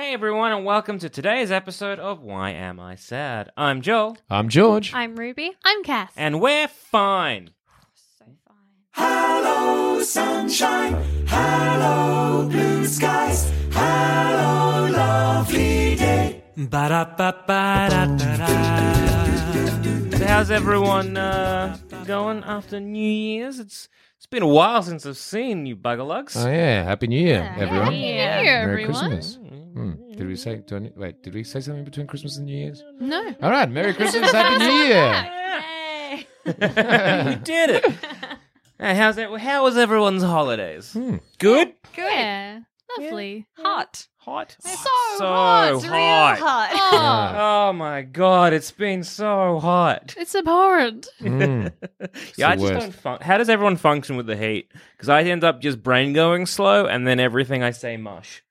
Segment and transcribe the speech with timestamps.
[0.00, 3.50] Hey everyone, and welcome to today's episode of Why Am I Sad?
[3.54, 4.94] I'm Joel, I'm George.
[4.94, 5.52] I'm Ruby.
[5.62, 6.10] I'm Cass.
[6.16, 7.50] and we're fine.
[8.18, 8.56] so fine.
[8.92, 10.96] Hello, sunshine.
[11.26, 13.52] Hello, blue skies.
[13.72, 16.44] Hello, lovely day.
[20.16, 23.58] So how's everyone uh, going after New Year's?
[23.58, 26.36] It's it's been a while since I've seen you buggerlugs.
[26.36, 27.86] Oh yeah, Happy New Year, everyone.
[27.86, 29.10] Happy New Year, Merry everyone.
[29.12, 29.38] Christmas.
[29.72, 29.92] Hmm.
[30.12, 30.56] Did we say?
[30.56, 32.84] Do I, wait, did we say something between Christmas and New Year's?
[33.00, 33.34] No.
[33.40, 35.12] All right, Merry Christmas, Happy New Year.
[35.14, 36.26] Hey.
[37.30, 37.94] you did it.
[38.78, 39.28] Hey, how's it?
[39.40, 40.94] How was everyone's holidays?
[40.94, 41.16] Hmm.
[41.38, 41.74] Good.
[41.98, 42.60] Yeah.
[42.98, 43.46] Lovely.
[43.56, 44.06] Hot.
[44.18, 44.56] Hot.
[44.60, 44.70] So,
[45.18, 45.72] so hot.
[45.74, 46.38] It's hot.
[46.38, 46.70] hot.
[46.72, 47.40] Yeah.
[47.70, 50.14] Oh my god, it's been so hot.
[50.18, 51.08] It's abhorrent.
[51.20, 51.72] Mm.
[52.36, 52.80] yeah, I just worst.
[52.80, 52.94] don't.
[52.94, 54.70] Fun- How does everyone function with the heat?
[54.96, 58.42] Because I end up just brain going slow, and then everything I say mush.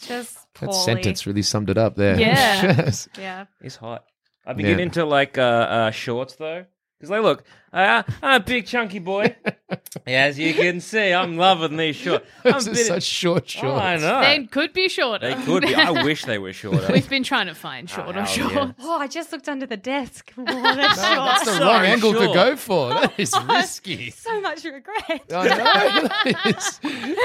[0.00, 2.18] Just That sentence really summed it up there.
[2.18, 2.62] Yeah.
[2.84, 3.08] Yes.
[3.18, 3.44] Yeah.
[3.60, 4.04] It's hot.
[4.44, 4.84] I begin been Yeah.
[4.86, 6.64] into like uh, uh, shorts though,
[6.98, 9.34] because like, look, uh, I'm a big chunky boy.
[10.06, 12.26] As you can see, I'm loving these shorts.
[12.44, 13.66] I'm Those a are bit- such short shorts.
[13.66, 14.20] Oh, I know.
[14.20, 15.34] They could be shorter.
[15.34, 15.74] They could be.
[15.74, 16.92] I wish they were shorter.
[16.92, 18.54] We've been trying to find shorter hell shorts.
[18.54, 18.72] yeah.
[18.80, 20.32] Oh, I just looked under the desk.
[20.38, 20.56] Oh, that's
[21.02, 21.60] No, that's the short.
[21.62, 22.28] wrong Sorry, angle sure.
[22.28, 22.88] to go for.
[22.90, 24.10] That is risky.
[24.10, 25.22] So much regret.
[25.32, 25.56] I know.
[25.58, 26.80] That is-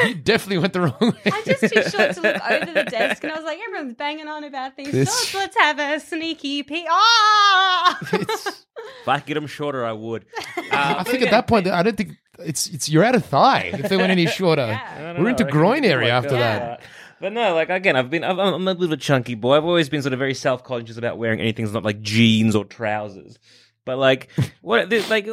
[0.10, 1.32] you definitely went the wrong way.
[1.32, 4.28] I'm just too short to look over the desk, and I was like, everyone's banging
[4.28, 5.36] on about these This- shorts.
[5.56, 6.86] Let's have a sneaky peek.
[6.90, 7.98] Ah!
[8.12, 10.26] if I could get them shorter, I would.
[10.72, 13.72] Uh, I think at that point, I don't think it's it's you're out of thigh
[13.74, 14.62] if they went any shorter.
[14.62, 16.82] I don't We're know, into groin area like after that.
[17.20, 19.58] But no, like again, I've been I'm, I'm a little bit chunky boy.
[19.58, 22.56] I've always been sort of very self conscious about wearing anything that's not like jeans
[22.56, 23.38] or trousers.
[23.86, 24.30] But like
[24.62, 25.28] what this, like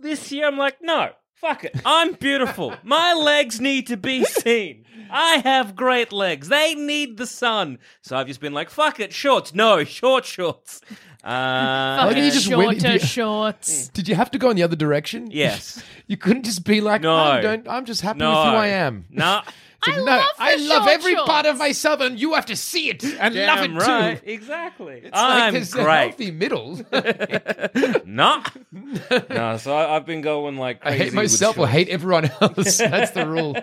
[0.00, 1.10] this year, I'm like no.
[1.42, 1.74] Fuck it.
[1.84, 2.72] I'm beautiful.
[2.84, 4.84] My legs need to be seen.
[5.10, 6.48] I have great legs.
[6.48, 7.78] They need the sun.
[8.00, 9.52] So I've just been like, fuck it, shorts.
[9.52, 10.80] No, short shorts.
[11.24, 13.88] Uh, Like, you Fucking just went- shorter you- shorts.
[13.88, 15.30] Did you have to go in the other direction?
[15.30, 15.82] yes.
[16.06, 17.14] You couldn't just be like, No.
[17.16, 18.30] I don't, I'm just happy No.
[18.30, 19.04] with who I am.
[19.10, 19.42] No.
[19.84, 21.58] It's I no, love I love short every part of shorts.
[21.58, 24.22] myself, and you have to see it and love it right.
[24.22, 24.30] too.
[24.30, 25.02] Exactly.
[25.04, 26.08] It's I'm like there's a great.
[26.08, 26.76] healthy middle.
[28.04, 28.42] no.
[29.30, 32.78] no, so I, I've been going like I hate myself or hate everyone else.
[32.78, 33.56] That's the rule.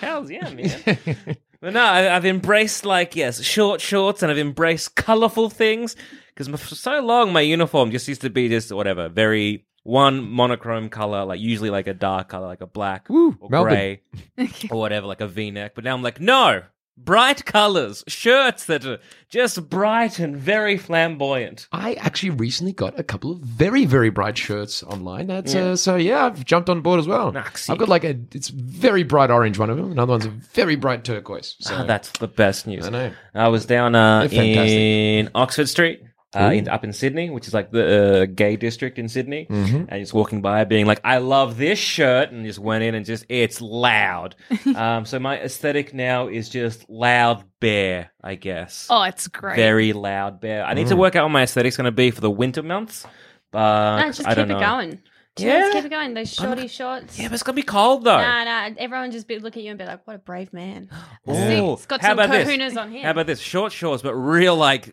[0.00, 1.16] Hells yeah, man.
[1.60, 5.94] but no, I, I've embraced like yes, short shorts, and I've embraced colorful things
[6.34, 10.90] because for so long my uniform just used to be just whatever, very one monochrome
[10.90, 13.72] color, like usually like a dark color, like a black Woo, or Melbourne.
[13.72, 14.00] gray
[14.70, 15.72] or whatever, like a V-neck.
[15.74, 16.62] But now I'm like, no.
[17.00, 18.98] Bright colors, shirts that are
[19.28, 21.68] just bright and very flamboyant.
[21.70, 25.28] I actually recently got a couple of very, very bright shirts online.
[25.28, 27.30] That's uh, so yeah, I've jumped on board as well.
[27.36, 29.92] I've got like a it's very bright orange one of them.
[29.92, 31.54] Another one's a very bright turquoise.
[31.60, 32.84] So Ah, that's the best news.
[32.88, 33.12] I know.
[33.32, 36.02] I was down uh, in Oxford Street,
[36.36, 39.84] uh, in, up in Sydney, which is like the uh, gay district in Sydney, Mm-hmm.
[39.88, 43.06] and just walking by, being like, "I love this shirt," and just went in and
[43.06, 44.36] just it's loud.
[44.76, 48.86] um, so my aesthetic now is just loud bear, I guess.
[48.90, 49.56] Oh, it's great.
[49.56, 50.64] Very loud bear.
[50.64, 50.90] I need Mm.
[50.90, 53.06] to work out what my aesthetic's going to be for the winter months.
[53.50, 54.60] But No, just keep it know.
[54.60, 55.00] going.
[55.38, 55.60] Yeah?
[55.60, 56.14] Just keep it going.
[56.14, 57.16] Those shorty shorts.
[57.18, 58.18] Yeah, but it's gonna be cold though.
[58.20, 58.70] Nah, nah.
[58.76, 60.90] Everyone just be, look at you and be like, "What a brave man."
[61.28, 62.48] Ooh, It's got how some about this?
[62.48, 63.04] kahunas on him.
[63.04, 63.38] How about this?
[63.38, 64.92] Short shorts, but real like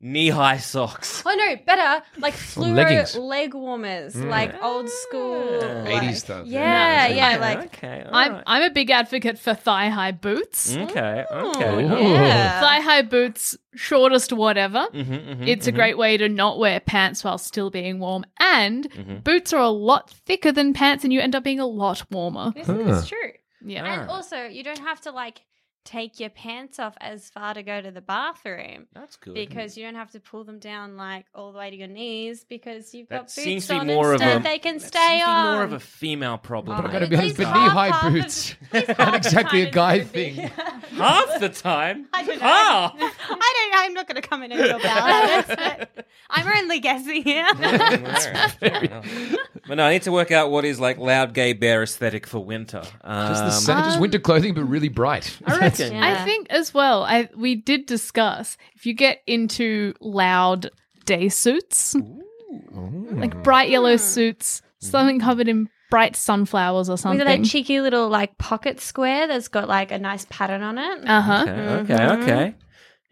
[0.00, 1.22] knee high socks.
[1.24, 3.16] Oh no, better like fluoro leggings.
[3.16, 6.46] leg warmers, like old school, like- 80s stuff.
[6.46, 7.14] Yeah, Yeah.
[7.16, 8.42] yeah, Okay, like okay, all I'm right.
[8.46, 10.76] I'm a big advocate for thigh high boots.
[10.76, 12.12] okay, Ooh, okay.
[12.12, 12.60] yeah.
[12.60, 14.86] Thigh high boots, shortest whatever.
[14.92, 15.06] Mhm,
[15.38, 15.76] mhm, It's a mhm.
[15.76, 18.24] great way to not wear pants while still being warm.
[18.38, 22.04] And boots are a lot thicker than pants, and you end up being a lot
[22.10, 22.52] warmer.
[22.54, 23.32] This is true.
[23.64, 23.84] Yeah.
[23.84, 25.40] And also, you don't have to like
[25.86, 29.34] take your pants off as far to go to the bathroom That's good.
[29.34, 32.44] because you don't have to pull them down like all the way to your knees
[32.48, 34.40] because you've got That seems boots to be on more of instead.
[34.40, 35.54] a they can that stay seems on.
[35.54, 36.76] more of a female problem.
[36.76, 38.56] But I Oh, gotta be honest, but knee high boots
[38.98, 40.34] aren't exactly a guy it's thing.
[40.96, 42.06] Half the time.
[42.12, 42.44] I don't know.
[42.46, 42.94] Half.
[43.00, 43.84] I don't.
[43.84, 45.46] I'm not going to comment on your balance.
[45.48, 47.46] but I'm only guessing here.
[49.68, 52.38] but no, I need to work out what is like loud gay bear aesthetic for
[52.44, 52.82] winter.
[53.02, 55.36] Um, Just the same, just winter clothing, but really bright.
[55.46, 55.75] I reckon.
[55.78, 56.20] Yeah.
[56.20, 60.70] I think as well, I we did discuss if you get into loud
[61.04, 61.94] day suits,
[62.72, 67.18] like bright yellow suits, something covered in bright sunflowers or something.
[67.18, 67.42] With something.
[67.42, 71.08] that cheeky little like pocket square that's got like a nice pattern on it.
[71.08, 71.44] uh huh.
[71.48, 72.54] Okay, okay, okay.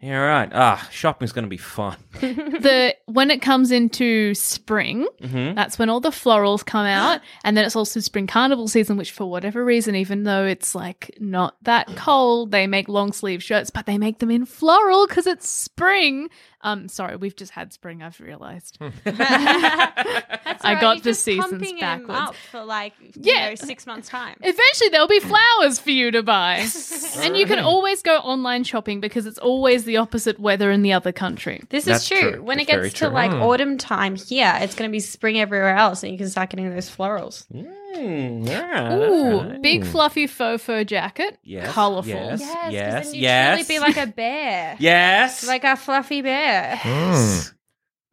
[0.05, 0.49] Yeah, right.
[0.53, 1.97] Ah, shopping's going to be fun.
[2.21, 5.55] the when it comes into spring, Mm-hmm.
[5.55, 8.97] that's when all the florals come out, and then it's also spring carnival season.
[8.97, 13.41] Which, for whatever reason, even though it's like not that cold, they make long sleeve
[13.41, 16.29] shirts, but they make them in floral because it's spring.
[16.65, 18.01] Um, sorry, we've just had spring.
[18.01, 18.77] I've realized.
[19.03, 22.09] That's I got the just seasons backwards.
[22.19, 23.43] up for like Yeah.
[23.45, 24.35] you know, six months time.
[24.41, 26.67] Eventually, there'll be flowers for you to buy,
[27.17, 30.93] and you can always go online shopping because it's always the opposite weather in the
[30.93, 31.61] other country.
[31.69, 32.31] This That's is true.
[32.33, 32.43] true.
[32.43, 33.13] When That's it gets to true.
[33.13, 36.49] like autumn time here, it's going to be spring everywhere else, and you can start
[36.49, 37.45] getting those florals.
[37.95, 39.61] Mm, all right, Ooh, all right.
[39.61, 42.11] big fluffy faux fur jacket, Yes, colorful.
[42.11, 42.41] yes.
[42.41, 43.65] Yes, Yes, then you yes.
[43.67, 45.47] truly be like a bear, Yes.
[45.47, 46.54] like a fluffy bear.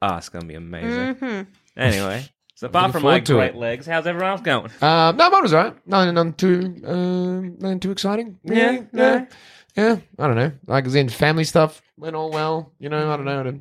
[0.01, 1.15] Ah, it's going to be amazing.
[1.15, 1.43] hmm
[1.77, 2.25] Anyway,
[2.55, 3.57] so apart looking from my forward to great it.
[3.57, 4.71] legs, how's everyone else going?
[4.81, 5.77] Uh, no, mine was alright.
[5.87, 8.39] Nothing, nothing too, um, nothing too exciting.
[8.45, 8.87] Yeah, Really.
[8.93, 9.25] yeah,
[9.77, 9.97] yeah.
[10.19, 10.53] I don't know.
[10.67, 12.73] Like, as in family stuff went all well.
[12.79, 13.61] You know, I don't know.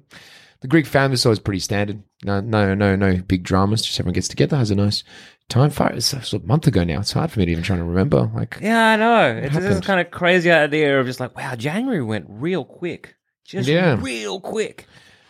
[0.61, 2.03] The, Greek family is always pretty standard.
[2.23, 3.81] No, no, no, no big dramas.
[3.81, 5.03] Just everyone gets together, has a nice
[5.49, 5.69] time.
[5.71, 6.99] Far it's a month ago now.
[6.99, 8.29] It's hard for me to even try to remember.
[8.35, 9.37] Like, Yeah, I know.
[9.37, 9.85] It's this happened?
[9.85, 13.15] kind of crazy idea of just like, wow, January went real quick.
[13.51, 13.97] Just Yeah.
[13.99, 14.87] real quick.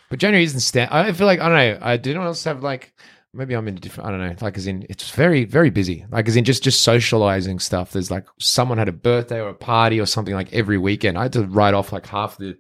[0.09, 0.89] But January isn't stand.
[0.91, 1.85] I feel like I don't know.
[1.85, 2.93] I did anyone else have like
[3.33, 4.07] maybe I'm in a different.
[4.09, 4.35] I don't know.
[4.41, 6.05] Like as in, it's very very busy.
[6.11, 7.91] Like as in just just socializing stuff.
[7.93, 11.17] There's like someone had a birthday or a party or something like every weekend.
[11.17, 12.57] I had to write off like half the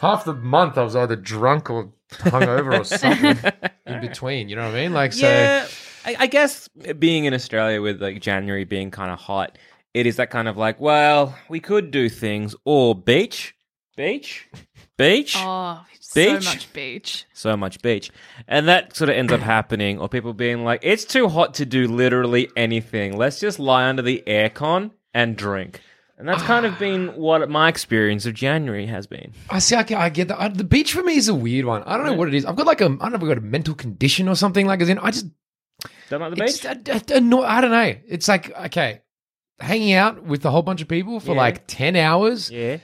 [0.00, 0.76] half the month.
[0.76, 3.38] I was either drunk or hungover or something
[3.86, 4.48] in between.
[4.50, 4.92] You know what I mean?
[4.92, 5.26] Like so.
[5.26, 5.66] yeah,
[6.04, 6.68] I, I guess
[6.98, 9.56] being in Australia with like January being kind of hot,
[9.94, 13.54] it is that kind of like, well, we could do things or beach,
[13.96, 14.48] beach,
[14.96, 15.34] beach.
[15.38, 16.42] Oh, Beach?
[16.44, 17.24] so much beach.
[17.32, 18.10] so much beach.
[18.46, 21.66] And that sort of ends up happening, or people being like, it's too hot to
[21.66, 23.16] do literally anything.
[23.16, 25.80] Let's just lie under the aircon and drink.
[26.16, 29.32] And that's kind of been what my experience of January has been.
[29.50, 29.74] I see.
[29.74, 30.40] I, get- I get that.
[30.40, 31.82] I, the beach for me is a weird one.
[31.82, 32.44] I don't know what it is.
[32.44, 32.84] I've got like a.
[32.84, 34.66] I don't know if I've got a mental condition or something.
[34.66, 35.26] Like as in, I just
[36.10, 36.84] Don't like the It's beach?
[36.84, 37.94] just, I, I, no, I don't know.
[38.06, 39.00] It's like okay,
[39.58, 41.38] hanging out with a whole bunch of people for Yeah.
[41.40, 42.48] like ten hours.
[42.48, 42.76] Yeah.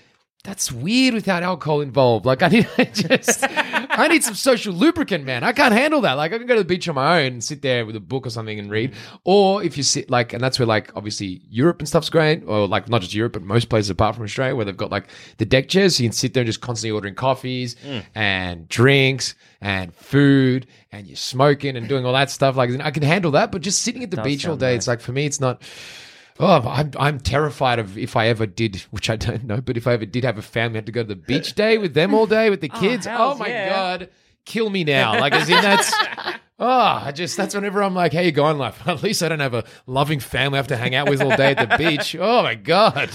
[0.42, 2.24] That's weird without alcohol involved.
[2.24, 5.44] Like I need I just I need some social lubricant, man.
[5.44, 6.14] I can't handle that.
[6.14, 8.00] Like I can go to the beach on my own and sit there with a
[8.00, 8.94] book or something and read.
[9.24, 12.42] Or if you sit like and that's where like obviously Europe and stuff's great.
[12.46, 15.08] Or like not just Europe, but most places apart from Australia where they've got like
[15.36, 15.96] the deck chairs.
[15.96, 18.02] So you can sit there and just constantly ordering coffees mm.
[18.14, 22.56] and drinks and food and you're smoking and doing all that stuff.
[22.56, 24.78] Like I can handle that, but just sitting at the beach all day, nice.
[24.78, 25.60] it's like for me it's not
[26.38, 29.86] Oh, I'm I'm terrified of if I ever did, which I don't know, but if
[29.86, 31.94] I ever did have a family, I had to go to the beach day with
[31.94, 33.06] them all day with the oh, kids.
[33.06, 33.68] Oh, hells my yeah.
[33.68, 34.10] god,
[34.44, 35.18] kill me now!
[35.18, 35.92] Like as in that's.
[36.62, 39.40] Oh, I just that's whenever I'm like, "How you going, life?" At least I don't
[39.40, 42.14] have a loving family I have to hang out with all day at the beach.
[42.20, 43.10] Oh my god,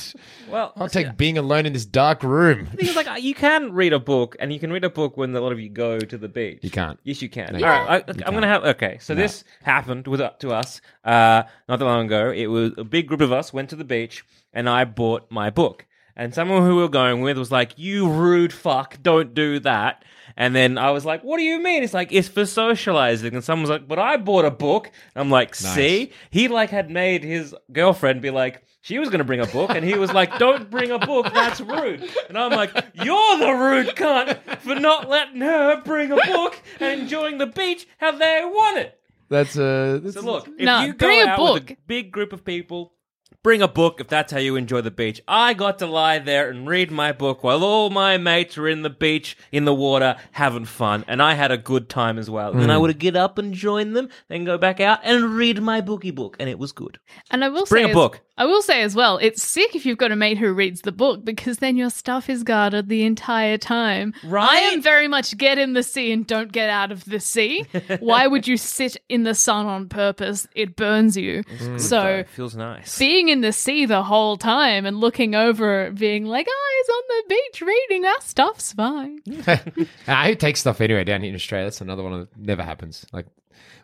[0.49, 2.67] Well, I'll take being alone in this dark room.
[2.71, 5.15] The thing is, like, you can read a book, and you can read a book
[5.15, 6.59] when a lot of you go to the beach.
[6.63, 6.99] You can't.
[7.03, 7.53] Yes, you can.
[7.53, 8.23] No, you right, can't.
[8.23, 8.63] I, I'm going to have.
[8.65, 12.31] Okay, so this happened with to us uh, not that long ago.
[12.31, 15.51] It was a big group of us went to the beach, and I bought my
[15.51, 15.85] book.
[16.15, 20.03] And someone who we were going with was like, "You rude fuck, don't do that."
[20.37, 23.33] And then I was like, "What do you mean?" It's like it's for socializing.
[23.33, 27.23] And someone's like, "But I bought a book." I'm like, "See?" He like had made
[27.23, 28.63] his girlfriend be like.
[28.81, 31.33] She was going to bring a book, and he was like, "Don't bring a book.
[31.33, 36.17] That's rude." And I'm like, "You're the rude cunt for not letting her bring a
[36.17, 40.11] book and enjoying the beach how they want it." That's uh.
[40.11, 41.77] So look, if No, you go bring a out with a book.
[41.87, 42.93] big group of people,
[43.45, 45.21] bring a book if that's how you enjoy the beach.
[45.27, 48.81] I got to lie there and read my book while all my mates were in
[48.81, 51.05] the beach, in the water, having fun.
[51.07, 52.53] And I had a good time as well.
[52.53, 52.81] And then I hmm.
[52.81, 56.35] would get up and join them, then go back out and read my bookie book.
[56.39, 56.97] And it was good.
[57.29, 58.21] And I will say Bring a as- book.
[58.37, 60.91] I will say as well, it's sick if you've got a mate who reads the
[60.91, 64.13] book because then your stuff is guarded the entire time.
[64.25, 64.49] Right?
[64.49, 67.65] I am very much get in the sea and don't get out of the sea.
[67.99, 70.47] Why would you sit in the sun on purpose?
[70.53, 71.43] It burns you.
[71.77, 72.99] So It feels nice.
[72.99, 77.03] being in the sea the whole time and looking over, being like, oh, he's on
[77.07, 79.19] the beach reading, our stuff's fine.
[80.07, 81.67] I take stuff anyway down here in Australia.
[81.67, 83.05] That's another one that never happens.
[83.13, 83.27] Like,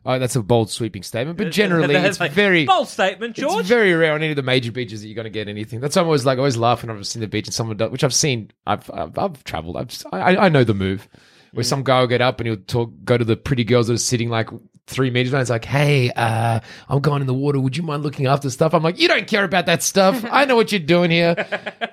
[0.05, 2.65] oh, that's a bold, sweeping statement, but generally it's like, very.
[2.65, 3.61] bold statement, George.
[3.61, 5.79] It's very rare on any of the major beaches that you're going to get anything.
[5.79, 6.89] That's why I'm always like always laugh laughing.
[6.89, 8.51] I've seen the beach and someone does, which I've seen.
[8.65, 9.77] I've I've, I've traveled.
[9.77, 11.07] I've I, I know the move
[11.53, 11.67] where mm.
[11.67, 13.97] some guy will get up and he'll talk, go to the pretty girls that are
[13.97, 14.49] sitting like
[14.87, 15.41] three meters away.
[15.41, 16.59] It's like, hey, uh,
[16.89, 17.59] I'm going in the water.
[17.59, 18.73] Would you mind looking after stuff?
[18.73, 20.25] I'm like, you don't care about that stuff.
[20.31, 21.35] I know what you're doing here.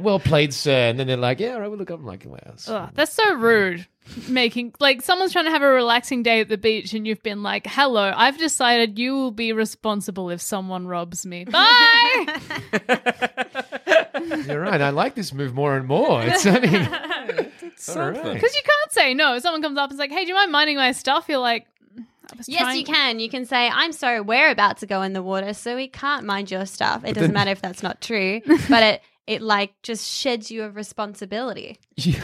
[0.00, 0.88] well played, sir.
[0.88, 2.00] And then they're like, yeah, all right, we'll look up.
[2.00, 2.36] I'm like, wow.
[2.44, 3.86] that's- Ugh, that's so rude.
[4.26, 7.42] Making like someone's trying to have a relaxing day at the beach, and you've been
[7.42, 12.40] like, "Hello, I've decided you will be responsible if someone robs me." Bye.
[14.46, 14.80] You're right.
[14.80, 16.22] I like this move more and more.
[16.22, 16.88] It's, I mean.
[17.74, 19.34] Because you can't say no.
[19.36, 21.38] If someone comes up and is like, "Hey, do you mind minding my stuff?" You're
[21.38, 21.66] like,
[22.46, 23.20] Yes, trying- you can.
[23.20, 26.24] You can say, I'm sorry, we're about to go in the water, so we can't
[26.24, 27.04] mind your stuff.
[27.04, 30.74] It doesn't matter if that's not true, but it, it like just sheds you of
[30.74, 31.78] responsibility.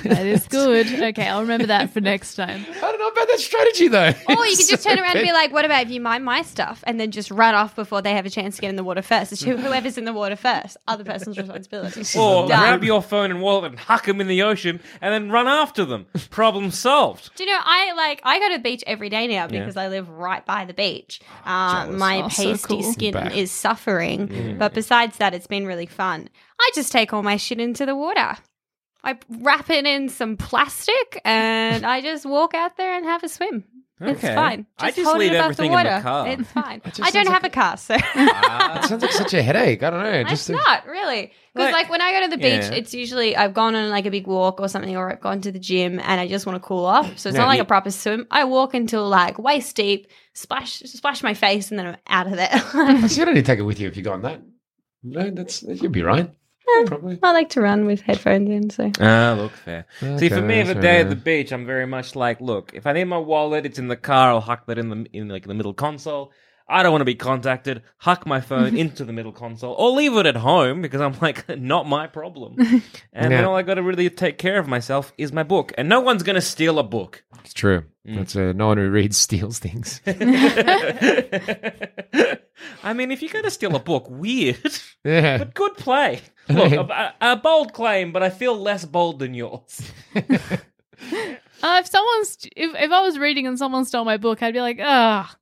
[0.05, 0.87] That is good.
[0.93, 2.65] Okay, I'll remember that for next time.
[2.77, 4.13] I don't know about that strategy though.
[4.29, 6.43] Or you could just turn around and be like, what about if you mind my
[6.43, 6.83] stuff?
[6.87, 9.03] And then just run off before they have a chance to get in the water
[9.03, 9.33] first.
[9.33, 12.03] It's whoever's in the water first, other person's responsibility.
[12.19, 12.61] Or Done.
[12.61, 15.85] grab your phone and wallet and huck them in the ocean and then run after
[15.85, 16.07] them.
[16.31, 17.31] Problem solved.
[17.37, 19.89] Do you know, I like, I go to the beach every day now because I
[19.89, 21.21] live right by the beach.
[21.45, 22.93] Uh, my Oh, so pasty cool.
[22.93, 23.37] skin Back.
[23.37, 24.57] is suffering.
[24.59, 26.29] But besides that, it's been really fun.
[26.67, 28.37] I just take all my shit into the water.
[29.03, 33.29] I wrap it in some plastic and I just walk out there and have a
[33.29, 33.65] swim.
[34.01, 34.35] It's Okay.
[34.35, 34.67] fine.
[34.79, 36.03] I just hold leave it above everything the in the water.
[36.03, 36.29] car.
[36.29, 36.81] It's fine.
[36.85, 39.83] just I don't have like a car, so It sounds like such a headache.
[39.83, 40.11] I don't know.
[40.11, 41.33] it's Just not really.
[41.55, 42.73] Because Like- like, when I go to the beach, Yeah.
[42.73, 45.53] it's usually I've gone on like a big walk or something, or I've gone to
[45.53, 47.19] the gym and I just want to cool off.
[47.19, 48.27] So it's Yeah, not like you- a proper swim.
[48.31, 52.33] I walk until like waist deep, splash splash my face, and then I'm out of
[52.37, 52.59] there.
[53.09, 54.41] So you don't need to take it with you if you go on that.
[55.05, 56.31] No, that's you'll be right.
[56.87, 57.19] Probably.
[57.23, 59.87] I like to run with headphones in, so Ah, look fair.
[60.01, 62.87] See, for me, the that's day at the beach, I'm very much like, look, if
[62.87, 64.31] I need my wallet, it's in the car.
[64.31, 66.33] I'll huck that in the in like the middle console.
[66.67, 67.83] I don't want to be contacted.
[67.99, 71.49] Huck my phone into the middle console, or leave it at home because I'm like,
[71.59, 72.57] not my problem.
[73.13, 75.89] And then all I got to really take care of myself is my book, and
[75.89, 77.23] no one's gonna steal a book.
[77.45, 77.85] It's true.
[78.07, 78.17] Mm.
[78.17, 80.01] That's uh, no one who reads steals things.
[82.83, 84.59] I mean, if you're gonna steal a book, weird,
[85.05, 85.39] yeah.
[85.39, 86.21] but good play.
[86.49, 89.91] Look, a, a bold claim, but I feel less bold than yours.
[91.63, 94.61] Uh, if someone's if, if I was reading and someone stole my book, I'd be
[94.61, 95.35] like, ah,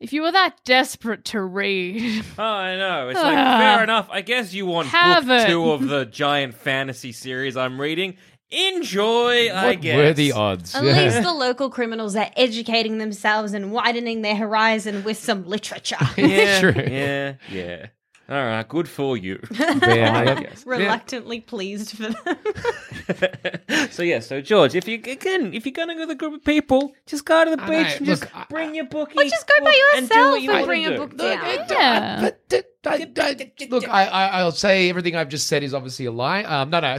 [0.00, 3.08] if you were that desperate to read, Oh, I know.
[3.10, 4.08] It's like fair enough.
[4.10, 5.46] I guess you want Have book it.
[5.48, 8.16] two of the giant fantasy series I'm reading.
[8.50, 9.96] Enjoy, I what guess.
[9.96, 10.74] were the odds?
[10.74, 10.92] at Yeah.
[11.04, 15.98] least the local criminals are educating themselves and widening their horizon with some literature.
[16.16, 16.72] Yeah, True.
[16.76, 17.86] yeah, yeah.
[18.30, 19.40] All right, good for you.
[19.50, 20.66] Yeah, I guess.
[20.66, 22.16] Reluctantly pleased for them.
[23.90, 26.44] so yeah, so George, if you again, if you're gonna go with a group of
[26.44, 29.18] people, just go to the I beach know, and just look, I- bring your bookie.
[29.18, 30.96] Or just go by book and do yourself what you and wanna bring a do.
[30.98, 31.46] book down.
[31.46, 32.16] it- Yeah.
[32.18, 32.37] I- but-
[32.86, 36.42] I- I- look, I, I, I'll say everything I've just said is obviously a lie.
[36.44, 36.86] Um, no, no,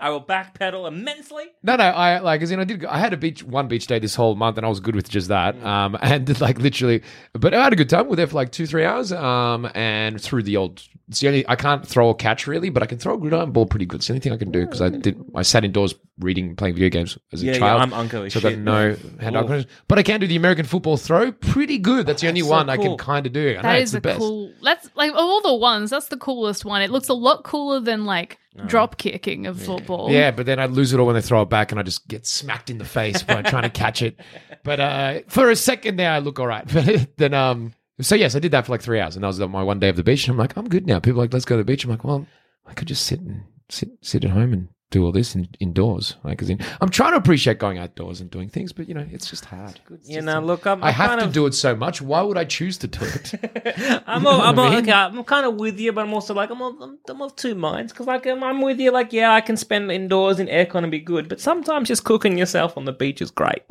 [0.00, 1.44] I will backpedal immensely.
[1.62, 1.84] no, no.
[1.84, 2.84] I like, as in, I did.
[2.84, 5.08] I had a beach, one beach day this whole month, and I was good with
[5.08, 5.62] just that.
[5.62, 7.02] Um, and like literally,
[7.32, 8.04] but I had a good time.
[8.06, 9.12] We were there for like two, three hours.
[9.12, 10.82] Um, and through the old.
[11.08, 13.52] It's the only I can't throw a catch really, but I can throw a gridiron
[13.52, 13.96] ball pretty good.
[13.96, 15.22] It's the only thing I can do because I did.
[15.34, 17.82] I sat indoors reading, playing video games as a Yeah, yeah, child.
[17.82, 19.68] I'm uncle so I got no hand eye coordination.
[19.88, 22.06] But I can do the American football throw pretty good.
[22.06, 23.50] That's the only That's so one I can kind of do.
[23.50, 24.18] I know, that it's the a best.
[24.18, 24.52] cool.
[24.62, 25.90] That's like of all the ones.
[25.90, 26.82] That's the coolest one.
[26.82, 30.10] It looks a lot cooler than like drop kicking of football.
[30.10, 32.06] Yeah, but then I'd lose it all when they throw it back, and I just
[32.06, 34.20] get smacked in the face by trying to catch it.
[34.64, 36.64] But uh, for a second there, I look all right.
[36.72, 39.38] But then, um, so yes, I did that for like three hours, and that was
[39.40, 40.26] my one day of the beach.
[40.26, 41.00] And I'm like, I'm good now.
[41.00, 41.84] People are like, let's go to the beach.
[41.84, 42.26] I'm like, well,
[42.66, 46.14] I could just sit and sit sit at home and do all this in, indoors.
[46.22, 49.28] Like, in, I'm trying to appreciate going outdoors and doing things, but you know, it's
[49.28, 49.80] just hard.
[49.90, 50.44] It's You just know, hard.
[50.44, 52.00] look, I'm, I have kind to of, do it so much.
[52.00, 53.34] Why would I choose to do it?
[54.06, 56.62] I'm, all, I'm, all, okay, I'm kind of with you, but I'm also like I'm,
[56.62, 58.92] all, I'm, I'm of two minds because like I'm, I'm with you.
[58.92, 62.38] Like, yeah, I can spend indoors in aircon and be good, but sometimes just cooking
[62.38, 63.62] yourself on the beach is great.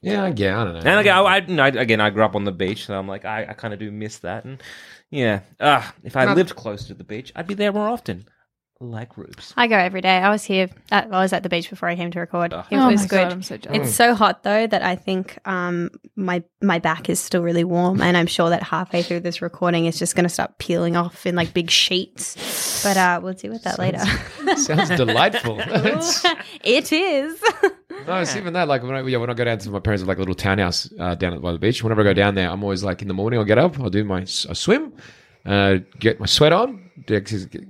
[0.00, 0.78] Yeah, yeah, I don't know.
[0.90, 3.08] And again, I, I, you know, again, I grew up on the beach, so I'm
[3.08, 4.44] like, I, I kind of do miss that.
[4.44, 4.62] And
[5.10, 8.26] yeah, ah, if I lived close to the beach, I'd be there more often.
[8.80, 9.52] Like Rubes.
[9.56, 10.18] I go every day.
[10.18, 10.68] I was here.
[10.92, 12.54] At, I was at the beach before I came to record.
[12.54, 12.64] Oh.
[12.70, 13.22] It oh was my good.
[13.24, 13.88] god, I'm so jealous.
[13.88, 18.00] It's so hot though that I think um, my my back is still really warm,
[18.00, 21.26] and I'm sure that halfway through this recording, it's just going to start peeling off
[21.26, 22.84] in like big sheets.
[22.84, 23.98] But uh, we'll deal with that later.
[24.56, 25.60] Sounds delightful.
[25.70, 26.24] It's-
[28.06, 28.68] no, it's even that.
[28.68, 31.14] Like when I, yeah, when I go down to my parents' like little townhouse uh,
[31.16, 31.82] down at by the beach.
[31.82, 33.38] Whenever I go down there, I'm always like in the morning.
[33.40, 33.78] I'll get up.
[33.80, 34.92] I'll do my s- a swim,
[35.46, 36.90] uh, get my sweat on,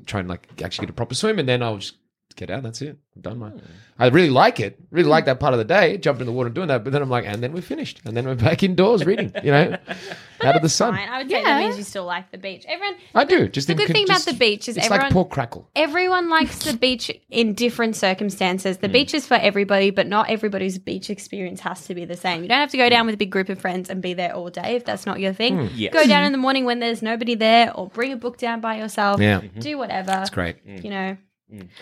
[0.06, 1.96] try and like actually get a proper swim, and then I'll just
[2.38, 2.62] get out.
[2.62, 2.97] That's it.
[3.16, 3.38] I'm done.
[3.38, 3.52] My,
[3.99, 4.78] I really like it.
[4.90, 6.85] Really like that part of the day, jumping in the water and doing that.
[6.85, 9.33] But then I'm like, and then we're finished, and then we're back indoors reading.
[9.42, 9.76] You know,
[10.42, 10.95] out of the sun.
[10.95, 11.09] Fine.
[11.09, 11.45] I would say Yeah.
[11.45, 12.64] that means you still like the beach.
[12.68, 12.95] Everyone.
[13.14, 13.49] I do.
[13.49, 15.30] Just The in good con- thing about just- the beach is it's everyone- like pork
[15.30, 15.68] crackle.
[15.75, 18.76] Everyone likes the beach in different circumstances.
[18.76, 18.83] Hmm.
[18.83, 22.42] The beach is for everybody, but not everybody's beach experience has to be the same.
[22.42, 24.33] You don't have to go down with a big group of friends and be there
[24.35, 25.66] all day if that's not your thing.
[25.68, 25.75] Hmm.
[25.75, 25.92] Yes.
[25.92, 28.76] Go down in the morning when there's nobody there, or bring a book down by
[28.78, 29.21] yourself.
[29.21, 29.40] Yeah.
[29.59, 30.07] Do whatever.
[30.12, 30.57] That's great.
[30.64, 31.16] You know.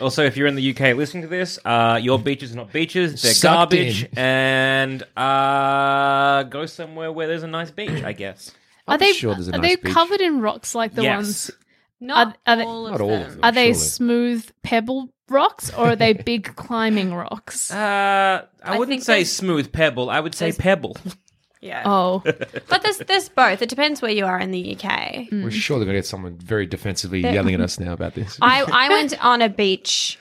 [0.00, 3.20] Also, if you're in the UK listening to this, uh, your beaches are not beaches;
[3.22, 4.04] they're Sucked garbage.
[4.04, 4.18] in.
[4.18, 8.52] And uh, go somewhere where there's a nice beach, I guess.
[8.86, 9.92] are I'm they sure there's a are nice they beach.
[9.92, 11.16] covered in rocks like the Yes.
[11.16, 11.50] ones?
[11.98, 13.22] Not Are- are they- all, of, Not all them.
[13.22, 13.40] of them.
[13.42, 13.78] Are they Surely.
[13.88, 17.70] smooth pebble rocks or are they big climbing rocks?
[17.72, 20.10] Uh, I, I wouldn't think say there's- smooth pebble.
[20.10, 20.96] I would say there's- pebble.
[21.66, 21.82] Yeah.
[21.84, 22.22] Oh,
[22.68, 23.62] But there's there's both.
[23.62, 25.28] It depends where you are in the UK.
[25.30, 25.44] Mm.
[25.44, 28.38] We're sure they're going to get someone very defensively yelling at us now about this.
[28.40, 30.18] I, I went on a beach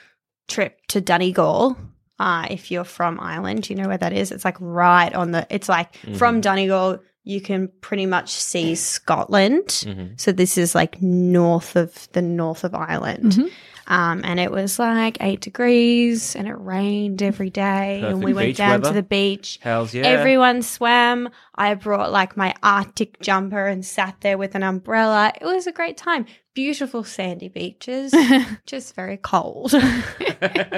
[0.48, 1.78] trip to Donegal.
[2.18, 4.32] Uh, if you're from Ireland, do you know where that is?
[4.32, 5.46] It's like right on the.
[5.50, 6.14] It's like mm-hmm.
[6.14, 9.66] from Donegal, you can pretty much see Scotland.
[9.66, 10.14] Mm-hmm.
[10.16, 13.32] So this is like north of the north of Ireland.
[13.32, 13.48] Mm-hmm.
[13.88, 18.02] Um, and it was like eight degrees, and it rained every day.
[18.02, 19.58] and we went down to the beach.
[19.62, 20.02] Hells yeah!
[20.04, 21.28] Everyone swam.
[21.54, 25.32] I brought like my Arctic jumper and sat there with an umbrella.
[25.40, 26.26] It was a great time.
[26.54, 28.14] Beautiful sandy beaches,
[28.66, 29.72] just very cold.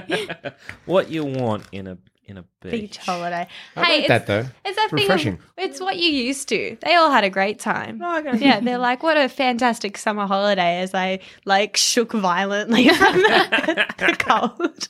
[0.84, 2.70] what you want in a in a beach?
[2.72, 3.48] Beach holiday.
[3.74, 4.44] I like it's, that though.
[4.64, 4.98] It's that thing.
[5.00, 5.34] refreshing.
[5.34, 6.76] Of, it's what you used to.
[6.82, 8.00] They all had a great time.
[8.02, 10.80] Oh, yeah, they're like, what a fantastic summer holiday.
[10.80, 14.88] As I like shook violently from the, the cold.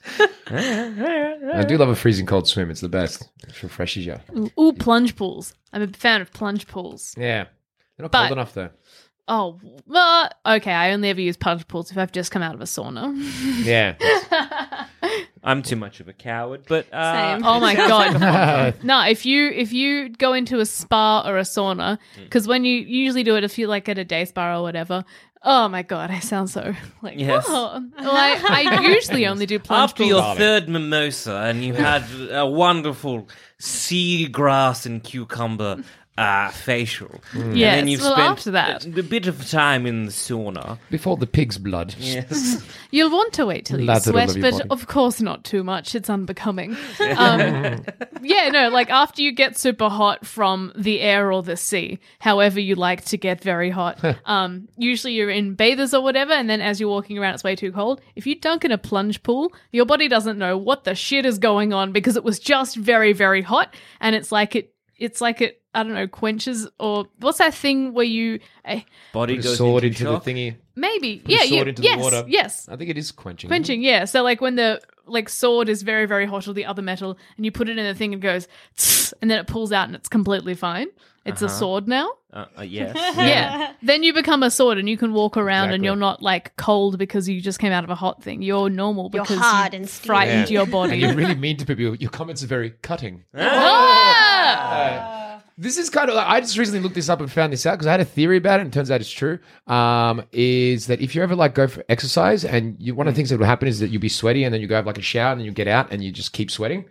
[0.51, 2.71] I do love a freezing cold swim.
[2.71, 3.29] It's the best.
[3.47, 4.17] It refreshes you.
[4.59, 5.55] ooh, plunge pools.
[5.73, 7.15] I'm a fan of plunge pools.
[7.17, 7.45] Yeah.
[7.97, 8.71] They're not But- cold enough though.
[9.31, 10.73] Oh, well, okay.
[10.73, 13.13] I only ever use plunge pools if I've just come out of a sauna.
[13.63, 13.95] Yeah.
[15.49, 17.45] I'm too much of a coward, but uh, Same.
[17.45, 18.75] Oh my god!
[18.85, 22.25] no, if you if you go into a spa or a sauna, Mm.
[22.25, 24.63] because when you you usually do it if you like at a day spa or
[24.63, 25.05] whatever.
[25.45, 27.45] Oh my god, I sound so like Yes.
[27.49, 27.81] oh.
[27.99, 30.11] Well, I, I usually only do plunge After pools.
[30.11, 33.29] your third mimosa and you had a wonderful
[33.61, 35.83] sea grass and cucumber
[36.19, 38.85] uh, facial, and Yes, then you've well, spent after that.
[38.87, 40.79] a, a bit of time in the sauna.
[40.91, 41.95] Before the pig's blood.
[41.99, 44.65] Yes, You'll want to wait till you Lather sweat, of but body.
[44.71, 45.95] of course not too much.
[45.95, 46.77] It's unbecoming.
[47.19, 47.85] Um,
[48.23, 52.61] yeah, no, like after you get super hot from the air or the sea, however
[52.61, 56.61] you like to get very hot, um, usually you're in bathers or whatever, and then
[56.61, 58.01] as you're walking around, it's way too cold.
[58.17, 61.39] If you dunk in a plunge pool, your body doesn't know what the shit is
[61.39, 64.75] going on because it was just very, very hot, and it's like it.
[64.97, 69.37] It's like it, I don't know, quenches or what's that thing where you eh, body
[69.37, 70.57] goes sword into, into the thingy.
[70.77, 72.25] maybe Put a yeah, sword yeah into the yes, water.
[72.29, 73.49] yes, I think it is quenching.
[73.49, 74.05] Quenching, yeah.
[74.05, 77.45] So like when the like sword is very very hot or the other metal, and
[77.47, 79.87] you put it in the thing and it goes, "Tss," and then it pulls out
[79.87, 80.89] and it's completely fine.
[81.25, 82.11] It's a sword now.
[82.33, 82.97] Uh, uh, yes.
[83.19, 83.73] Yeah.
[83.83, 86.97] Then you become a sword and you can walk around and you're not like cold
[86.99, 88.41] because you just came out of a hot thing.
[88.41, 90.07] You're normal because You're because hard you and steely.
[90.07, 90.61] frightened Yeah.
[90.61, 90.93] your body.
[90.93, 91.95] And you're really mean to people.
[91.97, 93.25] Your comments are very cutting.
[93.37, 95.28] Ah!
[95.61, 96.17] This is kind of.
[96.17, 98.37] I just recently looked this up and found this out because I had a theory
[98.37, 99.41] about it, and it turns out it's true.
[99.67, 103.17] Um, is that if you ever like go for exercise, and you, one of the
[103.17, 104.99] things that will happen is that you'll be sweaty, and then you go have like
[104.99, 106.85] a shower, and then you get out, and you just keep sweating.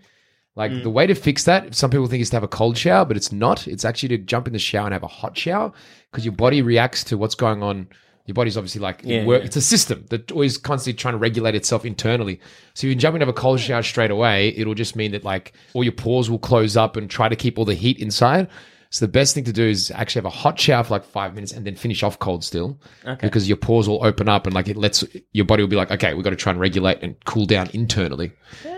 [0.58, 3.06] Like the way to fix that, some people think is to have a cold shower,
[3.06, 3.68] but it's not.
[3.68, 5.72] It's actually to jump in the shower and have a hot shower
[6.12, 7.88] because your body reacts to what's going on.
[8.28, 9.46] Your body's obviously like it work, yeah.
[9.46, 12.40] it's a system that always constantly trying to regulate itself internally.
[12.74, 15.54] So if you jump into a cold shower straight away, it'll just mean that like
[15.74, 18.50] all your pores will close up and try to keep all the heat inside.
[18.90, 21.34] So the best thing to do is actually have a hot shower for like five
[21.34, 22.80] minutes and then finish off cold still,
[23.22, 25.92] because your pores will open up and like it lets your body will be like,
[25.92, 28.32] okay, we've got to try and regulate and cool down internally.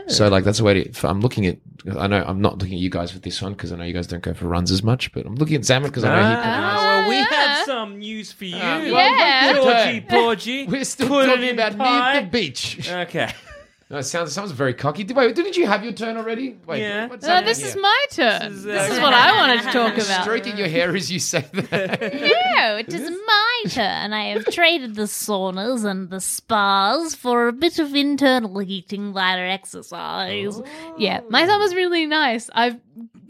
[0.07, 1.07] So like that's the way to.
[1.07, 1.57] I'm looking at.
[1.95, 3.93] I know I'm not looking at you guys with this one because I know you
[3.93, 6.27] guys don't go for runs as much, but I'm looking at Zaman because I know
[6.27, 6.35] he.
[6.35, 7.23] Ah, well, we
[7.69, 8.55] some news for you.
[8.55, 9.53] Uh, well, Yeah.
[9.53, 10.67] Georgie, Porgy.
[10.71, 12.13] We're still Put talking in about pie.
[12.13, 12.89] near the beach.
[12.89, 13.31] Okay.
[13.91, 15.03] No, it sounds sounds very cocky.
[15.03, 16.55] Did- Wait, didn't you have your turn already?
[16.67, 17.07] Wait, Yeah.
[17.07, 17.67] what's No, happening this here?
[17.69, 18.53] is my turn.
[18.53, 20.21] This This is, is, uh, what I wanted to talk about.
[20.21, 21.99] Stroking your hair as you say that.
[22.59, 24.13] No, it is my turn.
[24.13, 29.39] I have traded the saunas and the spas for a bit of internal heating via
[29.57, 30.61] exercise.
[30.99, 32.47] Yeah, my summer's really nice.
[32.53, 32.77] I've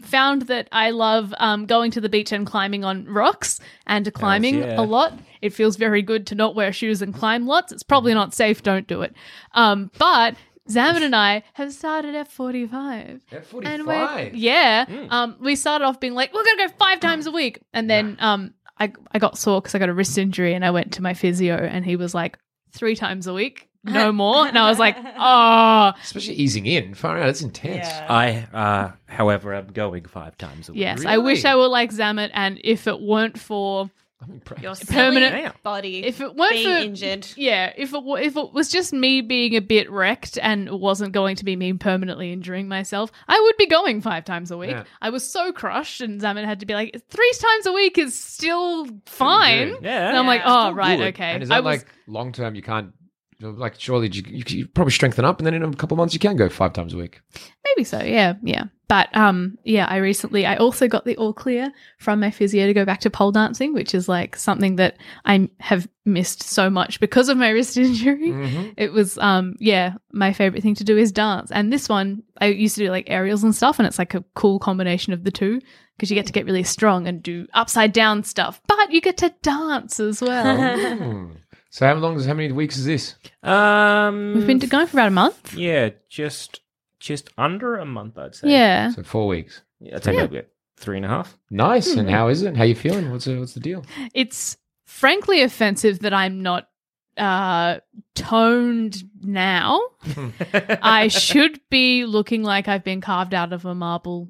[0.02, 4.60] found that I love um, going to the beach and climbing on rocks and climbing
[4.60, 4.80] yeah.
[4.80, 5.18] a lot.
[5.42, 7.72] It feels very good to not wear shoes and climb lots.
[7.72, 8.62] It's probably not safe.
[8.62, 9.14] Don't do it.
[9.52, 10.36] Um, but
[10.68, 13.20] Zaman and I have started F45.
[13.32, 13.66] F45?
[13.66, 14.84] And we're, yeah.
[15.10, 17.60] Um, we started off being like, we're going to go five times a week.
[17.72, 20.70] And then um, I, I got sore because I got a wrist injury and I
[20.70, 22.38] went to my physio and he was like,
[22.72, 24.46] three times a week, no more.
[24.46, 26.94] And I was like, oh, Especially easing in.
[26.94, 27.86] Far out, it's intense.
[27.88, 30.80] I, uh, however, am going five times a week.
[30.80, 31.04] yes.
[31.04, 32.30] I wish I were like Zamet.
[32.34, 33.90] And if it weren't for,
[34.22, 34.62] I'm impressed.
[34.62, 36.04] Your Permanent- body.
[36.04, 37.26] if it weren't being for, injured.
[37.36, 41.12] yeah, if it, if it was just me being a bit wrecked and it wasn't
[41.12, 44.72] going to be me permanently injuring myself, I would be going five times a week.
[44.72, 44.84] Yeah.
[45.00, 48.14] I was so crushed, and Zaman had to be like, three times a week is
[48.14, 49.76] still fine.
[49.80, 50.08] Yeah.
[50.10, 51.14] And I'm like, oh, right, Good.
[51.14, 51.30] okay.
[51.32, 52.54] And is I that was- like long term?
[52.54, 52.92] You can't.
[53.40, 56.14] Like, surely you, you, you probably strengthen up, and then in a couple of months
[56.14, 57.20] you can go five times a week.
[57.64, 58.64] Maybe so, yeah, yeah.
[58.90, 62.74] But um, yeah, I recently I also got the all clear from my physio to
[62.74, 66.98] go back to pole dancing, which is like something that I have missed so much
[66.98, 68.30] because of my wrist injury.
[68.30, 68.70] Mm-hmm.
[68.76, 72.46] It was um, yeah, my favorite thing to do is dance, and this one I
[72.46, 75.30] used to do like aerials and stuff, and it's like a cool combination of the
[75.30, 75.60] two
[75.96, 79.18] because you get to get really strong and do upside down stuff, but you get
[79.18, 81.30] to dance as well.
[81.70, 81.76] Hmm.
[81.76, 82.16] So how long?
[82.16, 83.14] Is how many weeks is this?
[83.42, 85.54] Um, We've been going for about a month.
[85.54, 86.60] yeah, just
[86.98, 88.50] just under a month, I'd say.
[88.50, 88.90] Yeah.
[88.90, 89.62] So four weeks.
[89.80, 90.42] yeah I'd say maybe
[90.76, 91.36] three and a half.
[91.50, 91.92] Nice.
[91.94, 92.00] Hmm.
[92.00, 92.56] And how is it?
[92.56, 93.10] How you feeling?
[93.10, 93.84] What's the, what's the deal?
[94.14, 94.56] it's
[94.86, 96.68] frankly offensive that I'm not
[97.16, 97.78] uh
[98.14, 99.80] toned now.
[100.82, 104.28] I should be looking like I've been carved out of a marble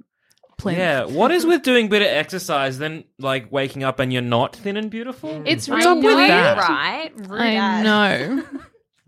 [0.61, 0.79] plinth.
[0.79, 4.23] Yeah, what is with doing a bit of exercise, then like waking up and you're
[4.23, 5.43] not thin and beautiful?
[5.47, 6.59] It's I really know, that?
[6.59, 7.13] right?
[7.17, 7.85] Rude I as.
[7.85, 8.45] know.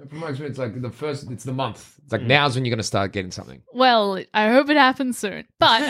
[0.08, 1.98] From my experience, like the first, it's the month.
[2.04, 2.16] It's Hmm.
[2.16, 3.62] like now's when you're going to start getting something.
[3.72, 5.44] Well, I hope it happens soon.
[5.60, 5.82] But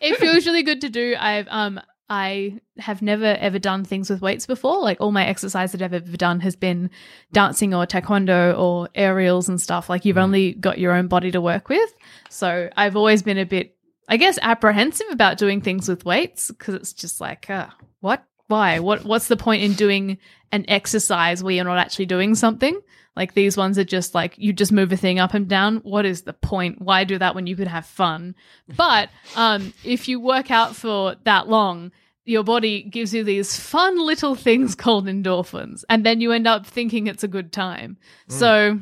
[0.00, 1.14] it feels really good to do.
[1.18, 4.80] I've um I have never ever done things with weights before.
[4.82, 6.90] Like all my exercise that I've ever done has been
[7.32, 9.88] dancing or taekwondo or aerials and stuff.
[9.90, 11.90] Like you've only got your own body to work with.
[12.30, 13.76] So I've always been a bit,
[14.08, 17.68] I guess, apprehensive about doing things with weights because it's just like, uh,
[18.00, 18.24] what?
[18.48, 18.80] Why?
[18.80, 19.04] What?
[19.04, 20.18] What's the point in doing
[20.50, 22.78] an exercise where you're not actually doing something?
[23.14, 25.76] Like these ones are just like you just move a thing up and down.
[25.78, 26.80] What is the point?
[26.80, 28.34] Why do that when you could have fun?
[28.76, 31.92] But um, if you work out for that long,
[32.24, 36.66] your body gives you these fun little things called endorphins, and then you end up
[36.66, 37.98] thinking it's a good time.
[38.28, 38.78] So,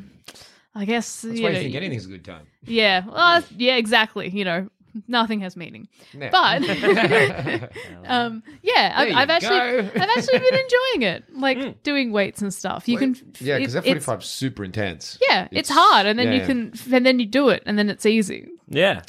[0.75, 2.47] I guess That's you why know, you think anything's a good time.
[2.65, 4.29] yeah, well, yeah, exactly.
[4.29, 4.69] You know,
[5.07, 5.87] nothing has meaning.
[6.13, 6.29] Yeah.
[6.31, 7.71] But
[8.05, 9.89] um, yeah, I've, I've actually go.
[9.95, 12.87] I've actually been enjoying it, like doing weights and stuff.
[12.87, 15.17] You can yeah, because it- F forty it's- five is super intense.
[15.27, 16.45] Yeah, it's, hard, and then yeah, you yeah.
[16.47, 18.47] can, and then you do it, and then it's easy.
[18.67, 19.01] yeah.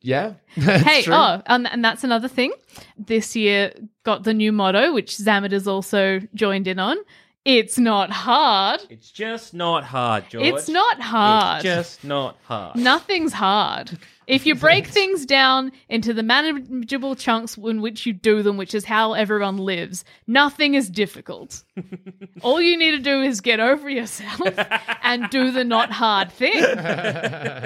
[0.00, 0.34] Yeah.
[0.48, 1.14] hey, True.
[1.14, 2.52] oh, and, and that's another thing.
[2.98, 6.98] This year got the new motto, which Zamet has also joined in on.
[7.46, 8.82] It's not hard.
[8.90, 10.46] It's just not hard, George.
[10.46, 11.64] It's not hard.
[11.64, 12.76] It's just not hard.
[12.76, 13.98] Nothing's hard.
[14.26, 18.74] If you break things down into the manageable chunks in which you do them, which
[18.74, 21.62] is how everyone lives, nothing is difficult.
[22.42, 24.40] All you need to do is get over yourself
[25.02, 26.60] and do the not hard thing.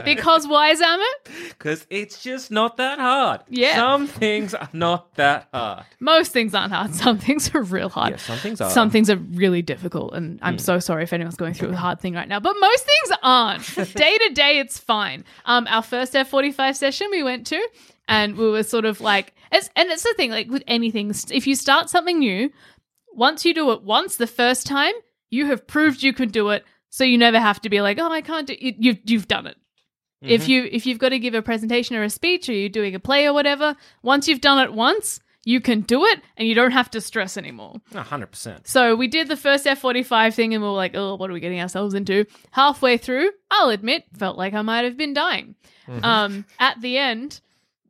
[0.05, 1.49] Because why, Zamet?
[1.51, 3.40] Because it's just not that hard.
[3.49, 3.77] Yeah.
[3.77, 5.85] Some things are not that hard.
[6.01, 6.94] Most things aren't hard.
[6.94, 8.11] Some things are real hard.
[8.11, 8.71] Yeah, some things are.
[8.71, 12.01] Some things are really difficult, and I'm so sorry if anyone's going through a hard
[12.01, 12.40] thing right now.
[12.40, 13.94] But most things aren't.
[13.94, 15.25] day to day, it's fine.
[15.44, 16.14] Um, our first
[16.53, 17.69] F45 session we went to,
[18.07, 21.47] and we were sort of like, it's, and it's the thing, like with anything, if
[21.47, 22.51] you start something new,
[23.13, 24.95] once you do it once, the first time,
[25.31, 28.11] you have proved you can do it, so you never have to be like, oh,
[28.11, 28.77] I can't do it.
[28.79, 29.57] You've you've done it.
[30.23, 30.51] If mm-hmm.
[30.51, 33.01] you if you've got to give a presentation or a speech or you're doing a
[33.01, 36.73] play or whatever, once you've done it once, you can do it and you don't
[36.73, 37.77] have to stress anymore.
[37.95, 38.69] Hundred percent.
[38.69, 41.41] So we did the first F45 thing and we were like, oh, what are we
[41.41, 42.27] getting ourselves into?
[42.51, 45.55] Halfway through, I'll admit, felt like I might have been dying.
[46.03, 47.41] Um, at the end,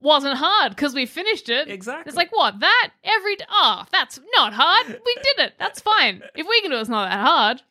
[0.00, 1.66] wasn't hard because we finished it.
[1.68, 2.08] Exactly.
[2.08, 2.60] It's like, what?
[2.60, 2.90] That?
[3.02, 3.34] Every.
[3.34, 4.86] d- Oh, that's not hard.
[4.86, 5.54] We did it.
[5.58, 6.22] That's fine.
[6.36, 7.62] If we can do it, it's not that hard.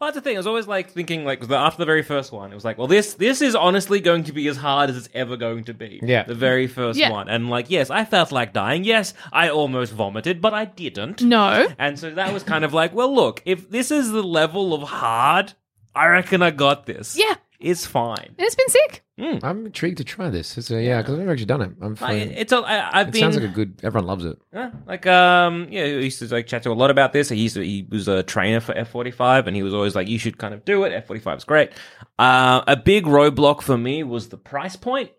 [0.00, 0.36] Well, that's the thing.
[0.36, 2.78] I was always like thinking, like the- after the very first one, it was like,
[2.78, 5.74] well, this this is honestly going to be as hard as it's ever going to
[5.74, 6.00] be.
[6.02, 6.22] Yeah.
[6.22, 7.10] the very first Yeah.
[7.10, 8.84] one, and like, yes, I felt like dying.
[8.84, 11.20] Yes, I almost vomited, but I didn't.
[11.20, 11.68] No.
[11.78, 14.82] And so that was kind of like, well, look, if this is the level of
[14.88, 15.52] hard,
[15.94, 17.16] I reckon I got this.
[17.18, 17.34] Yeah.
[17.60, 18.16] Is fine.
[18.26, 19.04] And it's been sick.
[19.42, 20.56] I'm intrigued to try this.
[20.56, 21.72] It's a, yeah, because I've never actually done it.
[21.82, 22.30] I'm Like, fine.
[22.30, 23.20] it's a, I, I've it been.
[23.20, 23.78] sounds like a good.
[23.82, 24.38] Everyone loves it.
[24.52, 27.28] Yeah, like um, yeah, he used to like chat to a lot about this.
[27.28, 29.94] He used to, he was a trainer for F forty five, and he was always
[29.94, 30.92] like, "You should kind of do it.
[30.94, 31.70] F forty five is great."
[32.18, 35.10] Uh, a big roadblock for me was the price point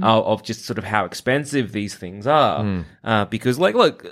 [0.00, 0.04] Hmm.
[0.04, 2.84] uh, of just sort of how expensive these things are.
[3.04, 4.02] Uh, because like, look,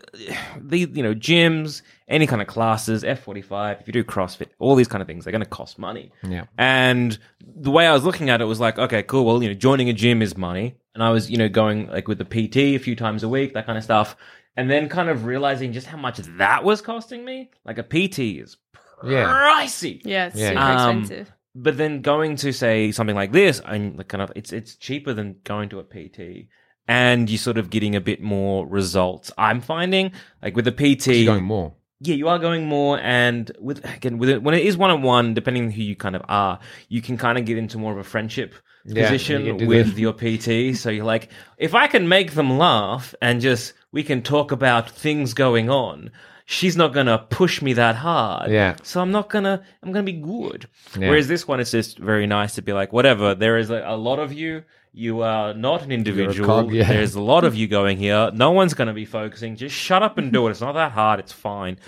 [0.60, 4.48] the you know gyms, any kind of classes, F forty five, if you do CrossFit,
[4.58, 6.12] all these kind of things, they're going to cost money.
[6.22, 6.44] Yeah.
[6.58, 9.24] And the way I was looking at it was like, okay, cool.
[9.24, 10.76] Well, you know, joining a gym is money.
[10.94, 13.54] And I was, you know, going like with the PT a few times a week,
[13.54, 14.16] that kind of stuff.
[14.56, 17.50] And then kind of realizing just how much that was costing me.
[17.64, 18.56] Like a PT is
[19.04, 19.24] Yeah.
[19.26, 20.00] pricey.
[20.04, 20.48] Yeah, it's Yeah.
[20.48, 21.32] super Um, expensive.
[21.60, 25.36] But then going to say something like this, and kind of, it's it's cheaper than
[25.44, 26.48] going to a PT,
[26.86, 29.32] and you're sort of getting a bit more results.
[29.36, 31.74] I'm finding like with a PT, You're going more.
[32.00, 35.02] yeah, you are going more, and with again, with it, when it is one on
[35.02, 37.92] one, depending on who you kind of are, you can kind of get into more
[37.92, 40.76] of a friendship Yeah, position with your PT.
[40.76, 44.90] So you're like, if I can make them laugh and just we can talk about
[44.90, 46.10] things going on,
[46.50, 48.50] she's not gonna push me that hard.
[48.50, 48.76] Yeah.
[48.82, 50.66] So I'm not gonna, I'm gonna be good.
[50.98, 51.10] Yeah.
[51.10, 53.34] Whereas this one, it's just very nice to be like, whatever.
[53.34, 54.64] There is a, a lot of you.
[54.94, 56.46] You are not an individual.
[56.48, 56.88] cog, yeah.
[56.88, 58.30] There's a lot of you going here.
[58.32, 59.56] No one's to be focusing.
[59.56, 60.52] Just shut up and do it.
[60.52, 61.20] It's not that hard.
[61.20, 61.78] It's fine.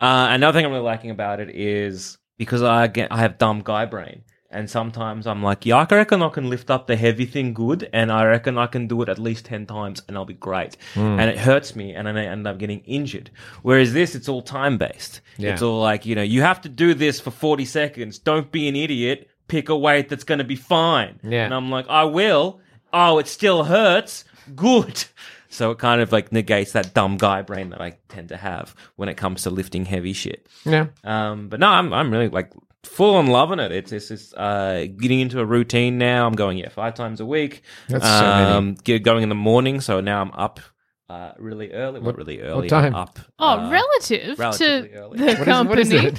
[0.00, 3.62] Uh, another thing I'm really liking about it is because I get I have dumb
[3.62, 7.24] guy brain, and sometimes I'm like, yeah, I reckon I can lift up the heavy
[7.24, 10.24] thing good, and I reckon I can do it at least ten times, and I'll
[10.24, 10.76] be great.
[10.94, 11.20] Hmm.
[11.20, 13.30] And it hurts me, and then I end up getting injured.
[13.62, 15.20] Whereas this, it's all time based.
[15.36, 15.52] Yeah.
[15.52, 18.18] It's all like you know, you have to do this for 40 seconds.
[18.18, 19.28] Don't be an idiot.
[19.48, 21.18] Pick a weight that's going to be fine.
[21.22, 21.44] Yeah.
[21.44, 22.60] And I'm like, I will.
[22.92, 24.24] Oh, it still hurts.
[24.54, 25.04] Good.
[25.52, 28.72] So it kind of like negates that dumb guy brain that I tend to have
[28.94, 30.46] when it comes to lifting heavy shit.
[30.64, 30.86] Yeah.
[31.02, 32.52] Um, but no, I'm I'm really like
[32.84, 33.72] full on loving it.
[33.72, 36.26] It's it's, it's uh, getting into a routine now.
[36.26, 37.62] I'm going yeah five times a week.
[37.88, 38.50] That's so many.
[38.50, 39.80] um, going in the morning.
[39.80, 40.60] So now I'm up
[41.08, 42.00] uh, really early.
[42.00, 42.68] What, What- really what early?
[42.68, 42.94] time?
[42.94, 43.18] Up.
[43.38, 45.18] Oh, uh, relative to early.
[45.18, 45.68] the What is, company.
[45.68, 46.18] what is it?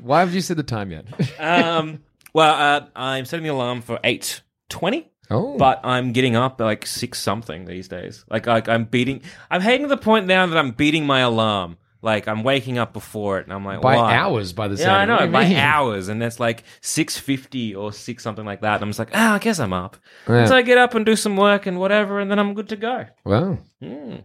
[0.00, 1.06] Why have you said the time yet?
[1.40, 2.00] um,
[2.34, 5.10] well, uh, I'm setting the alarm for eight twenty.
[5.30, 8.24] oh, But I'm getting up like six something these days.
[8.30, 9.22] Like, like I'm beating.
[9.50, 11.78] I'm heading to the point now that I'm beating my alarm.
[12.00, 14.14] Like I'm waking up before it, and I'm like, by why?
[14.14, 15.56] hours by the Yeah, I know by mean?
[15.56, 18.74] hours, and it's like six fifty or six something like that.
[18.74, 19.96] And I'm just like, ah, I guess I'm up.
[20.28, 20.46] Yeah.
[20.46, 22.76] So I get up and do some work and whatever, and then I'm good to
[22.76, 23.06] go.
[23.24, 24.22] Wow, Mm.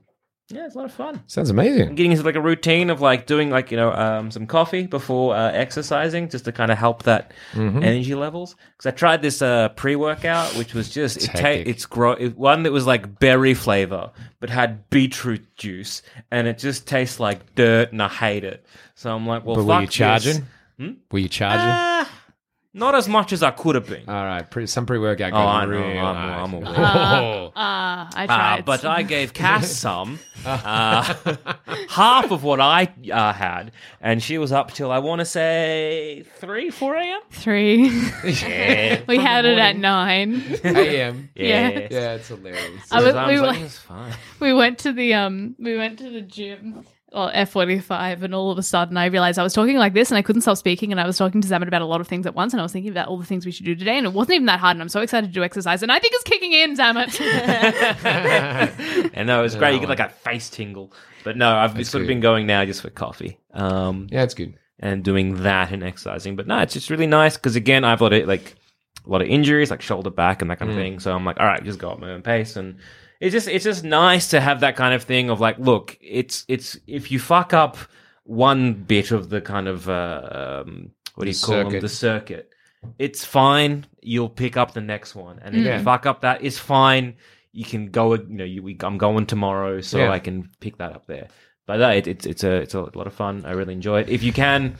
[0.53, 1.21] Yeah, it's a lot of fun.
[1.27, 1.95] sounds I'm amazing.
[1.95, 5.35] getting into like a routine of like doing like you know um, some coffee before
[5.35, 7.83] uh, exercising just to kind of help that Mm-hmm.
[7.83, 8.55] energy levels.
[8.77, 12.13] Because I tried this uh, pre workout, which was just It's it ta- it's gro-
[12.13, 17.19] it, one that was like berry flavor but had beetroot juice, and it just tastes
[17.19, 18.65] like dirt, and I hate it.
[18.95, 20.45] So I'm like, well, But fuck were you charging?
[20.77, 20.93] This.
[21.11, 21.59] Were you charging?
[21.69, 22.09] Ah,
[22.73, 24.07] not as much as I could have been.
[24.07, 26.41] All right, pre- some pre-workout Oh, goes I know, I'm, hard.
[26.41, 26.73] I'm aware.
[26.77, 27.51] Oh.
[27.55, 28.65] Ah, I Uh, tried.
[28.65, 31.13] but I gave Cass some, uh,
[31.89, 36.23] half of what I uh, had, and she was up till I want to say
[36.37, 37.21] three, four a.m.
[37.31, 37.89] three.
[38.23, 40.41] Yeah, we had it at nine.
[40.63, 41.29] AM.
[41.35, 41.69] Yeah.
[41.91, 42.81] Yeah, it's hilarious.
[42.91, 44.13] I was, So I we, was like, were- it's fine.
[44.39, 48.33] we went to the um we went to the gym or F forty five and
[48.33, 50.57] all of a sudden I realized I was talking like this and I couldn't stop
[50.57, 52.59] speaking and I was talking to Zaman about a lot of things at once and
[52.59, 54.47] I was thinking about all the things we should do today and it wasn't even
[54.47, 56.75] that hard and I'm so excited to do exercise and I think it's kicking in,
[56.75, 57.13] Zamet.
[59.13, 59.73] And no, it was great.
[59.73, 60.91] You get like a face tingle.
[61.23, 63.39] But no, I've That's sort of been going now just for coffee.
[63.53, 64.55] Um, yeah, it's good.
[64.79, 66.35] and doing that and exercising.
[66.35, 68.55] But no, it's just really nice because again, I've got a, like
[69.05, 70.99] a lot of injuries, like shoulder, back, and that kind of thing.
[70.99, 72.77] So I'm like, all right, just go at my own pace, and
[73.23, 76.45] it's just it's just nice to have that kind of thing of like, look, it's
[76.47, 77.77] it's if you fuck up
[78.25, 81.81] one bit of the kind of uh, um, what do you The call them, circuit.
[81.81, 82.49] the circuit.
[82.99, 83.85] It's fine.
[84.01, 85.77] You'll pick up the next one, and if Yeah.
[85.77, 87.15] you fuck up that, it's fine.
[87.53, 88.13] You can go.
[88.15, 90.11] You know, you, we, I'm going tomorrow, so Yeah.
[90.11, 91.27] I can pick that up there.
[91.65, 93.45] But uh, it, it's it's a it's a lot of fun.
[93.45, 94.09] I really enjoy it.
[94.09, 94.75] If you can,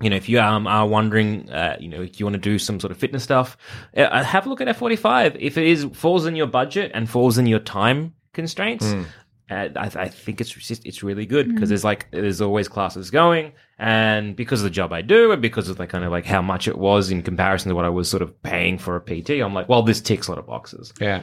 [0.00, 2.58] you know, if you um, are wondering, uh, you know, if you want to do
[2.58, 3.56] some sort of fitness stuff,
[3.96, 5.36] uh, have a look at F45.
[5.40, 9.02] If it is falls in your budget and falls in your time constraints, Hmm.
[9.50, 13.10] uh, I, I think it's just it's really good because there's like there's always classes
[13.10, 16.26] going, and because of the job I do, and because of the kind of like
[16.26, 19.00] how much it was in comparison to what I was sort of paying for a
[19.00, 20.92] PT, I'm like, well, this ticks a lot of boxes.
[21.00, 21.22] Yeah.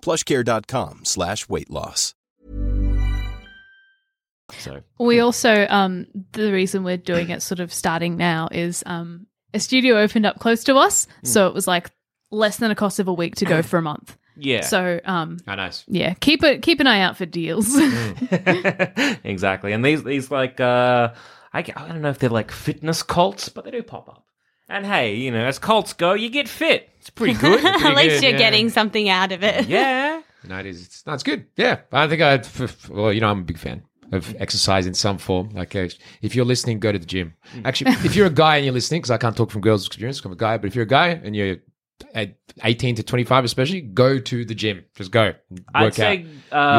[0.00, 2.14] plushcare.com slash weight loss.
[4.58, 9.26] So We also um the reason we're doing it sort of starting now is um
[9.54, 11.90] a studio opened up close to us, so it was like
[12.32, 14.16] less than a cost of a week to go for a month.
[14.36, 14.62] yeah.
[14.62, 15.84] So um Oh, nice.
[15.86, 17.68] yeah, keep it keep an eye out for deals.
[19.24, 19.72] exactly.
[19.72, 21.12] And these these like uh
[21.52, 24.24] I, g- I don't know if they're like fitness cults, but they do pop up.
[24.70, 26.88] And hey, you know, as cults go, you get fit.
[27.00, 27.64] It's pretty good.
[27.64, 28.38] At least good, you're yeah.
[28.38, 29.66] getting something out of it.
[29.68, 30.22] yeah.
[30.48, 30.86] No, it is.
[30.86, 31.44] It's, no, it's good.
[31.56, 32.48] Yeah, I think I'd.
[32.88, 35.50] Well, you know, I'm a big fan of exercise in some form.
[35.50, 35.88] Like, uh,
[36.22, 37.34] if you're listening, go to the gym.
[37.62, 40.18] Actually, if you're a guy and you're listening, because I can't talk from girls' experience,
[40.18, 40.56] 'cause I'm a guy.
[40.56, 41.56] But if you're a guy and you're
[42.14, 44.82] at 18 to 25, especially, go to the gym.
[44.94, 45.94] Just go, work I'd out.
[45.94, 46.28] say, You'll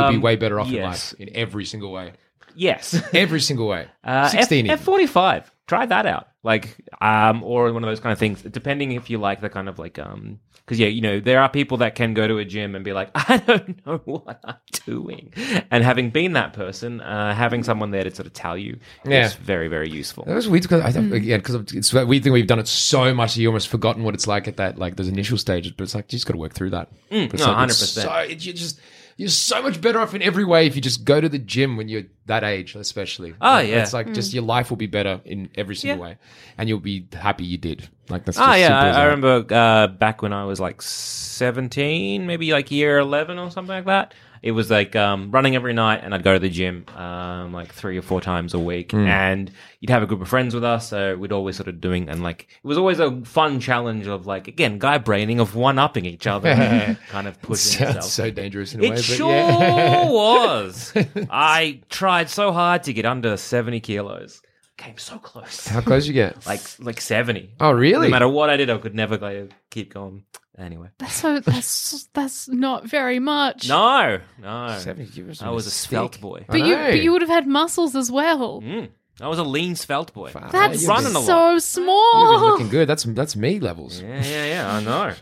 [0.09, 2.13] be um, way better off in life in every single way.
[2.55, 2.99] Yes.
[3.13, 3.89] Every single way.
[4.03, 4.83] Uh, 16 F, even.
[4.83, 5.51] forty five.
[5.67, 6.29] Try that out.
[6.43, 8.41] Like, um, or one of those kind of things.
[8.41, 11.47] Depending if you like the kind of like, um, because yeah, you know, there are
[11.49, 14.55] people that can go to a gym and be like, I don't know what I'm
[14.85, 15.33] doing,
[15.69, 19.25] and having been that person, uh, having someone there to sort of tell you Yeah.
[19.25, 20.23] is very very useful.
[20.25, 21.09] That was weird because I Hmm.
[21.09, 24.01] thought, again, because it's a weird thing we've done it so much you almost forgotten
[24.03, 25.73] what it's like at that, like those initial stages.
[25.73, 26.89] But it's like, you just got to work through that.
[27.09, 28.03] But it's Mm, no, like, 100%.
[28.03, 28.79] So, it- you just,
[29.17, 31.77] you're so much better off in every way if you just go to the gym
[31.77, 33.33] when you're that age, especially.
[33.41, 33.81] Oh, Like, yeah.
[33.81, 34.35] It's like just mm.
[34.35, 36.11] your life will be better in every single Yeah.
[36.11, 36.17] way.
[36.57, 37.89] And you'll be happy you did.
[38.09, 40.81] Like, that's ah, just Oh yeah, I, I remember uh, back when I was like
[40.81, 44.13] seventeen, maybe like year eleven or something like that.
[44.43, 47.71] It was like um, running every night, and I'd go to the gym um, like
[47.73, 49.05] three or four times a week, Hmm.
[49.05, 50.89] and you'd have a group of friends with us.
[50.89, 54.25] So we'd always sort of doing, and like it was always a fun challenge of
[54.25, 58.05] like again guy braining of one upping each other, kind of pushing yourself.
[58.05, 58.95] so dangerous in a It way.
[58.95, 60.09] But sure yeah.
[60.09, 60.91] was.
[61.29, 64.41] I tried so hard to get under seventy kilos.
[64.77, 65.67] Came so close.
[65.67, 66.43] How close you get?
[66.47, 67.53] Like like seventy.
[67.59, 68.07] oh, really?
[68.07, 70.23] No matter what I did, I could never like, keep going.
[70.61, 73.67] Anyway, so that's that's not very much.
[73.67, 75.89] no, no, 70 years I was a stick.
[75.89, 76.45] svelte boy.
[76.47, 78.61] But you I but you would have had muscles as well.
[78.61, 80.29] Mm, I was a lean svelte boy.
[80.29, 80.51] Fuck.
[80.51, 81.53] That's you've running been- a so lot.
[81.53, 82.31] You've small.
[82.33, 82.87] been looking good.
[82.87, 83.99] That's that's me levels.
[83.99, 84.75] Yeah, yeah, yeah.
[84.75, 85.13] I know.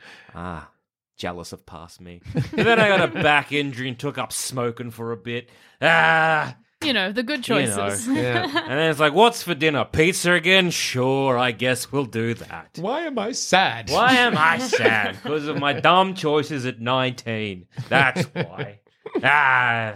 [0.34, 0.68] ah,
[1.16, 2.20] jealous of past me.
[2.34, 5.50] And then I got a back injury and took up smoking for a bit.
[5.80, 7.66] Ah, You know the good You know.
[7.66, 8.08] choices.
[8.08, 8.42] Yeah.
[8.44, 9.84] and then it's like, what's for dinner?
[9.84, 10.70] Pizza again?
[10.70, 12.70] Sure, I guess we'll do that.
[12.80, 13.90] Why am I sad?
[13.90, 15.18] Why am I sad?
[15.22, 17.66] Because of my dumb choices at 19.
[17.88, 18.78] That's why.
[19.24, 19.94] Ah,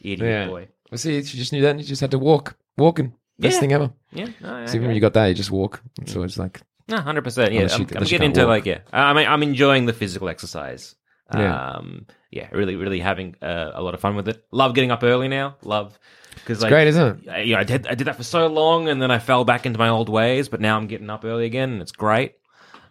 [0.00, 0.46] idiot Yeah.
[0.46, 0.68] boy.
[0.90, 1.76] Well, see, you just knew that.
[1.78, 2.56] You just had to walk.
[2.78, 3.12] Walking.
[3.38, 3.60] Best Yeah.
[3.60, 3.92] thing ever.
[4.12, 4.86] Yeah, no, See, okay.
[4.86, 5.82] when you got that, you just walk.
[6.06, 7.52] So it's like, No, hundred percent.
[7.52, 8.56] Yeah, Unless I'm, you- I'm unless you getting can't into walk.
[8.58, 8.78] like yeah.
[8.92, 10.94] I mean, I'm enjoying the physical exercise.
[11.32, 11.72] Yeah.
[11.76, 14.44] Um, yeah, really, really having uh, a lot of fun with it.
[14.50, 15.56] Love getting up early now.
[15.62, 15.98] Love
[16.44, 17.28] because like, great, isn't it?
[17.28, 17.86] uh, Yeah, I did.
[17.86, 20.48] I did that for so long, and then I fell back into my old ways.
[20.48, 22.34] But now I'm getting up early again, and it's great.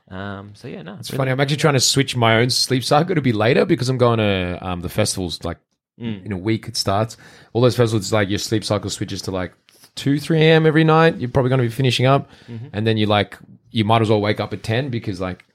[0.10, 1.32] Um, so yeah, no, It's funny.
[1.32, 4.20] I'm actually trying to switch my own sleep cycle to be later because I'm going
[4.20, 5.58] to um, the festivals like
[6.00, 6.26] Mm.
[6.26, 6.68] in a week.
[6.68, 7.18] It starts.
[7.54, 9.54] All those festivals, it's like your sleep cycle switches to like
[9.94, 10.66] two, three a.m.
[10.66, 11.18] every night.
[11.18, 12.68] You're probably going to be finishing up, Mm-hmm.
[12.74, 13.38] and then you like
[13.70, 15.46] you might as well wake up at ten because like.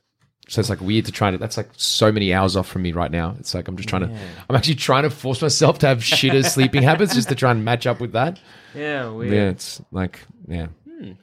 [0.49, 1.39] So it's like weird to try to.
[1.39, 3.37] That's like so many hours off from me right now.
[3.39, 4.19] It's like I'm just trying to.
[4.49, 7.65] I'm actually trying to force myself to have shitter sleeping habits just to try and
[7.65, 8.41] match up with that.
[8.75, 9.33] Yeah, weird.
[9.33, 10.69] Yeah, it's like yeah.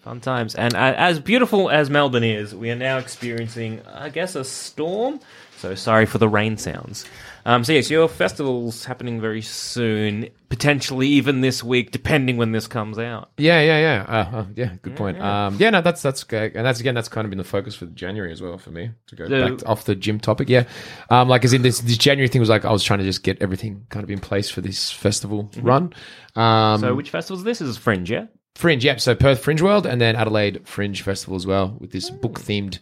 [0.03, 0.55] Fun times.
[0.55, 5.19] And uh, as beautiful as Melbourne is, we are now experiencing, I guess, a storm.
[5.57, 7.05] So sorry for the rain sounds.
[7.47, 12.65] Um, so yes, your festival's happening very soon, potentially even this week, depending when this
[12.67, 13.29] comes out.
[13.37, 14.05] Yeah, yeah, yeah.
[14.07, 15.21] Uh, uh, yeah, good point.
[15.21, 16.55] Um, yeah, no, that's that's great.
[16.55, 18.89] and that's again that's kind of been the focus for January as well for me
[19.07, 20.49] to go back to- off the gym topic.
[20.49, 20.63] Yeah,
[21.11, 23.21] um, like as in this this January thing was like I was trying to just
[23.21, 25.93] get everything kind of in place for this festival run.
[26.35, 27.61] Um, so which festival's this?
[27.61, 28.25] Is Fringe, yeah?
[28.55, 28.99] Fringe, yep.
[28.99, 32.79] So Perth Fringe World and then Adelaide Fringe Festival as well with this book themed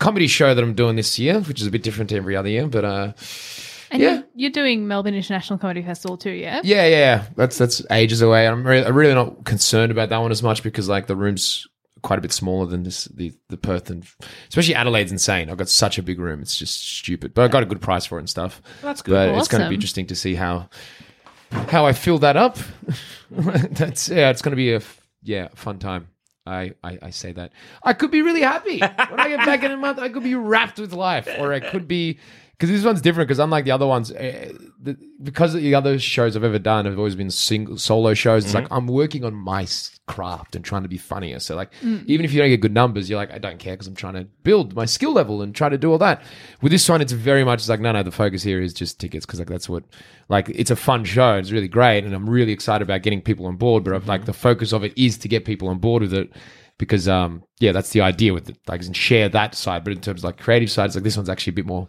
[0.00, 2.48] comedy show that I'm doing this year, which is a bit different to every other
[2.48, 2.66] year.
[2.66, 3.12] But uh,
[3.92, 4.14] And Yeah.
[4.14, 6.60] you're, you're doing Melbourne International Comedy Festival too, yeah?
[6.64, 8.48] yeah, yeah, yeah, that's that's ages away.
[8.48, 11.66] I'm really, I'm really not concerned about that one as much because like the room's
[12.02, 14.04] quite a bit smaller than this the the Perth and
[14.48, 15.48] especially Adelaide's insane.
[15.50, 17.34] I've got such a big room; it's just stupid.
[17.34, 18.60] But I got a good price for it and stuff.
[18.80, 19.12] That's good.
[19.12, 20.68] But it's going to be interesting to see how
[21.52, 22.58] how I fill that up.
[23.30, 24.80] That's yeah, it's going to be a
[25.22, 26.08] yeah fun time.
[26.44, 27.52] I, I I say that
[27.84, 30.00] I could be really happy when I get back in a month.
[30.00, 32.18] I could be wrapped with life, or I could be
[32.52, 33.26] because this one's different.
[33.28, 36.98] Because unlike the other ones, uh, the, because the other shows I've ever done have
[36.98, 38.44] always been single solo shows.
[38.44, 41.38] It's like I'm working on my s- craft and trying to be funnier.
[41.40, 41.72] So like
[42.06, 44.14] even if you don't get good numbers, you're like I don't care because I'm trying
[44.14, 46.22] to build my skill level and try to do all that.
[46.60, 48.02] With this one, it's very much like no no.
[48.02, 49.84] The focus here is just tickets because like that's what
[50.28, 51.34] like it's a fun show.
[51.36, 53.84] It's really great, and I'm really excited about getting people on board.
[53.84, 56.30] But like the focus of it is to get people on board with it
[56.78, 60.00] because um yeah that's the idea with it like and share that side but in
[60.00, 61.86] terms of like creative sides like this one's actually a bit more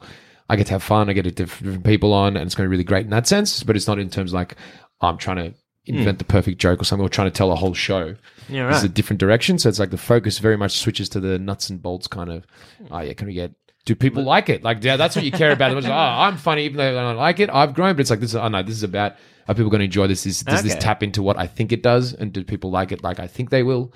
[0.50, 2.66] i get to have fun i get to diff- different people on and it's going
[2.66, 4.56] to be really great in that sense but it's not in terms like
[5.02, 5.54] i'm trying to
[5.86, 6.20] invent hmm.
[6.20, 8.16] the perfect joke or something or trying to tell a whole show.
[8.48, 11.20] Yeah, this is a different direction so it's like the focus very much switches to
[11.20, 12.46] the nuts and bolts kind of
[12.78, 12.94] hmm.
[12.94, 13.54] oh yeah can we get
[13.86, 14.64] do people like it?
[14.64, 15.76] Like yeah that's what you care about.
[15.76, 18.10] It's like, oh i'm funny even though i don't like it i've grown but it's
[18.10, 19.16] like this is oh no this is about
[19.48, 20.26] are people going to enjoy this?
[20.26, 22.14] Is, does this tap into what i think it does?
[22.14, 23.94] And do people like it like i think they will?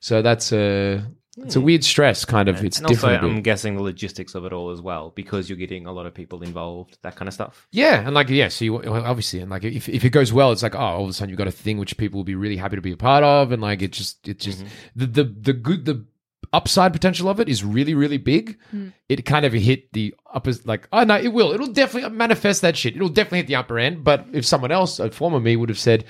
[0.00, 1.04] So that's a
[1.36, 1.44] Hmm.
[1.44, 2.64] it's a weird stress kind of.
[2.64, 3.24] It's and also, different.
[3.24, 6.14] I'm guessing the logistics of it all as well, because you're getting a lot of
[6.14, 7.66] people involved, that kind of stuff.
[7.72, 10.62] yeah, and like yeah, so you obviously and like if, if it goes well, it's
[10.62, 12.56] like oh, all of a sudden you've got a thing which people will be really
[12.56, 14.68] happy to be a part of, and like it just it just mm-hmm.
[14.96, 16.04] the the the good the
[16.52, 18.58] upside potential of it is really really big.
[18.70, 18.88] Hmm.
[19.08, 21.52] It kind of hit the upper like oh no, it will.
[21.52, 22.94] It'll definitely manifest that shit.
[22.94, 24.04] It'll definitely hit the upper end.
[24.04, 26.04] But if someone else, a former me, would have said.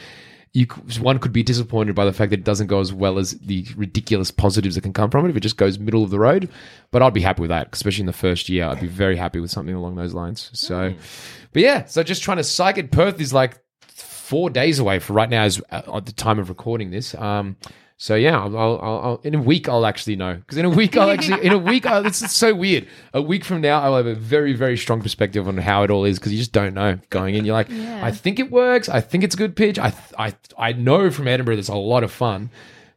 [0.55, 0.67] You,
[1.01, 3.67] one could be disappointed by the fact that it doesn't go as well as the
[3.77, 6.49] ridiculous positives that can come from it if it just goes middle of the road.
[6.93, 8.65] But I'd be happy with that, especially in the first year.
[8.67, 10.51] I'd be very happy with something along those lines.
[10.53, 10.95] So,
[11.53, 12.93] but yeah, so just trying to psych it.
[12.93, 16.49] Perth is like four days away for right now, as uh, at the time of
[16.49, 17.15] recording this.
[17.17, 17.57] Um,
[17.97, 20.71] so yeah, I'll, I'll, I'll, I'll in a week I'll actually know because in a
[20.71, 22.87] week I'll actually in a week I'll, this is so weird.
[23.13, 26.05] A week from now I'll have a very very strong perspective on how it all
[26.05, 27.45] is because you just don't know going in.
[27.45, 28.89] You're like, I think it works.
[28.89, 29.79] I think it's a good pitch.
[29.79, 32.51] I I I know from Edinburgh there's a lot of fun.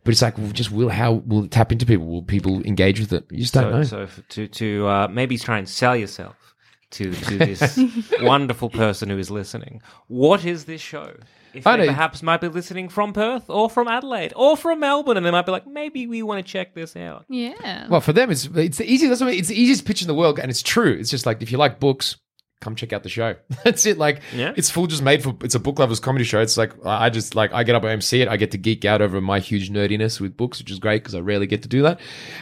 [0.04, 2.06] But it's like, just will how will it tap into people?
[2.08, 3.26] Will people engage with it?
[3.30, 4.06] You just don't So, know.
[4.08, 6.47] so to to uh, maybe try and sell yourself
[6.92, 7.80] to to this
[8.22, 9.82] wonderful person who is listening.
[10.08, 11.16] What is this show?
[11.54, 11.92] If I they know.
[11.92, 15.46] perhaps might be listening from Perth or from Adelaide or from Melbourne, and they might
[15.46, 17.26] be like, maybe we want to check this out.
[17.30, 17.88] Yeah.
[17.88, 19.10] Well, for them, it's it's the easiest.
[19.10, 20.94] That's what, it's the easiest pitch in the world, and it's true.
[21.00, 22.18] It's just like if you like books,
[22.62, 23.36] come check out the show.
[23.64, 23.98] That's it.
[23.98, 24.54] Like, Yeah.
[24.56, 25.36] it's full just made for.
[25.42, 26.42] It's a book lovers comedy show.
[26.42, 28.28] It's like I I just like I get up, I MC it.
[28.28, 31.16] I get to geek out over my huge nerdiness with books, which is great because
[31.16, 32.00] I rarely get to do that.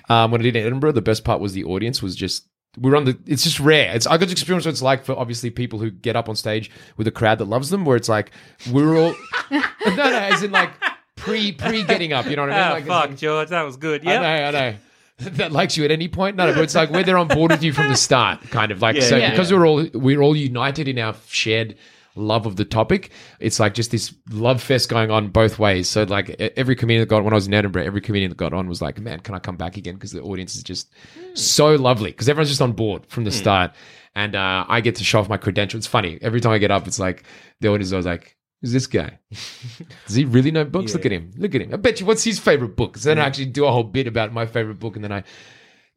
[0.10, 2.48] Um, when I did it in Edinburgh, the best part was the audience was just.
[2.80, 3.18] We were on the.
[3.26, 3.94] It's just rare.
[3.96, 6.36] It's I got to experience what it's like for obviously people who get up on
[6.36, 7.86] stage with a crowd that loves them.
[7.86, 8.32] Where it's like
[8.72, 9.16] we're all
[9.52, 9.62] no,
[9.96, 10.72] no, as in like
[11.16, 12.26] pre pre getting up.
[12.26, 12.68] You know what I mean?
[12.68, 14.06] Ah, Like, fuck, in- George, that was good.
[14.08, 14.20] I Yeah.
[14.20, 14.76] know, I know.
[15.18, 16.36] That likes you at any point.
[16.36, 18.82] No, no, but it's like we're on board with you from the start, kind of
[18.82, 19.58] like Yeah, so yeah, because yeah.
[19.58, 21.78] we're all we're all united in our shared
[22.16, 23.12] love of the topic.
[23.40, 25.90] It's like just this love fest going on both ways.
[25.90, 28.54] So like every comedian that got when I was in Edinburgh, every comedian that got
[28.54, 29.96] on was like, man, can I come back again?
[29.96, 30.92] Because the audience is just
[31.34, 33.72] so lovely because everyone's just on board from the start,
[34.16, 35.82] and uh, I get to show off my credentials.
[35.82, 37.24] It's funny every time I get up, it's like
[37.62, 38.38] the audience is always like.
[38.62, 39.20] Who's this guy?
[40.08, 40.94] Does he really know books?
[40.94, 41.34] Look at him.
[41.38, 41.74] Look at him.
[41.74, 42.98] I bet you what's his favorite book?
[42.98, 45.24] So then I actually do a whole bit about my favorite book and then I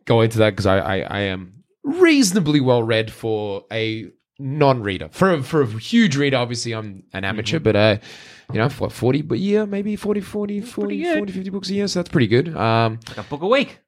[0.04, 5.08] go into that because I, I, I am reasonably well read for a non-reader.
[5.10, 7.98] For a, for a huge reader, obviously I'm an amateur, but uh,
[8.52, 11.88] you know, what, 40 a year, maybe 40, 40, 40, 40, 50 books a year.
[11.88, 12.56] So that's pretty good.
[12.56, 13.80] Um, Like a book a week.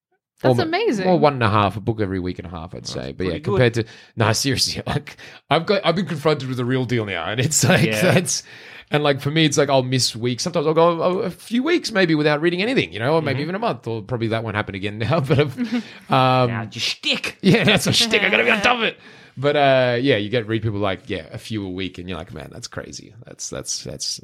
[0.43, 1.07] That's or- amazing.
[1.07, 3.13] Or one and a half, a book every week and a half, I'd say.
[3.13, 3.45] But yeah, pretty good.
[3.45, 3.85] compared to
[4.17, 5.17] no, seriously, like
[5.51, 8.01] I've got I've been confronted with the real deal now, and it's like Yeah.
[8.15, 8.43] that's
[8.91, 10.43] and like for me, it's like I'll miss weeks.
[10.43, 13.27] Sometimes I'll go a, a few weeks maybe without reading anything, you know, or Mm-hmm.
[13.27, 15.21] maybe even a month, or probably that won't happen again now.
[15.21, 17.39] But um, Now, just stick.
[17.43, 18.23] yeah, that's a shtick.
[18.23, 18.99] I gotta be on top of it.
[19.37, 22.19] but uh, yeah, you get read people like yeah a few a week, and you're
[22.19, 23.15] like, man, that's crazy.
[23.25, 24.21] That's that's that's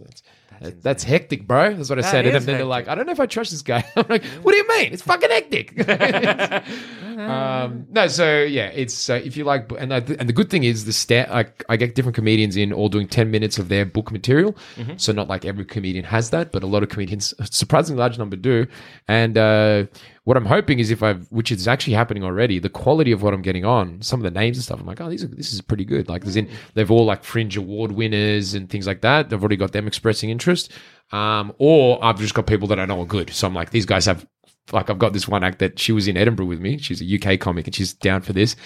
[0.58, 1.74] that's, that's, hectic, bro.
[1.74, 2.26] That's what I That said.
[2.26, 3.84] And then they're like, I don't know if I trust this guy.
[3.94, 4.90] I'm like, what do you mean?
[4.92, 5.74] It's fucking hectic.
[7.16, 10.64] Um, no, so yeah, it's uh, if you like, and I, and the good thing
[10.64, 11.28] is the stat.
[11.30, 14.56] I, I get different comedians in all doing ten minutes of their book material.
[14.96, 18.18] So not like every comedian has that, but a lot of comedians, a surprisingly large
[18.18, 18.66] number do.
[19.08, 19.86] And uh,
[20.24, 23.32] what I'm hoping is if I've, which is actually happening already, the quality of what
[23.32, 25.52] I'm getting on, some of the names and stuff, I'm like, oh, these are, this
[25.52, 26.08] is pretty good.
[26.08, 29.30] Like, there's in, they've all like fringe award winners and things like that.
[29.30, 30.72] They've already got them expressing interest.
[31.12, 33.30] Um, or I've just got people that I know are good.
[33.30, 34.26] So I'm like, these guys have,
[34.72, 36.78] like, I've got this one act that she was in Edinburgh with me.
[36.78, 38.56] She's a UK comic and she's down for this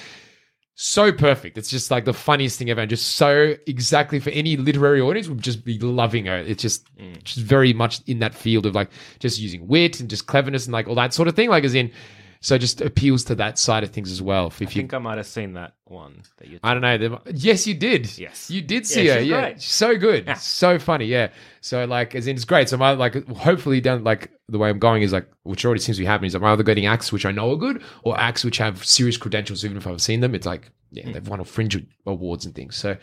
[0.82, 1.58] so perfect.
[1.58, 5.28] It's just like the funniest thing ever, and just so exactly for any literary audience
[5.28, 6.38] would just be loving her.
[6.38, 7.20] It's just, mm.
[7.22, 8.88] she's very much in that field of like
[9.18, 11.50] just using wit and just cleverness and like all that sort of thing.
[11.50, 11.92] Like as in,
[12.40, 14.46] so just appeals to that side of things as well.
[14.46, 16.58] If I you, think I might have seen that one that you.
[16.62, 16.96] I don't know.
[16.98, 18.16] there- Yes, you did.
[18.18, 18.50] Yes.
[18.50, 19.20] you did see Yeah, her.
[19.20, 19.60] Yeah, great.
[19.62, 21.06] so good, so funny.
[21.06, 21.28] Yeah.
[21.60, 22.68] So like, as in, it's great.
[22.68, 25.96] So my like, hopefully, down like the way I'm going is like, which already seems
[25.98, 28.44] to be happening is I'm either getting acts which I know are good or acts
[28.44, 29.64] which have serious credentials.
[29.64, 32.76] Even if I've seen them, it's like, yeah, they've won all fringe awards and things.
[32.76, 32.96] So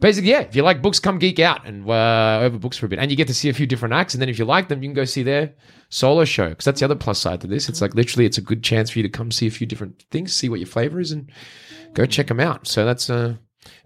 [0.00, 2.88] basically, yeah, if you like books, come geek out and uh, over books for a
[2.88, 4.14] bit, and you get to see a few different acts.
[4.14, 5.52] And then if you like them, you can go see their
[5.90, 7.68] solo show because that's the other plus side to this.
[7.68, 10.04] It's like literally, it's a good chance for you to come see a few different
[10.10, 11.30] things, see what your flavor is, and
[11.94, 12.66] go check them out.
[12.66, 13.36] So that's uh,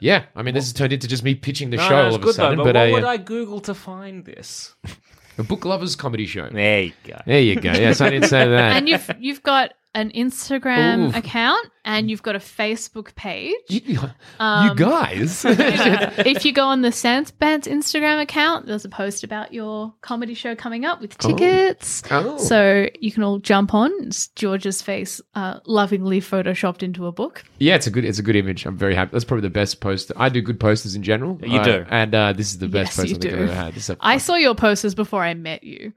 [0.01, 0.25] yeah.
[0.35, 2.17] I mean, this has turned into just me pitching the No, show no, all it's
[2.17, 2.65] of a sudden, though.
[2.65, 3.05] but, But, what uh, would.
[3.05, 4.75] I Google to find this?
[5.39, 6.49] a book lovers comedy show.
[6.51, 7.21] There you go.
[7.27, 7.73] There you go.
[7.73, 8.77] Yes, I didn't say that.
[8.77, 11.19] and you've you've got an Instagram Ooh.
[11.19, 13.55] account and you've got a Facebook page.
[13.69, 14.01] you, you
[14.39, 15.45] Um, guys.
[15.49, 20.35] if you go on the Sans Pants Instagram account, there's a post about your comedy
[20.35, 22.03] show coming up with tickets.
[22.11, 22.37] Oh.
[22.39, 23.91] So you can all jump on.
[24.03, 27.43] It's George's face uh, lovingly photoshopped into a book.
[27.59, 28.67] Yeah, it's a good it's a good image.
[28.67, 29.11] I'm very happy.
[29.13, 30.15] That's probably the best poster.
[30.17, 31.39] I do good posters in general.
[31.43, 31.87] You Uh, do.
[31.89, 33.75] and uh, this is the best Yes, poster you I think I've ever had.
[33.75, 35.93] This is a- I saw your posters before I met you.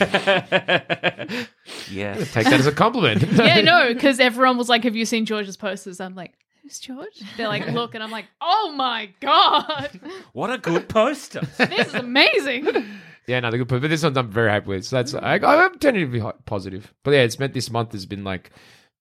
[1.90, 2.14] yeah.
[2.32, 3.22] take that as a compliment.
[3.36, 7.22] Yeah, no, because everyone was like, "Have you seen George's posters?" I'm like, "Who's George?"
[7.36, 10.00] They're like, "Look," and I'm like, "Oh my god,
[10.32, 11.40] What a good poster.
[11.58, 12.66] this is amazing."
[13.26, 13.68] Yeah, no, they're good.
[13.80, 14.84] But this one's I'm very happy with.
[14.86, 16.92] So that's I, I'm tending to be ho- positive.
[17.04, 18.50] But yeah, it's meant this month has been like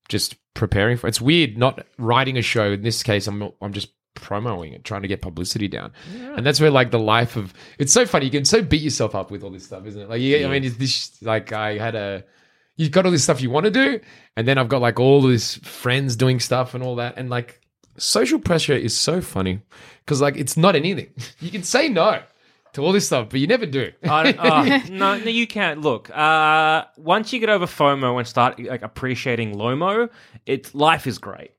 [0.07, 1.07] just preparing for.
[1.07, 2.71] It's weird not writing a show.
[2.73, 5.93] In this case, I'm I'm just promoting it, trying to get publicity down.
[6.35, 8.25] And that's where like the life of it's so funny.
[8.25, 10.09] You can so beat yourself up with all this stuff, isn't it?
[10.09, 12.23] Like yeah, I mean, it's this like I had a.
[12.79, 13.99] You've got all this stuff you want to do,
[14.37, 17.59] and then I've got like all this friends doing stuff and all that, and like
[17.97, 19.59] social pressure is so funny
[20.05, 21.09] because like it's not anything.
[21.41, 22.21] You can say no
[22.73, 23.91] to all this stuff, but you never do.
[24.03, 24.33] I
[24.87, 25.81] oh, no, no, you can't.
[25.81, 30.09] Look, uh, once you get over FOMO and start like appreciating Lomo,
[30.45, 31.51] it's life is great.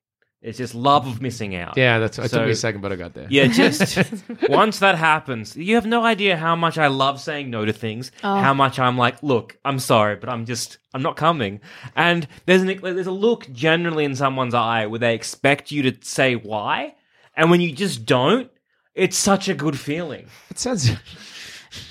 [0.43, 1.77] It's just love of missing out.
[1.77, 2.19] Yeah, that's.
[2.19, 3.27] It took So- me a second, but I got there.
[3.29, 3.99] Yeah, just
[4.49, 8.11] once that happens, you have no idea how much I love saying no to things.
[8.25, 8.37] Oh.
[8.37, 11.61] How much I'm like, look, I'm sorry, but I'm just, I'm not coming.
[11.95, 15.95] And there's an, there's a look generally in someone's eye where they expect you to
[16.01, 16.95] say why,
[17.37, 18.51] and when you just don't,
[18.95, 20.27] it's such a good feeling.
[20.51, 20.91] It sounds.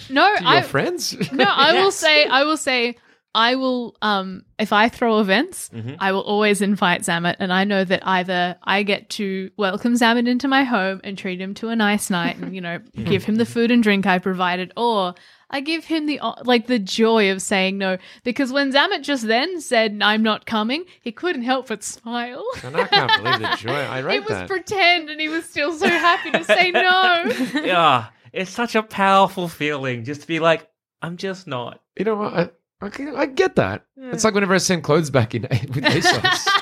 [0.10, 1.32] No, To your I friends?
[1.32, 2.98] no, I will say, I will say,
[3.36, 3.96] I will.
[4.02, 5.96] Um, if I throw events, Mm-hmm.
[6.00, 10.28] I will always invite Zamet, and I know that either I get to welcome Zamet
[10.28, 13.36] into my home and treat him to a nice night, and you know, give him
[13.36, 15.14] the food and drink I provided, or
[15.52, 17.98] I give him the like the joy of saying no.
[18.24, 22.44] Because when Zamet just then said I'm not coming, he couldn't help but smile.
[22.64, 23.74] And I can't believe the joy.
[23.74, 24.48] I read it was that.
[24.48, 27.32] pretend, and he was still so happy to say no.
[27.64, 30.68] yeah, it's such a powerful feeling just to be like,
[31.02, 31.80] I'm just not.
[31.98, 32.34] you know what?
[32.34, 32.50] I,
[32.82, 33.86] I, can- I get that.
[33.98, 36.48] It's like whenever I send clothes back in with ASOS.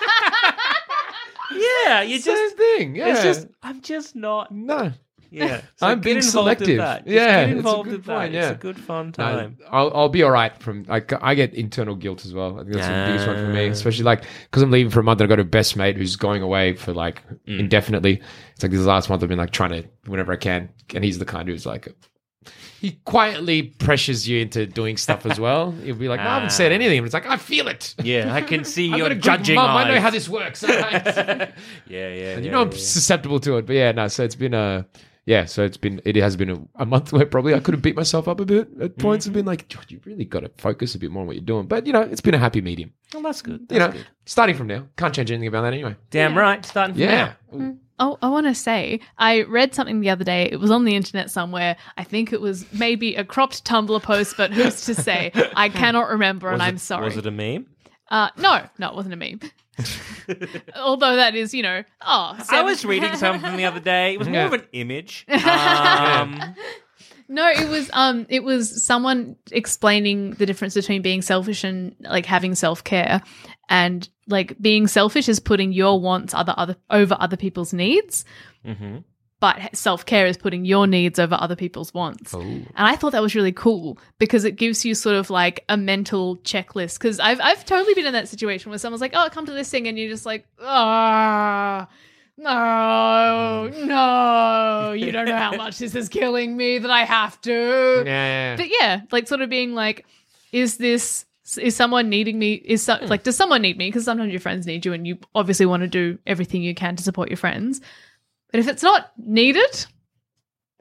[1.86, 2.96] Yeah, you Same just, thing.
[2.96, 3.08] Yeah.
[3.14, 4.52] it's just, I'm just not.
[4.52, 4.92] no.
[5.30, 6.70] Yeah, I'm being selective.
[6.70, 7.06] In that.
[7.06, 8.18] Yeah, get it's a involved good in that.
[8.20, 9.58] point, It's a good fun No, time.
[9.70, 10.58] I'll, I'll be all right.
[10.62, 12.56] From I, I get internal guilt as well.
[12.60, 15.04] I think that's the biggest one for me, especially like because I'm leaving for a
[15.04, 15.20] month.
[15.20, 17.60] and I got a best mate who's going away for like Mm.
[17.60, 18.22] indefinitely.
[18.54, 21.20] It's like this last month I've been like trying to whenever I can, and he's
[21.20, 21.88] the kind who's like.
[22.80, 25.72] He quietly pressures you into doing stuff as well.
[25.72, 26.76] He'll be like, "No, I haven't said ah.
[26.76, 27.96] anything." But it's like, "I feel it.
[28.04, 29.76] Yeah, I can see I've your got a good judging mum.
[29.76, 30.02] I know eyes.
[30.02, 31.50] how this works." Yeah,
[31.88, 32.78] yeah, And you yeah, know I'm yeah.
[32.78, 33.66] susceptible to it.
[33.66, 34.08] But yeah, no.
[34.08, 34.86] So it's been a
[35.26, 35.46] yeah.
[35.46, 37.96] So it's been it has been a, a month where probably I could have beat
[37.96, 39.02] myself up a bit at mm-hmm.
[39.02, 41.36] points and been like, "George, you really got to focus a bit more on what
[41.36, 41.66] you're doing.
[41.68, 42.94] But you know, it's been a happy medium.
[43.14, 43.66] Well, that's good.
[43.70, 44.06] you know, good.
[44.26, 45.96] starting from now, can't change anything about that anyway.
[46.12, 46.64] Damn right.
[46.66, 47.34] Starting from Yeah.
[47.52, 47.58] now.
[47.58, 47.78] Mm.
[48.00, 50.44] Oh, I want to say, I read something the other day.
[50.52, 51.76] It was on the internet somewhere.
[51.98, 55.32] I think it was maybe a cropped Tumblr post, but who's to say?
[55.56, 57.06] I cannot remember, and Was I'm sorry.
[57.06, 57.66] Was it a meme?
[58.10, 59.40] Uh, no, no, it wasn't a meme.
[60.76, 64.14] Although that is, you know, oh, I was reading something the other day.
[64.14, 64.46] It was more Yeah.
[64.46, 65.26] of an image.
[65.48, 66.40] Um,
[67.30, 72.26] No, it was um it was someone explaining the difference between being selfish and like
[72.26, 73.22] having self-care
[73.70, 78.24] and like being selfish is putting your wants other other over other people's needs,
[78.66, 79.04] mhm.
[79.42, 82.34] but self-care is putting your needs over other people's wants.
[82.34, 85.76] And I thought that was really cool because it gives you sort of like a
[85.76, 89.46] mental checklist cuz I've I've totally been in that situation where someone's like, "Oh, come
[89.46, 91.88] to this thing." and you're just like, "Ah,
[92.38, 98.04] no, no, you don't know how much this is killing me that I have to.
[98.06, 98.56] Yeah.
[98.56, 100.06] But yeah, like sort of being like,
[100.52, 101.26] is this
[101.58, 102.54] is someone needing me?
[102.54, 103.08] Is so, hmm.
[103.08, 103.88] like does someone need me?
[103.88, 106.96] Because sometimes your friends need you, and you obviously want to do everything you can
[106.96, 107.82] to support your friends.
[108.52, 109.86] But if it's not needed,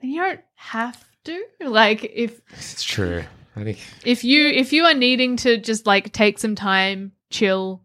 [0.00, 1.44] then you don't have to.
[1.60, 3.24] Like if It's true.
[3.56, 7.82] I think if you if you are needing to just like take some time, chill,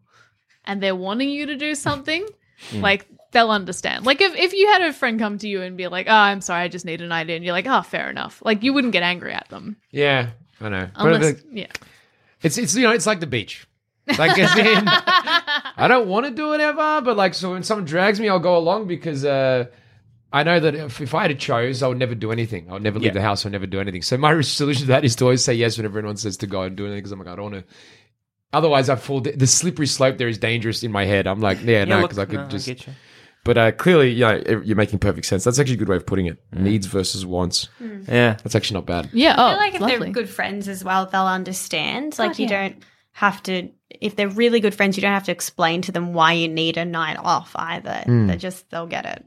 [0.66, 2.28] and they're wanting you to do something,
[2.72, 2.82] hmm.
[2.82, 4.06] like they'll understand.
[4.06, 6.42] Like if, if you had a friend come to you and be like, "Oh, I'm
[6.42, 8.94] sorry, I just need an idea," and you're like, "Oh, fair enough," like you wouldn't
[8.94, 10.88] get angry at them yeah, I know.
[10.96, 11.68] But unless the- yeah.
[12.42, 13.68] it's it's you know it's like the beach.
[14.18, 17.86] Like as in, I don't want to do it ever, but like so when someone
[17.86, 19.66] drags me, I'll go along because uh,
[20.34, 22.70] I know that if, if I had a chose, I would never do anything.
[22.70, 23.14] I would never leave Yeah.
[23.14, 23.46] the house.
[23.46, 24.02] I would never do anything.
[24.02, 26.64] So my solution to that is to always say yes whenever everyone says to go
[26.64, 27.74] and do anything because I'm like I don't want to.
[28.54, 29.22] Otherwise, I fall.
[29.22, 31.26] The slippery slope there is dangerous in my head.
[31.28, 32.66] I'm like, yeah, no, because I could no, just.
[32.68, 32.94] get you.
[33.44, 35.44] But uh, clearly, yeah, you're making perfect sense.
[35.44, 36.38] That's actually a good way of putting it.
[36.54, 37.70] Needs versus wants.
[37.80, 38.38] Yeah.
[38.44, 39.10] That's actually not bad.
[39.14, 39.98] Yeah, oh, I feel like if lovely.
[39.98, 42.20] they're good friends as well, they'll understand.
[42.20, 42.70] Like you yeah.
[42.70, 42.84] don't
[43.14, 43.70] have to.
[43.90, 46.78] If they're really good friends, you don't have to explain to them why you need
[46.78, 48.04] a night off either.
[48.28, 49.26] They just they'll get it.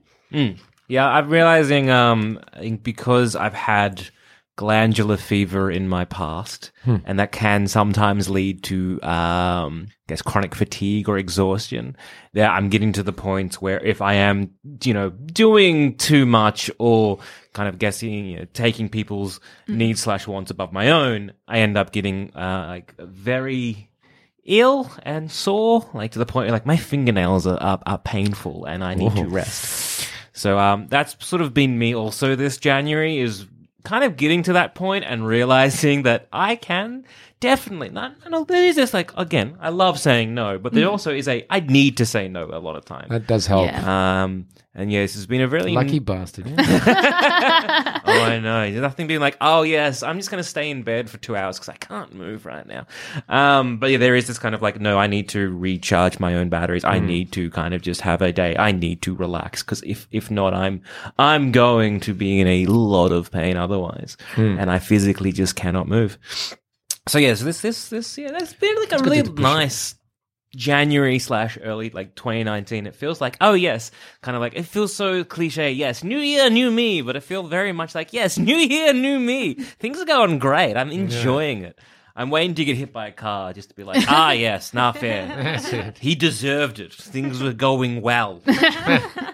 [0.86, 2.40] Yeah, I'm realizing um
[2.82, 4.08] because I've had
[4.56, 6.70] glandular fever in my past,
[7.04, 11.96] and that can sometimes lead to um I guess chronic fatigue or exhaustion.
[12.34, 14.50] That I'm getting to the point where if I am,
[14.84, 17.18] you know, doing too much or
[17.52, 21.76] kind of guessing, you know, taking people's needs slash wants above my own, I end
[21.76, 23.90] up getting uh like very
[24.44, 28.66] ill and sore, like to the point where like my fingernails are are, are painful
[28.66, 30.08] and I need to rest.
[30.36, 33.46] So um, that's sort of been me also this January is
[33.84, 37.04] kind of getting to that point and realizing that I can
[37.44, 38.16] definitely not.
[38.30, 41.44] No, there is this like again, I love saying no, but there also is a
[41.50, 43.06] I need to say no a lot of time.
[43.10, 43.66] That does help.
[43.66, 44.22] Yeah.
[44.22, 46.46] Um, and yes, it's been a really Lucky bastard.
[46.48, 48.62] oh, I know.
[48.62, 51.36] There's nothing being like, oh yes, I'm just going to stay in bed for two
[51.36, 52.86] hours because I can't move right now.
[53.28, 56.34] Um, but yeah, there is this kind of like, no, I need to recharge my
[56.34, 56.82] own batteries.
[56.82, 58.56] I need to kind of just have a day.
[58.56, 60.80] I need to relax because if if not, I'm
[61.18, 65.86] I'm going to be in a lot of pain otherwise, and I physically just cannot
[65.88, 66.18] move.
[67.06, 69.94] So yeah, so this this this yeah, that's been like a really nice
[70.56, 72.86] January slash early like 2019.
[72.86, 73.90] It feels like oh yes,
[74.22, 75.72] kind of like it feels so cliche.
[75.72, 79.18] Yes, new year, new me, but it feels very much like yes, new year, new
[79.20, 79.54] me.
[79.54, 80.76] Things are going great.
[80.76, 81.78] I'm enjoying it.
[82.16, 84.96] I'm waiting to get hit by a car just to be like, ah, yes, not
[84.98, 85.60] fair.
[86.00, 86.94] he deserved it.
[86.94, 88.40] Things were going well.
[88.46, 89.32] yeah,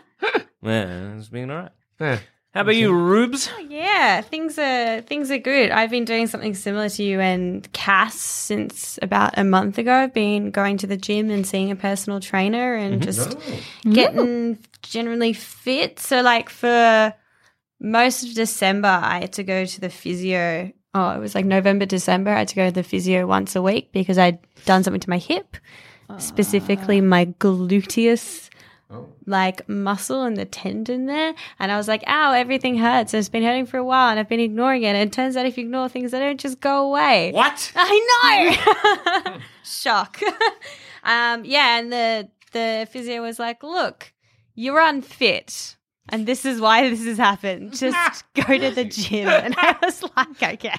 [0.62, 1.72] it's been alright.
[2.00, 2.18] Yeah.
[2.52, 3.48] How about you, Rubes?
[3.56, 5.70] Oh, yeah, things are things are good.
[5.70, 9.94] I've been doing something similar to you and Cass since about a month ago.
[9.94, 13.02] I've been going to the gym and seeing a personal trainer and mm-hmm.
[13.02, 13.38] just
[13.88, 16.00] getting generally fit.
[16.00, 17.14] So like for
[17.78, 20.72] most of December I had to go to the physio.
[20.92, 22.32] Oh, it was like November, December.
[22.32, 25.10] I had to go to the physio once a week because I'd done something to
[25.10, 25.56] my hip,
[26.18, 27.04] specifically ah.
[27.04, 28.49] my gluteus
[29.26, 31.34] like muscle and the tendon there.
[31.58, 33.14] And I was like, ow, everything hurts.
[33.14, 34.88] And it's been hurting for a while and I've been ignoring it.
[34.88, 37.32] And it turns out if you ignore things, they don't just go away.
[37.32, 37.72] What?
[37.76, 38.56] I
[39.24, 39.38] know.
[39.62, 40.20] Shock.
[41.04, 44.12] um, yeah, and the the physio was like, look,
[44.54, 45.76] you're unfit.
[46.08, 47.72] And this is why this has happened.
[47.78, 49.28] Just go to the gym.
[49.28, 50.74] And I was like, okay.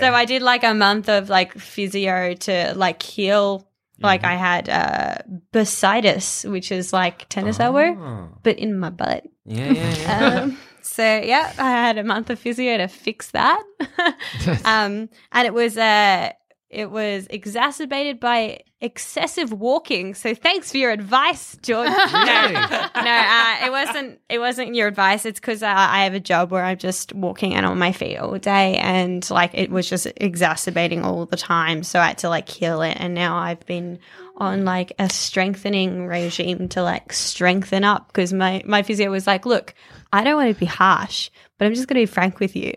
[0.00, 3.66] So I did like a month of like physio to like heal.
[4.02, 5.14] Like I had uh
[5.52, 9.24] bursitis, which is like tennis elbow, but in my butt.
[9.44, 10.40] Yeah, yeah, yeah.
[10.42, 13.62] Um, so yeah, I had a month of physio to fix that.
[14.64, 16.32] um, and it was uh
[16.70, 20.12] it was exacerbated by excessive walking.
[20.12, 21.88] So thanks for your advice, George.
[21.88, 24.20] no, no, uh, it wasn't.
[24.28, 25.24] It wasn't your advice.
[25.24, 28.18] It's because uh, I have a job where I'm just walking and on my feet
[28.18, 31.84] all day, and like it was just exacerbating all the time.
[31.84, 34.00] So I had to like heal it, and now I've been
[34.36, 39.46] on like a strengthening regime to like strengthen up because my my physio was like,
[39.46, 39.74] look,
[40.12, 42.72] I don't want to be harsh, but I'm just going to be frank with you.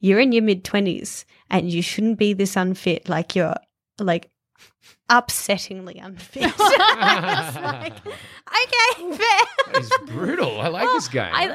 [0.00, 3.08] You're in your mid twenties, and you shouldn't be this unfit.
[3.08, 3.54] Like you're
[4.00, 4.30] like
[5.10, 6.52] upsettingly unfit.
[7.64, 9.74] Like, okay, fair.
[9.74, 10.60] It's brutal.
[10.60, 11.30] I like this guy.
[11.32, 11.48] I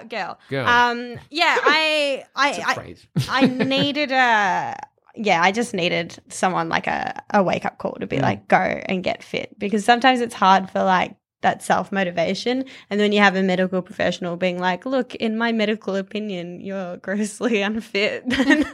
[0.00, 0.38] uh, girl.
[0.48, 0.66] Girl.
[0.66, 2.96] Um, yeah, I, I,
[3.28, 3.42] I.
[3.42, 4.76] I needed a.
[5.16, 8.56] Yeah, I just needed someone like a, a wake up call to be like, go
[8.56, 12.64] and get fit because sometimes it's hard for like that self motivation.
[12.90, 16.98] And then you have a medical professional being like, look, in my medical opinion, you're
[16.98, 18.24] grossly unfit.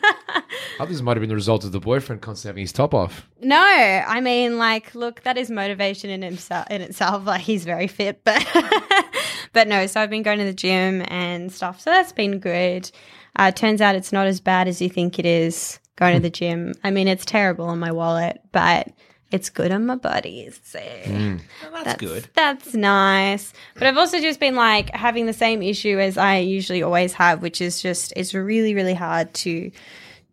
[0.80, 3.28] Others might have been the result of the boyfriend constantly having his top off.
[3.40, 6.66] No, I mean, like, look, that is motivation in himself.
[6.70, 8.44] In itself, like he's very fit, but
[9.52, 9.86] but no.
[9.86, 11.80] So I've been going to the gym and stuff.
[11.80, 12.90] So that's been good.
[13.36, 15.78] Uh, turns out it's not as bad as you think it is.
[15.96, 16.74] Going to the gym.
[16.84, 18.88] I mean, it's terrible on my wallet, but
[19.30, 20.50] it's good on my body.
[20.62, 21.40] So mm.
[21.84, 22.28] that's, good.
[22.34, 23.52] That's nice.
[23.74, 27.42] But I've also just been like having the same issue as I usually always have,
[27.42, 29.70] which is just it's really, really hard to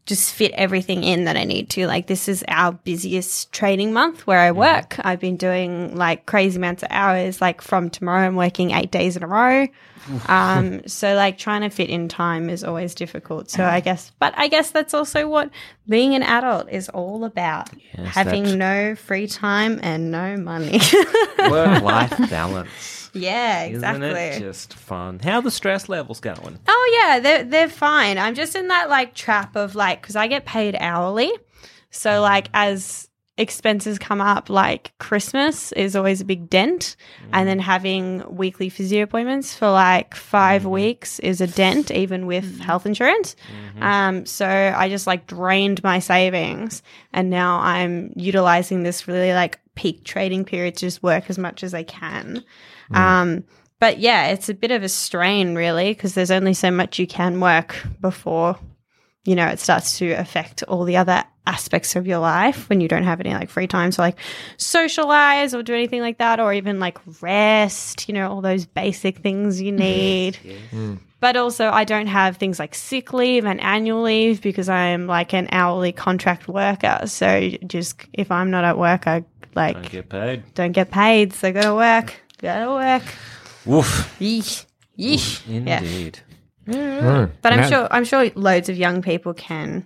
[0.05, 1.87] just fit everything in that I need to.
[1.87, 4.97] Like this is our busiest training month where I work.
[4.99, 7.39] I've been doing like crazy amounts of hours.
[7.39, 9.67] Like from tomorrow, I'm working eight days in a row.
[10.27, 13.49] um, so like trying to fit in time is always difficult.
[13.49, 15.49] So I guess, but I guess that's also what
[15.87, 20.81] being an adult is all about: having that's- no free time and no money.
[21.49, 23.02] Work life balance.
[23.13, 24.07] Yeah, exactly.
[24.09, 25.19] Isn't it just fun?
[25.19, 26.59] How are the stress levels going?
[26.67, 28.17] Oh yeah, they're they're fine.
[28.17, 31.31] I'm just in that like trap of like because I get paid hourly,
[31.89, 32.21] so mm.
[32.21, 36.95] like as expenses come up, like Christmas is always a big dent,
[37.31, 37.63] and then mm.
[37.63, 40.69] having weekly physio appointments for like 5 mm-hmm.
[40.69, 42.59] weeks is a dent, even with mm.
[42.59, 43.35] health insurance.
[43.51, 43.83] Mm-hmm.
[43.83, 49.59] Um, so I just like drained my savings, and now I'm utilizing this really like
[49.75, 52.43] peak trading period to just work as much as I can.
[52.91, 53.43] Um,
[53.79, 57.07] but yeah, it's a bit of a strain, really, because there's only so much you
[57.07, 58.57] can work before,
[59.25, 62.87] you know, it starts to affect all the other aspects of your life when you
[62.87, 64.17] don't have any like free time to like
[64.57, 69.17] socialize or do anything like that, or even like rest, you know, all those basic
[69.19, 70.37] things you need.
[71.19, 75.33] But also, I don't have things like sick leave and annual leave because I'm like
[75.33, 77.01] an hourly contract worker.
[77.05, 79.23] So just if I'm not at work, I
[79.55, 80.53] like Don't get paid.
[80.53, 81.31] don't get paid.
[81.33, 82.13] So gotta work,
[82.43, 83.03] gotta work.
[83.65, 84.15] Woof.
[84.19, 84.65] Yeesh.
[84.99, 85.41] Yeesh.
[85.47, 85.79] Yeah.
[85.79, 86.19] Indeed.
[86.67, 86.99] Mm.
[87.27, 87.33] Hmm.
[87.41, 89.85] But I'm Now- sure I'm sure loads of young people can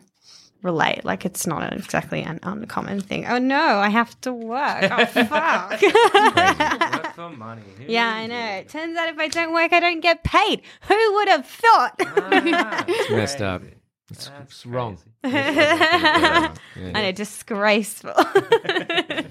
[0.63, 1.05] relate.
[1.05, 3.25] Like it's not exactly an uncommon thing.
[3.27, 4.83] Oh no, I have to work.
[4.91, 5.81] Oh fuck.
[5.81, 7.61] Work for money.
[7.87, 8.45] yeah, I know.
[8.59, 10.61] It turns out if I don't work, I don't get paid.
[10.87, 11.95] Who would have thought?
[11.99, 13.61] Ah, it's messed up.
[14.09, 14.97] It's, it's wrong.
[15.23, 18.13] I know, disgraceful.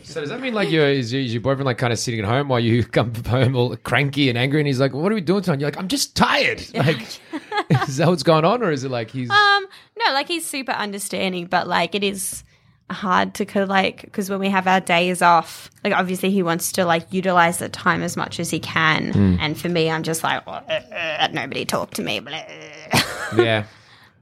[0.03, 2.21] So does that mean like your is, your- is your boyfriend like kind of sitting
[2.21, 5.15] at home while you come home all cranky and angry and he's like, "What are
[5.17, 7.01] we doing tonight?" You're like, "I'm just tired." Like,
[7.89, 9.67] is that what's going on, or is it like he's Um,
[9.99, 12.45] no, like he's super understanding, but like it is
[12.89, 16.71] hard to co- like because when we have our days off, like obviously he wants
[16.73, 20.23] to like utilize the time as much as he can, and for me, I'm just
[20.23, 22.21] like well, uh, uh, nobody talk to me,
[23.37, 23.65] yeah?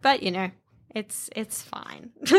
[0.05, 0.50] But you know,
[0.94, 2.11] it's it's fine.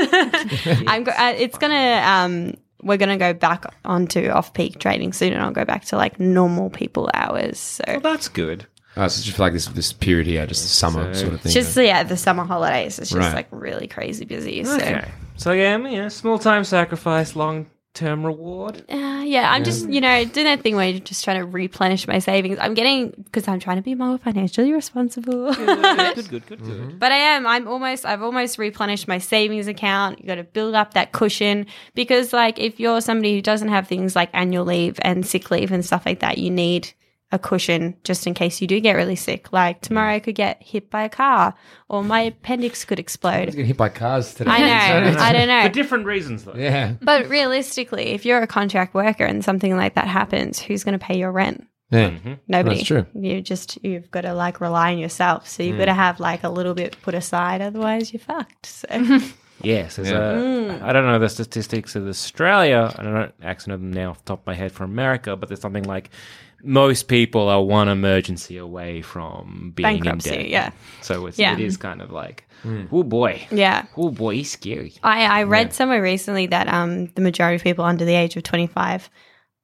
[0.87, 2.53] I'm go- uh, it's gonna um.
[2.83, 6.69] We're gonna go back onto off-peak trading soon, and I'll go back to like normal
[6.69, 7.57] people hours.
[7.57, 8.67] So Well, that's good.
[8.95, 11.49] Oh, so it's just like this this period here, just the summer sort of thing.
[11.49, 12.99] it's just yeah, the summer holidays.
[12.99, 13.33] It's just Right.
[13.33, 14.63] like really crazy busy.
[14.65, 15.09] So Okay.
[15.35, 17.65] So yeah, you know, small time sacrifice, long
[17.95, 18.83] term reward.
[18.89, 22.07] Uh, yeah, I'm just, you know, doing that thing where you're just trying to replenish
[22.07, 22.59] my savings.
[22.59, 25.53] I'm getting, because I'm trying to be more financially responsible.
[25.53, 26.99] good, good, good, good.
[26.99, 30.19] but I am, I'm almost, I've almost replenished my savings account.
[30.19, 31.65] You got to build up that cushion
[31.95, 35.71] because, like, if you're somebody who doesn't have things like annual leave and sick leave
[35.71, 36.93] and stuff like that, you need
[37.31, 39.51] a cushion just in case you do get really sick.
[39.51, 41.53] Like, tomorrow I could get hit by a car
[41.89, 43.45] or my appendix could explode.
[43.47, 44.51] getting hit by cars today.
[44.51, 45.63] I know, I don't know.
[45.63, 46.55] For different reasons, though.
[46.55, 46.93] Yeah.
[47.01, 51.03] But realistically, if you're a contract worker and something like that happens, who's going to
[51.03, 51.67] pay your rent?
[51.91, 52.11] Yeah.
[52.11, 52.33] Mm-hmm.
[52.47, 52.75] Nobody.
[52.77, 53.05] That's true.
[53.13, 55.47] You just you've got to like rely on yourself.
[55.47, 55.79] So you've mm.
[55.79, 58.65] got to have like a little bit put aside, otherwise you're fucked.
[58.65, 58.87] So
[59.61, 60.31] Yes, there's Yeah.
[60.31, 60.81] a, mm.
[60.81, 62.91] I don't know the statistics of Australia.
[62.97, 65.35] I don't know, actually know them now off the top of my head for America,
[65.35, 66.09] but there's something like
[66.65, 70.49] most people are one emergency away from being Bankruptcy, in debt.
[70.49, 70.71] yeah.
[71.01, 71.53] So it's, Yeah.
[71.53, 72.43] it is kind of like,
[72.91, 73.85] oh boy, yeah.
[73.95, 74.93] oh boy, it's scary.
[75.03, 78.43] I, I read somewhere recently that um the majority of people under the age of
[78.43, 79.09] 25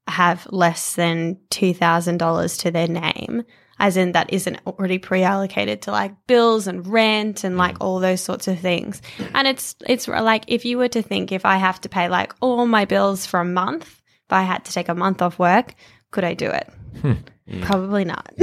[0.07, 3.43] have less than $2,000 to their name.
[3.79, 8.21] As in, that isn't already pre-allocated to like bills and rent and like all those
[8.21, 9.01] sorts of things.
[9.33, 12.35] And it's it's like if you were to think if I have to pay like
[12.41, 13.85] all my bills for a month,
[14.27, 15.73] if I had to take a month off work,
[16.11, 16.69] could I do it?
[17.01, 17.13] Hmm.
[17.49, 17.61] Hmm.
[17.63, 18.33] Probably not.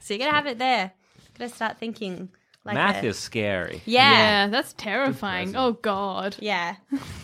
[0.00, 0.92] so you gotta have it there.
[1.38, 2.28] Gotta start thinking
[2.64, 3.82] Like Math a- is scary.
[3.84, 4.12] yeah.
[4.12, 5.54] Yeah, that's terrifying.
[5.56, 6.36] Oh God.
[6.40, 6.76] Yeah.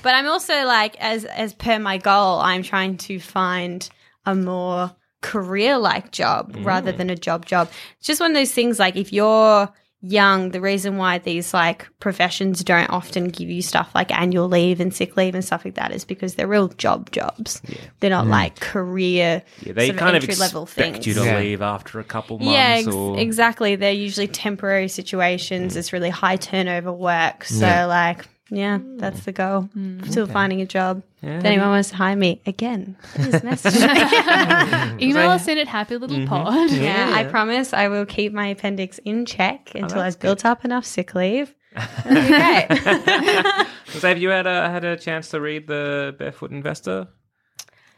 [0.03, 3.89] But I'm also like as as per my goal, I'm trying to find
[4.27, 6.97] a more career like job rather mm.
[6.97, 7.71] than a job job.
[7.99, 9.69] It's just one of those things like if you're
[10.03, 14.81] young, the reason why these like professions don't often give you stuff like annual leave
[14.81, 17.63] and sick leave and stuff like that is because they're real job jobs.
[17.67, 17.77] Yeah.
[18.01, 18.31] They're not mm.
[18.31, 21.07] like career Yeah, they sort kind of entry level expect things.
[21.07, 21.39] you to Yeah.
[21.39, 22.53] leave after a couple months.
[22.53, 23.19] Yeah, ex- or...
[23.19, 23.77] exactly.
[23.77, 25.75] They're usually temporary situations.
[25.75, 25.77] Mm.
[25.77, 27.45] It's really high turnover work.
[27.45, 27.87] So, Yeah.
[27.87, 28.99] like, yeah, hmm.
[28.99, 29.63] that's the goal.
[29.63, 30.03] Hmm.
[30.05, 31.03] Still finding a job.
[31.23, 31.39] Yeah.
[31.39, 33.81] If anyone wants to hire me again, please message me.
[35.09, 36.29] Email us in at Happy Little mm-hmm.
[36.29, 36.71] Pod.
[36.71, 40.65] yeah, I promise I will keep my appendix in check oh, until I've built up
[40.65, 41.55] enough sick leave.
[42.05, 43.67] That'll great.
[44.01, 47.09] So have you had a had a chance to read the Barefoot Investor?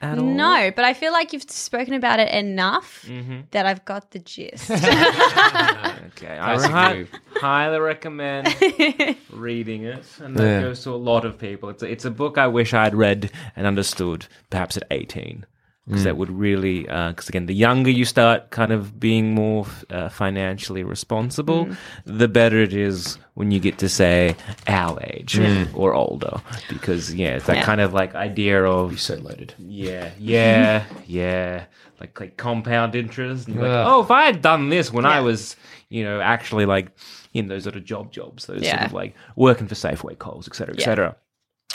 [0.04, 0.24] At all?
[0.24, 3.40] no, but I feel like you've spoken about it enough Mm-hmm.
[3.52, 4.70] that I've got the gist.
[6.16, 7.10] Okay, I Classic hi- move.
[7.36, 8.48] highly recommend
[9.30, 10.60] reading it, and that Yeah.
[10.60, 11.68] goes to a lot of people.
[11.70, 15.44] It's a, it's a book I wish I'd read and understood, perhaps at eighteen,
[15.86, 16.04] because Mm.
[16.04, 16.80] that would really.
[16.82, 21.76] Because again, the younger you start, kind of being more uh, financially responsible, Mm.
[22.06, 24.34] the better it is when you get to say
[24.66, 25.38] our age
[25.74, 26.40] or older.
[26.68, 27.64] Because yeah, it's that Yeah.
[27.64, 29.54] kind of like idea of You're so loaded.
[29.58, 31.64] yeah, yeah, yeah.
[32.00, 33.46] Like like compound interest.
[33.46, 35.56] And you're like, oh, if I had done this when I was,
[35.90, 36.88] you know, actually like
[37.34, 40.54] in those sort of job jobs, those sort of like working for Safeway, Coles, et
[40.56, 40.84] cetera, et Yeah.
[40.84, 41.16] cetera.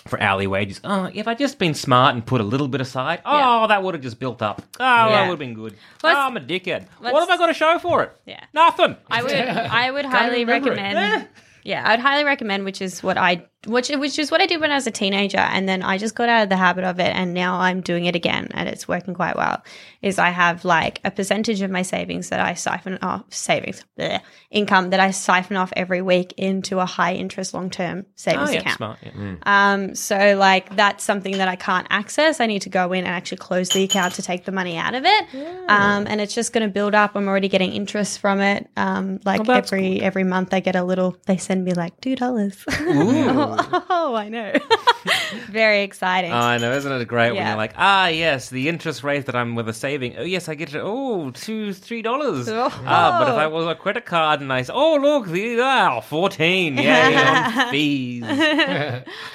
[0.07, 0.79] For hourly wages.
[0.83, 3.67] Oh, if I'd just been smart and put a little bit aside, oh, Yeah.
[3.67, 4.61] that would have just built up.
[4.79, 5.21] Oh, that Yeah.
[5.23, 5.75] would have been good.
[6.01, 6.85] Let's- oh, I'm a dickhead.
[6.99, 8.15] What let's- have I got to show for it?
[8.25, 8.39] Yeah.
[8.53, 8.95] Nothing.
[9.11, 10.77] I would I would highly remember it.
[10.77, 11.23] recommend.
[11.23, 11.25] Eh?
[11.63, 14.71] Yeah, I'd highly recommend, which is what I which which is what I did when
[14.71, 17.13] I was a teenager, and then I just got out of the habit of it,
[17.13, 19.61] and now I'm doing it again, and it's working quite well.
[20.01, 24.21] Is I have like a percentage of my savings that I siphon off savings bleh,
[24.49, 28.53] income that I siphon off every week into a high interest long term savings oh,
[28.53, 28.77] yeah, account.
[28.77, 28.99] smart.
[29.03, 29.35] Yeah.
[29.43, 32.39] Um, so like that's something that I can't access.
[32.39, 34.95] I need to go in and actually close the account to take the money out
[34.95, 35.35] of it.
[35.69, 37.15] Um, and it's just going to build up.
[37.15, 38.69] I'm already getting interest from it.
[38.77, 41.17] Um, like every every month I get a little.
[41.25, 42.63] They send me like two dollars.
[43.89, 44.53] oh, I know.
[45.49, 46.31] Very exciting.
[46.31, 47.49] Oh, I know, isn't it great when Yeah.
[47.49, 50.17] you're like, ah, yes, the interest rate that I'm with a saving.
[50.17, 50.81] Oh, yes, I get it.
[50.83, 52.47] Oh, two, three dollars.
[52.49, 52.69] Oh.
[52.85, 55.99] Ah, but if I was a credit card and I say, oh, look, the ah,
[56.01, 58.23] fourteen, yeah, yeah, fees.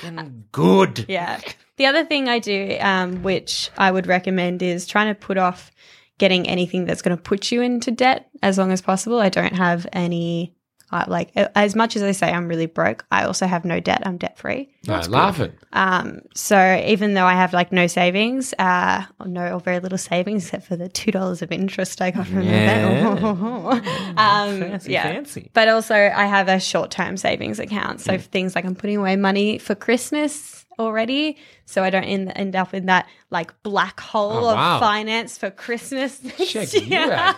[0.00, 1.06] Fucking good.
[1.08, 1.40] Yeah.
[1.76, 5.72] The other thing I do, um, which I would recommend, is trying to put off
[6.18, 9.18] getting anything that's going to put you into debt as long as possible.
[9.18, 10.53] I don't have any,
[10.94, 14.02] uh, like, as much as I say I'm really broke, I also have no debt.
[14.06, 14.68] I'm debt free.
[14.86, 15.52] No, laughing.
[15.72, 19.98] Um, so even though I have like no savings, uh, or no or very little
[19.98, 23.14] savings except for the two dollars of interest I got from Yeah.
[23.14, 23.24] that.
[24.16, 25.02] um, Fancy, yeah.
[25.02, 25.50] fancy.
[25.52, 28.00] But also, I have a short term savings account.
[28.00, 31.36] So things like I'm putting away money for Christmas already.
[31.66, 34.80] So I don't end, end up in that like black hole Oh, of wow.
[34.80, 36.22] finance for Christmas.
[36.38, 37.36] next Check you out.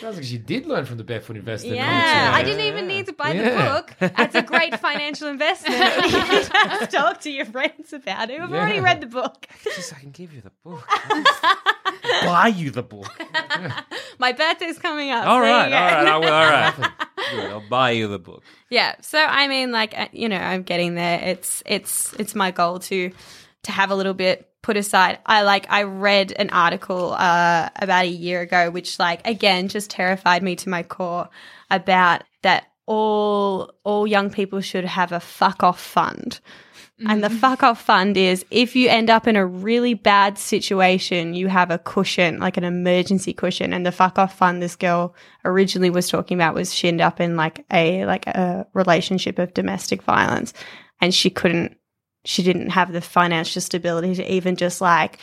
[0.00, 1.68] Sounds like you did learn from the Barefoot Investor.
[1.68, 2.32] didn't Yeah.
[2.34, 3.50] I didn't even need to buy Yeah.
[3.50, 4.12] the book.
[4.16, 5.78] That's a great financial investment.
[6.04, 8.40] you just talk to your friends about it.
[8.40, 9.46] I've already read the book.
[9.62, 10.84] Just I can give you the book.
[12.24, 13.10] Buy you the book.
[14.18, 15.26] My birthday's coming up.
[15.26, 15.76] All There you right, go.
[15.76, 16.50] all right, I will, all
[16.90, 16.92] right.
[17.30, 18.42] Good, I'll buy you the book.
[18.70, 18.94] Yeah.
[19.00, 21.20] So I mean, like uh, you know, I'm getting there.
[21.22, 23.10] It's it's it's my goal to
[23.64, 25.18] to have a little bit put aside.
[25.26, 29.90] I like I read an article uh, about a year ago, which like again just
[29.90, 31.28] terrified me to my core
[31.70, 36.40] about that all all young people should have a fuck off fund.
[37.06, 41.34] And the fuck off fund is if you end up in a really bad situation,
[41.34, 43.72] you have a cushion, like an emergency cushion.
[43.72, 47.20] And the fuck off fund this girl originally was talking about was she ended up
[47.20, 50.54] in like a like a relationship of domestic violence
[51.00, 51.76] and she couldn't
[52.24, 55.18] she didn't have the financial stability to even just like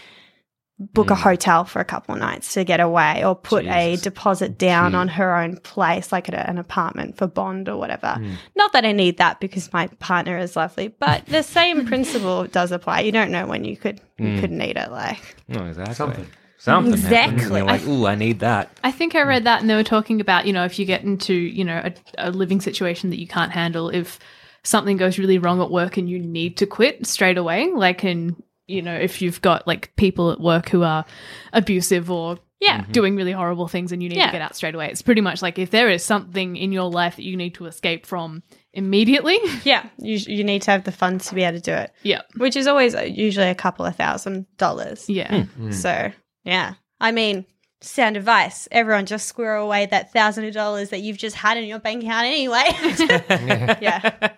[0.80, 1.18] book a mm.
[1.18, 5.08] hotel for a couple of nights to get away or put a deposit down on
[5.08, 8.34] her own place like at a, an apartment for bond or whatever mm.
[8.56, 12.72] not that i need that because my partner is lovely but the same principle does
[12.72, 14.40] apply you don't know when you could you mm.
[14.40, 15.96] could need it like No, exactly.
[15.96, 16.28] Something.
[16.58, 16.94] Something.
[16.94, 17.58] Exactly.
[17.58, 18.70] You're like, ooh, I need that.
[18.84, 21.02] I think I read that, and they were talking about you know if you get
[21.02, 24.20] into you know a, a living situation that you can't handle, if
[24.64, 28.36] something goes really wrong at work and you need to quit straight away, like in
[28.68, 31.04] you know if you've got like people at work who are
[31.52, 34.28] abusive or yeah doing really horrible things and you need Yeah.
[34.28, 34.90] to get out straight away.
[34.90, 37.66] It's pretty much like if there is something in your life that you need to
[37.66, 38.44] escape from
[38.74, 39.40] immediately.
[39.64, 42.22] yeah you, you need to have the funds to be able to do it yeah,
[42.38, 45.46] which is always uh, usually a couple of thousand dollars yeah.
[45.72, 46.12] so
[46.46, 47.46] yeah i mean
[47.82, 48.68] sound advice.
[48.72, 52.04] Everyone just squirrel away that thousand of dollars that you've just had in your bank
[52.04, 52.64] account anyway.
[53.82, 54.30] yeah.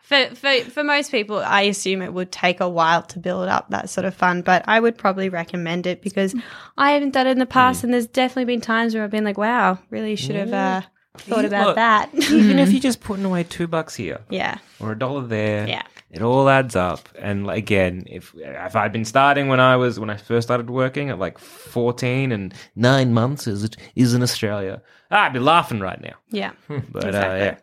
[0.00, 3.70] For, for for most people, I assume it would take a while to build up
[3.70, 6.34] that sort of fund, but I would probably recommend it because
[6.76, 9.24] I haven't done it in the past, and there's definitely been times where I've been
[9.24, 10.82] like, "Wow, really should have uh,
[11.18, 14.92] thought about Look, that." Even if you're just putting away two bucks here yeah, or
[14.92, 15.82] a dollar there, Yeah.
[16.10, 17.08] It all adds up.
[17.18, 21.10] And again, if if I'd been starting when I was when I first started working
[21.10, 24.80] at like 14 and nine months is it is in Australia,
[25.10, 26.14] I'd be laughing right now.
[26.30, 26.52] yeah.
[26.68, 27.38] But uh, Exactly.
[27.40, 27.56] yeah,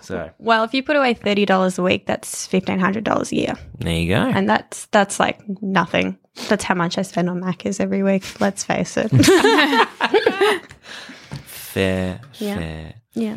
[0.00, 3.36] so Well, if you put away thirty dollars a week, that's fifteen hundred dollars a
[3.36, 4.20] year, there you go.
[4.22, 6.18] and that's that's like nothing.
[6.48, 8.40] That's how much I spend on Macca's every week.
[8.40, 9.10] Let's face it.
[11.44, 12.56] fair, Yeah.
[12.56, 12.94] fair.
[13.14, 13.36] yeah.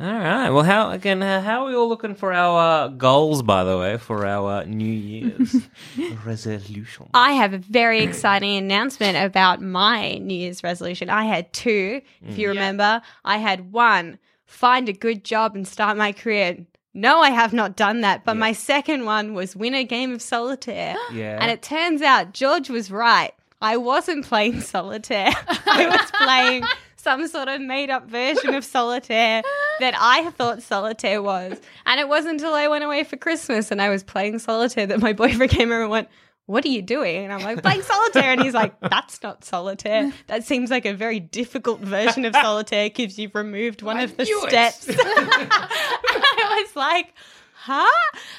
[0.00, 0.48] All right.
[0.48, 1.22] Well, how again?
[1.22, 3.42] Uh, how are we all looking for our uh, goals?
[3.42, 5.56] By the way, for our uh, New Year's
[6.24, 7.08] resolution.
[7.12, 11.10] I have a very exciting announcement about my New Year's resolution.
[11.10, 13.02] I had two, if you remember.
[13.26, 16.64] I had one, find a good job and start my career.
[16.94, 18.24] No, I have not done that.
[18.24, 20.96] But my second one was win a game of solitaire.
[21.12, 21.38] Yeah.
[21.42, 23.32] And it turns out George was right.
[23.60, 25.32] I wasn't playing solitaire.
[25.66, 26.64] I was playing
[27.00, 29.42] some sort of made up version of solitaire
[29.80, 31.58] that I thought solitaire was.
[31.86, 35.00] And it wasn't until I went away for Christmas and I was playing solitaire that
[35.00, 36.08] my boyfriend came over and went,
[36.46, 37.24] what are you doing?
[37.24, 38.32] And I'm like, playing solitaire.
[38.32, 40.12] And he's like, that's not solitaire.
[40.26, 44.26] That seems like a very difficult version of solitaire because you've removed one of the
[44.26, 44.86] steps.
[44.98, 47.14] I was like,
[47.54, 47.86] huh?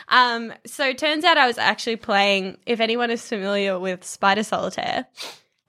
[0.10, 4.44] Um, so it turns out I was actually playing, if anyone is familiar with Spider
[4.44, 5.06] Solitaire,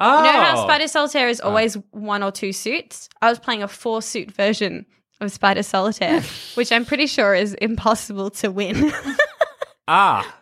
[0.03, 3.09] oh, you know how Spider Solitaire is always one or two suits?
[3.21, 4.85] I was playing a four suit version
[5.21, 6.23] of Spider Solitaire,
[6.55, 8.93] which I'm pretty sure is impossible to win.
[9.89, 10.39] ah,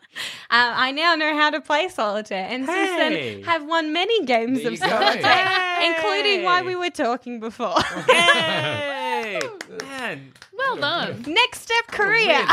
[0.50, 4.68] I now know how to play solitaire, and since then have won many games There
[4.68, 4.88] of you go.
[4.88, 7.80] solitaire, including why we were talking before.
[8.08, 9.40] hey,
[9.82, 10.32] man.
[10.52, 11.24] Well done.
[11.26, 12.46] Next step, career.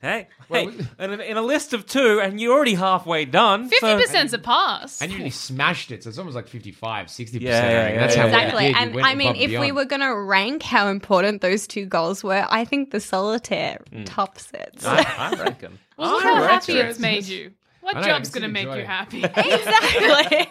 [0.00, 3.68] Hey, Well, hey, in, a, in a list of two, and you're already halfway done.
[3.68, 5.02] Fifty so- percent's a pass.
[5.02, 7.40] And you nearly smashed it, so it's almost like 55, 60%.
[7.40, 8.64] Yeah, yeah, yeah, That's yeah, how Exactly.
[8.66, 8.70] you.
[8.70, 9.76] You And went I mean, above if and we beyond.
[9.76, 14.50] were going to rank how important those two goals were, I think the solitaire tops
[14.54, 14.74] it.
[14.80, 15.78] So- I, I reckon.
[15.96, 16.90] well, look I how happy reckon.
[16.90, 17.52] it's made you.
[17.80, 18.86] What know, job's going to can make you it.
[18.86, 19.24] happy?
[19.24, 20.46] exactly.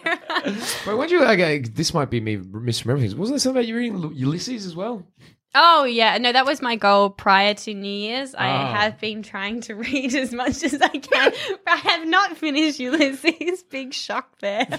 [0.84, 3.14] But weren't you like, uh, this might be me misremembering things.
[3.14, 5.06] Wasn't there something about you reading Lu- Ulysses as well?
[5.54, 6.18] Oh, yeah.
[6.18, 8.34] No, that was my goal prior to New Year's.
[8.34, 8.72] I Ah.
[8.74, 11.32] have been trying to read as much as I can,
[11.64, 13.62] but I have not finished Ulysses.
[13.70, 14.66] Big shock there.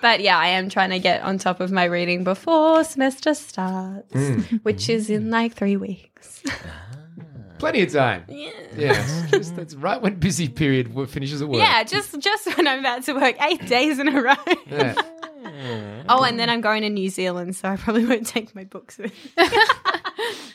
[0.00, 4.14] but yeah, I am trying to get on top of my reading before semester starts,
[4.62, 6.42] which is in like three weeks.
[7.58, 8.24] Plenty of time.
[8.28, 8.50] Yeah.
[8.76, 9.30] Yes.
[9.32, 11.58] Just, that's right when busy period finishes at work.
[11.58, 14.34] Yeah, just just when I'm about to work eight days in a row.
[14.70, 14.94] Yeah.
[16.08, 18.98] Oh, and then I'm going to New Zealand, so I probably won't take my books
[18.98, 19.12] with.
[19.36, 19.46] me.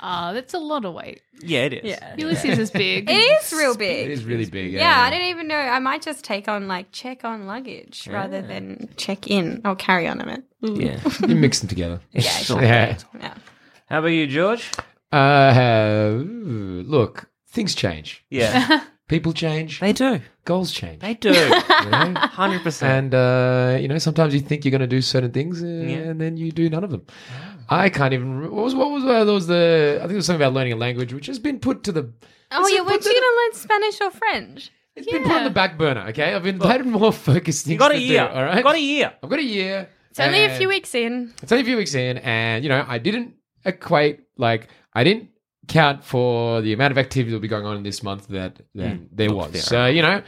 [0.05, 1.21] Ah, that's a lot of weight.
[1.39, 1.81] Yeah, it is.
[1.85, 2.15] Yeah.
[2.17, 3.09] Ulysses is big.
[3.09, 4.09] It is real big.
[4.09, 4.73] It is really big.
[4.73, 5.55] Yeah, I didn't even know.
[5.55, 10.05] I might just take on like check on luggage rather than check in or carry
[10.09, 10.19] on.
[10.21, 10.45] I meant.
[10.61, 10.99] Yeah.
[11.27, 12.01] You mix them together.
[12.11, 12.97] Yeah, Yeah.
[13.17, 13.33] yeah.
[13.85, 14.69] How about you, George?
[15.13, 18.25] Uh, look, things change.
[18.29, 18.83] Yeah,
[19.13, 19.79] People change.
[19.79, 20.19] they do.
[20.45, 20.99] Goals change.
[21.01, 21.29] They do.
[21.33, 22.13] you know?
[22.17, 22.91] Hundred percent.
[22.91, 26.19] And uh, you know, sometimes you think you're going to do certain things, uh, and
[26.19, 27.05] then you do none of them.
[27.69, 28.39] I can't even.
[28.39, 29.97] re- What was what was uh, was the?
[29.99, 32.11] I think it was something about learning a language, which has been put to the.
[32.51, 34.71] Oh yeah, been weren't you gonna learn Spanish or French?
[34.95, 36.07] It's been put on the back burner.
[36.09, 37.73] Okay, I've been had more focused things.
[37.73, 38.27] You got a year.
[38.27, 39.13] Do, all right, You got a year.
[39.23, 39.89] I've got a year.
[40.11, 41.33] It's only a few weeks in.
[41.41, 43.33] It's only a few weeks in, and you know, I didn't
[43.65, 45.29] equate like I didn't
[45.67, 48.97] count for the amount of activity that'll be going on in this month that, that
[49.11, 49.51] there was.
[49.51, 50.21] there So you know,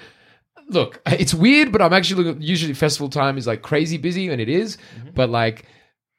[0.69, 2.41] look, it's weird, but I'm actually looking.
[2.41, 4.77] Usually, festival time is like crazy busy, and it is,
[5.13, 5.65] but like.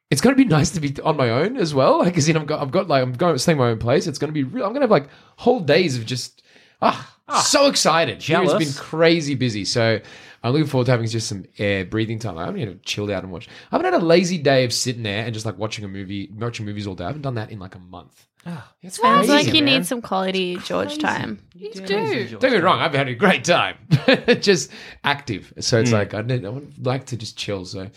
[0.09, 1.99] It's gonna be nice to be on my own as well.
[1.99, 4.07] Like, as in, I've got, I've got like, I'm going staying in my own place.
[4.07, 4.65] It's gonna be real.
[4.65, 6.45] I'm gonna have like whole days of just,
[6.81, 8.21] ah, so excited.
[8.21, 8.53] jealous.
[8.53, 9.65] It's been crazy busy.
[9.65, 10.01] So
[10.43, 12.39] I'm looking forward to having just some air breathing time.
[12.39, 13.49] I haven't even chilled out and watch.
[13.49, 16.31] I haven't had a lazy day of sitting there and just like watching a movie,
[16.33, 17.03] watching movies all day.
[17.03, 18.27] I haven't done that in like a month.
[18.83, 19.65] It's Sounds like you man.
[19.65, 21.43] need some quality George time.
[21.55, 22.29] You do.
[22.29, 23.77] Don't get me wrong, I've had a great time.
[24.41, 24.71] just
[25.03, 25.53] active.
[25.59, 25.97] So it's hmm.
[25.97, 27.65] like I, need, I would like to just chill.
[27.65, 27.91] So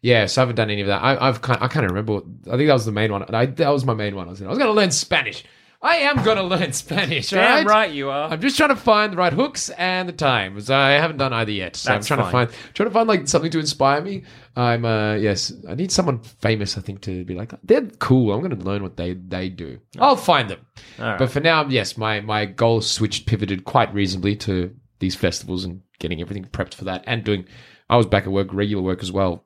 [0.00, 1.02] yeah, so I haven't done any of that.
[1.02, 2.14] I, I've kind, I can't remember.
[2.14, 3.22] What, I think that was the main one.
[3.34, 4.28] I, that was my main one.
[4.28, 5.44] I was, I was going to learn Spanish.
[5.82, 7.30] I am going to learn Spanish.
[7.30, 7.66] Damn right?
[7.66, 8.28] right you are.
[8.30, 10.68] I'm just trying to find the right hooks and the times.
[10.68, 12.46] I haven't done either yet, so That's I'm trying fine.
[12.46, 14.24] to find trying to find like something to inspire me.
[14.56, 16.76] I'm uh yes, I need someone famous.
[16.76, 18.32] I think to be like they're cool.
[18.32, 19.78] I'm going to learn what they they do.
[19.98, 20.60] I'll find them.
[20.98, 21.18] right.
[21.18, 25.80] But for now, yes, my my goal switched pivoted quite reasonably to these festivals and
[25.98, 27.46] getting everything prepped for that and doing
[27.88, 29.44] I was back at work, regular work as well,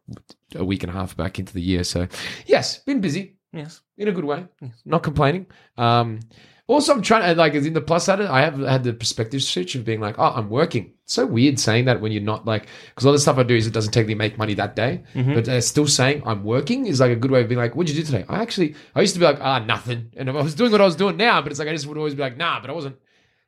[0.54, 1.82] a week and a half back into the year.
[1.82, 2.08] So,
[2.44, 3.80] yes, been busy Yes.
[3.96, 4.46] in a good way.
[4.84, 5.46] Not complaining.
[5.78, 6.20] Um,
[6.66, 8.22] also, I'm trying to like as in the plus side.
[8.22, 10.92] I have had the perspective switch of being like, oh, I'm working.
[11.04, 13.54] It's so weird saying that when you're not like because all the stuff I do
[13.54, 17.00] is it doesn't technically make money that day, but uh, still saying I'm working is
[17.00, 18.24] like a good way of being like, what'd you do today?
[18.30, 20.84] I actually I used to be like, ah, nothing, and I was doing what I
[20.86, 22.72] was doing now, but it's like I just would always be like, nah, but I
[22.72, 22.96] wasn't.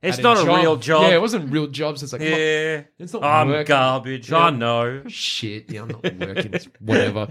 [0.03, 1.03] It's not a real job.
[1.03, 1.99] Yeah, it wasn't a real job.
[1.99, 2.83] So it's like, Yeah.
[2.99, 3.67] it's not I'm working.
[3.67, 4.31] garbage.
[4.31, 4.39] Yeah.
[4.39, 5.03] I know.
[5.09, 5.71] shit.
[5.73, 6.55] Yeah, I'm not working.
[6.55, 7.29] It's whatever.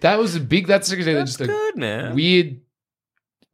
[0.00, 0.66] That was a big.
[0.66, 2.14] That's That's just a good, man.
[2.14, 2.60] weird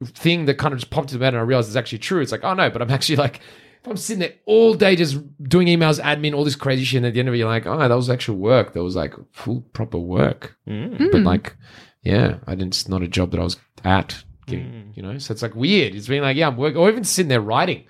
[0.05, 2.21] thing that kind of just popped into my head and I realized it's actually true.
[2.21, 3.37] It's like, oh no, but I'm actually like,
[3.83, 7.07] if I'm sitting there all day just doing emails, admin, all this crazy shit, and
[7.07, 8.73] at the end of it, you're like, oh, that was actual work.
[8.73, 10.57] That was like full proper work.
[10.69, 11.13] Mm.
[11.13, 11.57] But like,
[12.03, 12.69] yeah, I didn't.
[12.75, 14.23] It's not a job that I was at.
[14.47, 14.97] Getting, Mm.
[14.97, 15.95] You know, so it's like weird.
[15.95, 17.85] It's being like, yeah, I'm working, or even sitting there writing.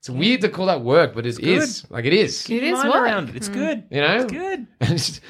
[0.00, 1.86] It's weird to call that work, but it is.
[1.90, 2.48] Like it is.
[2.50, 3.02] It is Mind work.
[3.02, 3.36] around it.
[3.36, 3.84] It's good.
[3.90, 4.66] You know, It's good.
[4.80, 5.20] And it's-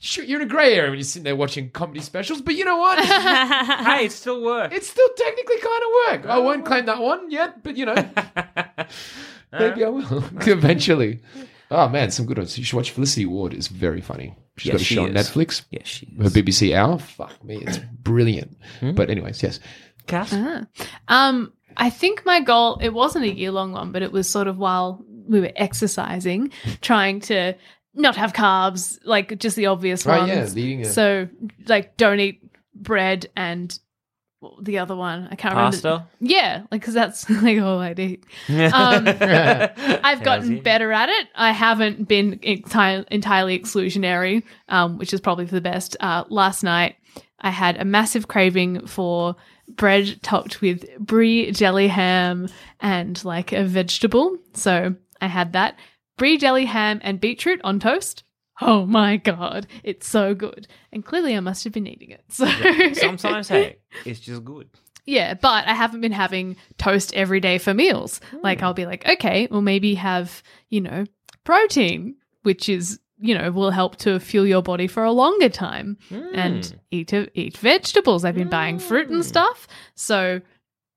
[0.00, 2.66] Sure, you're in a grey area when you're sitting there watching comedy specials, but you
[2.66, 2.98] know what?
[3.02, 4.76] hey, it still works.
[4.76, 5.90] It's still technically kind of
[6.22, 6.30] work.
[6.30, 7.94] I won't claim that one yet, but you know,
[9.52, 11.20] maybe I will eventually.
[11.70, 12.58] Oh man, some good ones.
[12.58, 13.54] You should watch Felicity Ward.
[13.54, 14.36] It's very funny.
[14.58, 15.26] She's Yes, got a she show on is.
[15.26, 15.64] Netflix.
[15.70, 16.34] yes, she Her is.
[16.34, 16.98] BBC Hour.
[16.98, 18.58] Fuck me, it's brilliant.
[18.82, 19.58] But anyways, yes.
[20.06, 20.34] Cass?
[20.34, 20.66] Ah.
[21.08, 24.46] Um, I think my goal it wasn't a year long one, but it was sort
[24.48, 26.50] of while we were exercising,
[26.80, 27.54] trying to
[27.94, 30.56] not have carbs, like just the obvious Right, ones.
[30.56, 31.28] yeah, eating a- So
[31.66, 32.40] like don't eat
[32.74, 33.76] bread and
[34.60, 35.76] the other one I can't remember.
[35.76, 36.06] Pasta?
[36.20, 38.24] Yeah, like because that's like all I eat.
[38.50, 41.28] Um, I've gotten better at it.
[41.34, 45.96] I haven't been enti- entirely exclusionary, um, which is probably for the best.
[46.00, 46.96] Uh, last night,
[47.40, 49.36] I had a massive craving for
[49.76, 52.48] bread topped with brie jelly ham
[52.80, 54.36] and like a vegetable.
[54.54, 55.78] So I had that
[56.16, 58.24] brie jelly ham and beetroot on toast.
[58.60, 60.68] Oh my god, it's so good.
[60.92, 62.24] And clearly, I must have been eating it.
[62.30, 62.46] So
[62.94, 64.68] Sometimes, hey, it's just good.
[65.06, 68.20] yeah, but I haven't been having toast every day for meals.
[68.42, 68.66] Like hmm.
[68.66, 71.04] I'll be like, okay, well maybe have, you know,
[71.42, 75.96] protein, which is, you know, will help to fuel your body for a longer time
[76.34, 78.22] and eat eat vegetables.
[78.22, 79.66] I've been buying fruit and stuff.
[79.94, 80.42] So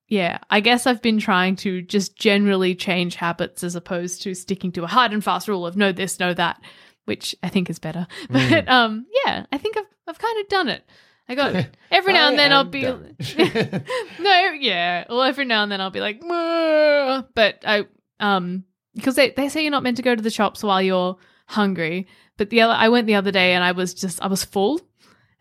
[0.10, 4.74] yeah, I guess I've been trying to just generally change habits as opposed to sticking
[4.74, 6.62] to a hard and fast rule of no this, no that,
[7.06, 8.08] which I think is better.
[8.30, 10.84] But um yeah, I think I've I've kind of done it.
[11.30, 11.56] I got
[11.92, 12.82] every now and then I'll be
[14.20, 15.06] no, yeah.
[15.08, 17.86] Well, every now and then I'll be like, "Mwah," but I
[18.20, 18.66] um
[18.96, 21.16] because they they say you're not meant to go to the shops while you're
[21.48, 22.08] hungry.
[22.38, 24.80] But the other, I went the other day and I was just I was full,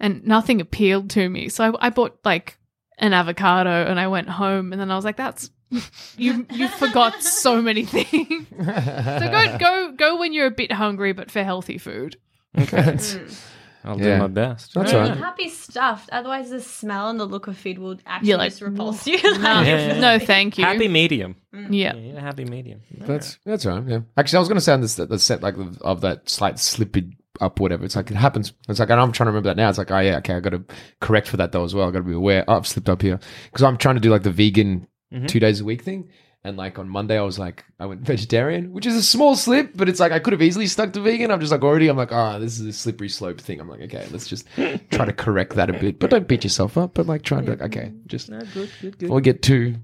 [0.00, 1.48] and nothing appealed to me.
[1.48, 2.58] So I, I bought like
[2.98, 5.50] an avocado and I went home and then I was like, that's
[6.16, 8.46] you you forgot so many things.
[8.50, 12.16] so go go go when you're a bit hungry, but for healthy food.
[12.56, 13.38] Mm.
[13.86, 14.16] I'll Yeah.
[14.16, 14.74] do my best.
[14.74, 15.16] That's It right.
[15.16, 16.10] can't be stuffed.
[16.10, 19.18] Otherwise, the smell and the look of food will actually You're like, just repulse you.
[19.38, 20.00] No, Yeah.
[20.00, 20.64] no, thank you.
[20.64, 21.36] Happy medium.
[21.54, 21.68] Mm.
[21.70, 21.94] yeah.
[21.94, 22.80] Yeah, happy medium.
[22.98, 23.88] That's that's all right.
[23.88, 24.00] Yeah.
[24.16, 26.56] Actually, I was going to say on this the set like of, of that slight
[26.56, 27.84] slippage up, whatever.
[27.84, 28.52] It's like it happens.
[28.68, 29.68] It's like and I'm trying to remember that now.
[29.68, 30.64] It's like oh yeah, okay, I got to
[31.00, 31.88] correct for that though as well.
[31.88, 32.44] I got to be aware.
[32.48, 33.20] Oh, I've slipped up here
[33.50, 35.26] because I'm trying to do like the vegan mm-hmm.
[35.26, 36.08] two days a week thing.
[36.46, 39.72] And like on Monday, I was like, I went vegetarian, which is a small slip,
[39.74, 41.32] but it's like I could have easily stuck to vegan.
[41.32, 43.60] I'm just like already, I'm like, ah, this is a slippery slope thing.
[43.60, 46.78] I'm like, okay, let's just try to correct that a bit, but don't beat yourself
[46.78, 46.94] up.
[46.94, 49.10] But like, try and be like, okay, just good, good, good.
[49.10, 49.74] or get too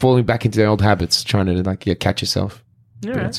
[0.00, 2.64] falling back into the old habits, trying to like yeah, catch yourself.
[3.02, 3.30] Yeah.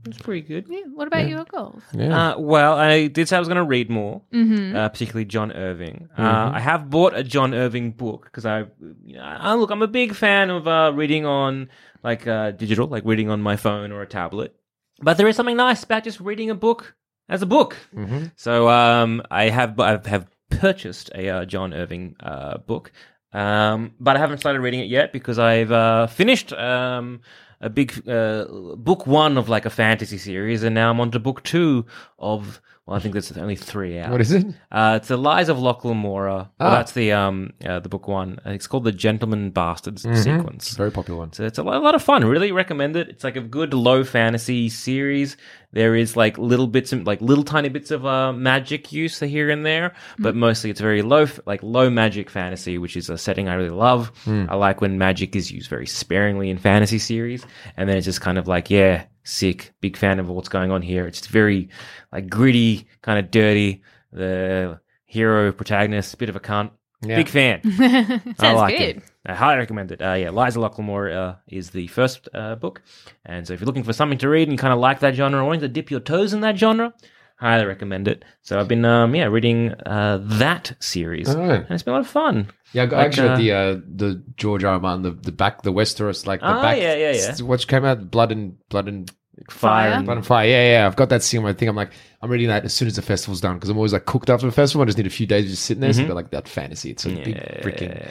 [0.00, 0.66] It's- That's pretty good.
[0.68, 0.80] Yeah.
[0.94, 1.82] What about your goals?
[1.92, 2.32] yeah.
[2.34, 4.76] Uh, well, I did say I was going to read more, Mm-hmm.
[4.76, 6.08] uh, particularly John Irving.
[6.16, 6.54] Uh, Mm-hmm.
[6.56, 8.60] I have bought a John Irving book because I,
[9.04, 11.68] you know, I, look, I'm a big fan of uh, reading on
[12.02, 14.54] like uh, digital, like reading on my phone or a tablet.
[15.02, 16.94] But there is something nice about just reading a book
[17.28, 17.76] as a book.
[17.94, 18.26] Mm-hmm.
[18.36, 22.90] So um, I have I have purchased a uh, John Irving uh, book,
[23.32, 27.20] um, but I haven't started reading it yet because I've uh, finished um,
[27.60, 28.44] a big uh,
[28.76, 31.86] book one of like a fantasy series, and now I'm on to book two
[32.18, 32.60] of.
[32.86, 34.10] Well, I think there's only three out.
[34.10, 34.44] What is it?
[34.72, 36.50] Uh, it's the Lies of Locke Lamora.
[36.58, 36.70] Well, Ah.
[36.70, 38.40] that's the um uh, the book one.
[38.44, 40.16] It's called the Gentleman Bastards Mm-hmm.
[40.22, 40.70] sequence.
[40.76, 41.32] Very popular one.
[41.32, 42.24] So it's a lot, a lot of fun.
[42.24, 43.08] Really recommend it.
[43.08, 45.36] It's like a good low fantasy series.
[45.72, 49.50] There is like little bits, of, like little tiny bits of uh, magic use here
[49.50, 53.48] and there, but mostly it's very low, like low magic fantasy, which is a setting
[53.48, 54.10] I really love.
[54.50, 57.46] I like when magic is used very sparingly in fantasy series,
[57.76, 59.72] and then it's just kind of like, yeah, sick.
[59.80, 61.06] Big fan of what's going on here.
[61.06, 61.68] It's very
[62.12, 63.82] like gritty, kind of dirty.
[64.12, 66.72] The hero protagonist, bit of a cunt.
[67.02, 67.16] Yeah.
[67.16, 67.62] Big fan.
[67.78, 68.96] Sounds I like good.
[68.98, 69.02] it.
[69.26, 70.02] I highly recommend it.
[70.02, 72.82] Uh, yeah, Lies of Locke Lamora uh, is the first uh, book,
[73.24, 75.14] and so if you're looking for something to read and you kind of like that
[75.14, 76.92] genre, or wanting to dip your toes in that genre,
[77.36, 78.22] Highly recommend it.
[78.42, 81.60] So I've been um yeah reading uh that series, All right.
[81.62, 82.48] and it's been a lot of fun.
[82.74, 84.74] Yeah, I got Like, actually uh, the uh, the George R.
[84.74, 84.78] R.
[84.80, 86.76] Martin, the, the back, the Westeros, like the Ah, back.
[86.78, 87.42] yeah, yeah, yeah.
[87.42, 88.10] What came out?
[88.10, 89.10] Blood and Blood and
[89.50, 90.10] Fire, Fire.
[90.16, 90.46] and Fire.
[90.48, 90.86] Yeah, yeah.
[90.86, 91.42] I've got that scene.
[91.42, 91.92] Where I think I'm like,
[92.22, 94.46] I'm reading that as soon as the festival's done because I'm always like cooked after
[94.46, 94.82] the festival.
[94.82, 95.92] I just need a few days just sitting there.
[95.92, 96.10] So Mhm.
[96.10, 96.90] I like that fantasy.
[96.90, 98.06] It's a big freaking.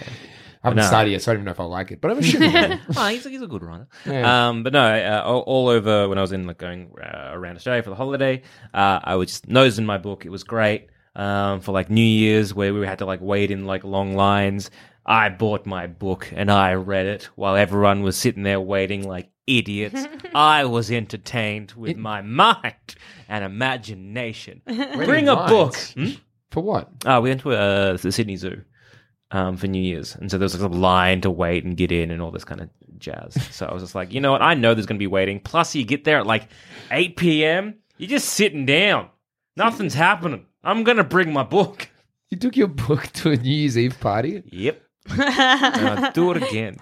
[0.62, 0.84] I haven't No.
[0.84, 2.02] started yet, so I don't even know if I like it.
[2.02, 2.54] But I'm assuming.
[2.98, 3.88] oh, he's, he's a good runner.
[4.06, 4.50] Yeah.
[4.50, 7.56] Um, but no, uh, all, all over when I was in like going uh, around
[7.56, 8.41] Australia for the holiday,
[8.74, 10.26] uh, I was just nosing my book.
[10.26, 10.88] It was great.
[11.16, 14.70] Um, for like New Year's where we had to like wait in like long lines.
[15.06, 19.30] I bought my book and I read it while everyone was sitting there waiting like
[19.57, 20.05] idiots.
[20.35, 22.95] I was entertained with my mind
[23.27, 24.61] and imagination.
[24.65, 25.76] Bring a book.
[25.76, 26.11] Hmm?
[26.51, 26.89] For what?
[27.05, 28.61] Uh, we went to uh, the Sydney Zoo
[29.31, 31.91] um, for New Year's, and so there was like a line to wait and get
[31.91, 33.38] in and all this kind of jazz.
[33.51, 34.41] So I was just like, you know what?
[34.41, 35.39] I know there's going to be waiting.
[35.39, 36.47] Plus, you get there at like
[36.91, 37.76] 8 p.m.
[37.97, 39.09] You're just sitting down.
[39.55, 40.45] Nothing's happening.
[40.63, 41.89] I'm going to bring my book.
[42.30, 44.43] You took your book to a New Year's Eve party?
[44.51, 44.81] Yep.
[45.09, 46.77] And I'll do it again.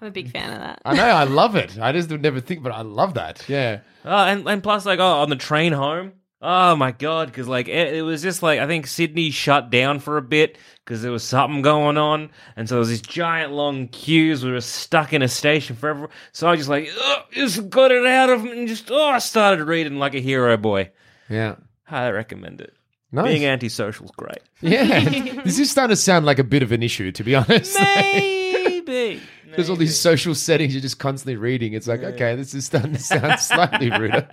[0.00, 0.80] I'm a big fan of that.
[0.84, 1.78] I know, I love it.
[1.78, 3.44] I just would never think, but I love that.
[3.48, 3.80] Yeah.
[4.04, 6.12] Oh, and, and plus, like, oh, on the train home.
[6.42, 7.28] Oh my god!
[7.28, 10.56] Because like it, it was just like I think Sydney shut down for a bit
[10.82, 14.42] because there was something going on, and so there was these giant long queues.
[14.42, 16.08] We were stuck in a station forever.
[16.32, 19.18] So I just like "Ugh, just got it out of me and just oh, I
[19.18, 20.90] started reading like a hero boy.
[21.28, 21.56] Yeah.
[21.84, 22.72] Highly recommend it.
[23.12, 23.26] Nice.
[23.26, 24.40] Being antisocial is great.
[24.62, 25.00] Yeah.
[25.44, 27.78] this is starting to sound like a bit of an issue, to be honest.
[27.78, 29.20] Maybe.
[29.56, 31.72] There's all these social settings you're just constantly reading.
[31.72, 34.26] It's like, okay, this is starting to sound slightly ruder.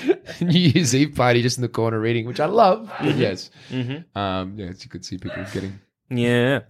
[0.40, 2.90] New Year's Eve party just in the corner reading, which I love.
[3.00, 3.50] But yes.
[3.70, 4.04] Mhm.
[4.16, 5.78] Um, yes, you could see people getting.
[6.10, 6.60] Yeah.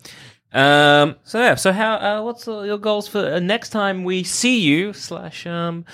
[0.52, 1.16] Um.
[1.24, 1.55] So yeah.
[1.56, 1.94] So how?
[1.97, 4.93] Uh, what's uh, your goals for uh, next time we see you?
[4.93, 5.47] Slash.
[5.47, 5.85] Um.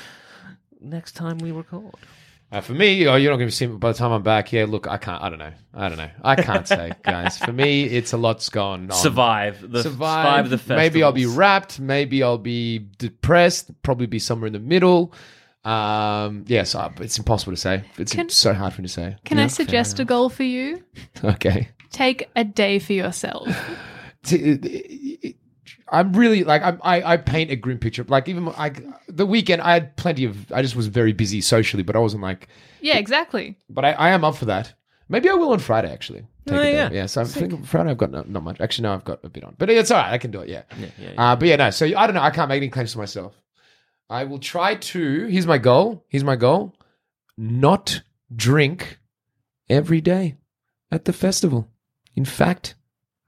[0.80, 1.94] Next time we record.
[2.52, 4.52] Uh, for me, oh, you're not going to see me by the time I'm back.
[4.52, 5.22] Yeah, look, I can't.
[5.22, 5.52] I don't know.
[5.72, 6.10] I don't know.
[6.22, 7.38] I can't say, guys.
[7.38, 8.96] For me, it's a lot's gone on.
[8.96, 10.50] Survive the survive.
[10.50, 11.78] the maybe I'll be wrapped.
[11.78, 13.70] Maybe I'll be depressed.
[13.82, 15.12] Probably be somewhere in the middle.
[15.64, 17.84] Um, yes, uh, it's impossible to say.
[17.98, 19.16] It's Can- so hard for me to say.
[19.24, 20.82] Can I suggest a goal for you?
[21.24, 21.68] Okay.
[21.90, 23.48] Take a day for yourself.
[25.90, 28.04] I'm really like I'm, I I paint a grim picture.
[28.08, 28.72] Like even I
[29.08, 30.50] the weekend I had plenty of.
[30.52, 32.48] I just was very busy socially, but I wasn't like.
[32.80, 33.56] Yeah, exactly.
[33.68, 34.74] But I, I am up for that.
[35.08, 36.20] Maybe I will on Friday actually.
[36.46, 36.72] Take Oh, day.
[36.72, 36.90] yeah.
[36.92, 37.06] yeah.
[37.06, 38.60] So I think Friday I've got no, not much.
[38.60, 40.12] Actually, no, I've got a bit on, but it's all right.
[40.12, 40.48] I can do it.
[40.48, 40.62] Yeah.
[40.78, 41.70] Yeah, yeah, Uh, but yeah, no.
[41.70, 42.22] So I don't know.
[42.22, 43.34] I can't make any claims to myself.
[44.08, 45.26] I will try to.
[45.26, 46.04] Here's my goal.
[46.08, 46.74] Here's my goal.
[47.36, 48.02] Not
[48.34, 48.98] drink
[49.68, 50.36] every day
[50.90, 51.68] at the festival.
[52.14, 52.74] In fact,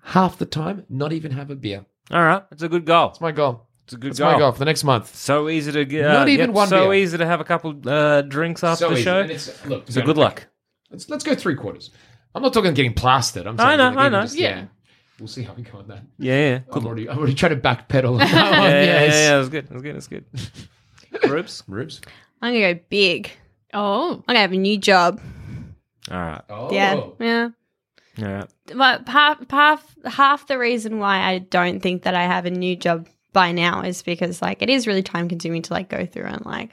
[0.02, 1.84] half the time, not even have a beer.
[2.10, 3.08] All right, it's a good goal.
[3.08, 3.66] That's my goal.
[3.84, 4.32] It's a good That's goal.
[4.32, 5.14] my goal for the next month.
[5.14, 6.06] So easy to get.
[6.06, 6.94] Uh, Not even yep, one So beer.
[6.94, 9.02] easy to have a couple uh, drinks after So the easy.
[9.04, 9.20] show.
[9.20, 10.46] And it's- look, so good luck.
[10.90, 11.90] Let's let's go three quarters.
[12.34, 13.46] I'm not talking getting plastered.
[13.46, 14.22] I'm I saying know, like I know.
[14.22, 14.64] just, Yeah.
[15.18, 16.02] We'll see how we go on that.
[16.18, 16.58] Yeah, yeah.
[16.72, 18.70] I'm already, I'm already trying to backpedal on that Yeah, one.
[18.70, 19.14] yeah, yeah, yes.
[19.14, 19.68] yeah, That's good.
[19.68, 19.94] That's good.
[19.94, 21.22] That's good.
[21.28, 21.62] Groups.
[21.68, 22.00] Ribs.
[22.40, 23.30] I'm gonna go big.
[23.72, 25.20] Oh, I'm gonna have a new job.
[26.10, 26.42] All right.
[26.50, 26.72] Oh.
[26.72, 27.48] Yeah, yeah.
[28.18, 28.47] All right.
[28.74, 32.76] But half, half, half the reason why I don't think that I have a new
[32.76, 36.24] job by now is because like it is really time consuming to like go through
[36.26, 36.70] and like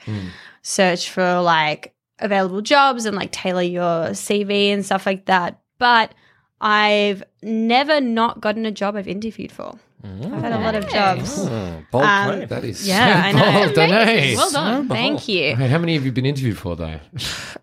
[0.62, 5.60] search for like available jobs and like tailor your CV and stuff like that.
[5.78, 6.14] But
[6.60, 9.78] I've never not gotten a job I've interviewed for.
[10.02, 11.34] I've had a lot of jobs.
[11.38, 12.48] Oh, bold Um, claim.
[12.48, 13.32] That is Yeah, so I
[13.66, 13.74] know.
[13.76, 14.88] bold, well done.
[14.88, 15.54] Thank you.
[15.56, 17.00] Hey, how many have you been interviewed for though?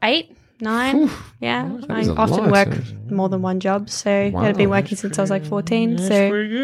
[0.04, 1.10] Eight, nine.
[1.40, 2.52] Yeah, I often lot.
[2.52, 2.78] work
[3.12, 5.98] more than one job, so I've been working since I was like fourteen.
[5.98, 6.08] So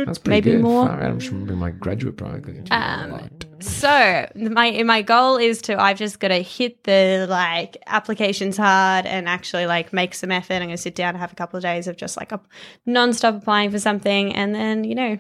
[0.06, 0.62] That's pretty Maybe good.
[0.62, 0.88] more.
[0.88, 1.12] Far out.
[1.12, 2.72] I'm just remembering my graduate project.
[2.72, 3.30] Um,
[3.60, 9.06] So my my goal is to I've just got to hit the like applications hard
[9.06, 10.56] and actually like make some effort.
[10.56, 12.42] I'm gonna sit down and have a couple of days of just like a
[12.86, 15.20] non-stop applying for something, and then you know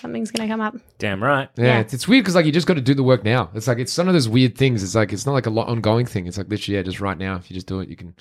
[0.00, 0.76] something's gonna come up.
[0.98, 1.48] Damn right.
[1.56, 1.78] yeah, yeah.
[1.80, 3.50] It's, it's weird because like you just got to do the work now.
[3.54, 4.82] It's like it's one of those weird things.
[4.82, 6.26] It's like it's not like a lot ongoing thing.
[6.26, 7.36] It's like literally yeah, just right now.
[7.36, 8.14] If you just do it, you can.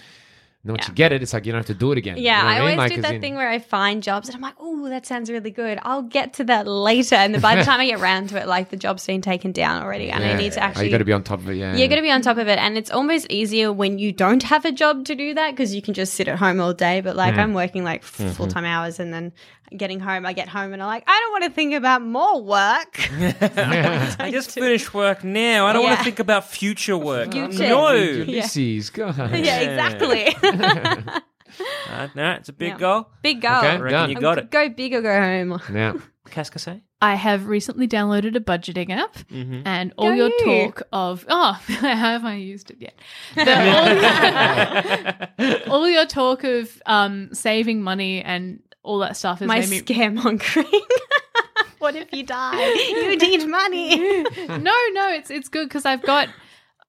[0.66, 0.92] And then once Yeah.
[0.92, 2.16] you get it, it's like you don't have to do it again.
[2.18, 2.78] Yeah, You know what I always mean?
[2.78, 5.06] Like, do as that in- thing where I find jobs and I'm like, oh, that
[5.06, 5.78] sounds really good.
[5.84, 8.48] I'll get to that later, and then by the time I get around to it,
[8.48, 10.38] like the job's been taken down already, and I Yeah.
[10.38, 11.56] need to Oh, actually you got to be on top of it.
[11.58, 14.14] Yeah, You're going to be on top of it, and it's almost easier when you
[14.14, 16.74] don't have a job to do that because you can just sit at home all
[16.74, 17.02] day.
[17.02, 18.30] But like, I'm working like Mm-hmm.
[18.32, 19.34] full time hours, and then
[19.76, 22.42] getting home, I get home and I'm like, I don't want to think about more
[22.44, 23.00] work.
[24.20, 25.66] I just finished work now.
[25.68, 27.32] I don't want to think about future work.
[27.32, 27.68] Future.
[27.70, 27.92] No.
[27.94, 29.18] Ulysses, God.
[29.36, 30.36] yeah, exactly.
[31.90, 32.78] Uh, no, it's a big Yeah.
[32.80, 33.08] goal.
[33.22, 33.58] Big goal.
[33.58, 34.10] Okay, I reckon done.
[34.10, 34.50] you got it.
[34.52, 35.62] Go big or go home.
[35.72, 35.94] Yeah.
[36.30, 36.82] Cascase?
[37.02, 39.62] I have recently downloaded a budgeting app, Mm-hmm.
[39.68, 40.46] and all Go your you.
[40.72, 42.96] talk of oh, have I used it yet?
[43.36, 45.30] The-
[45.68, 49.70] all, all your talk of um, saving money and all that stuff has My made
[49.70, 50.82] me scaremongering.
[51.80, 52.62] what if you die?
[52.62, 53.98] You need money.
[54.48, 56.30] no, no, it's it's good because I've got.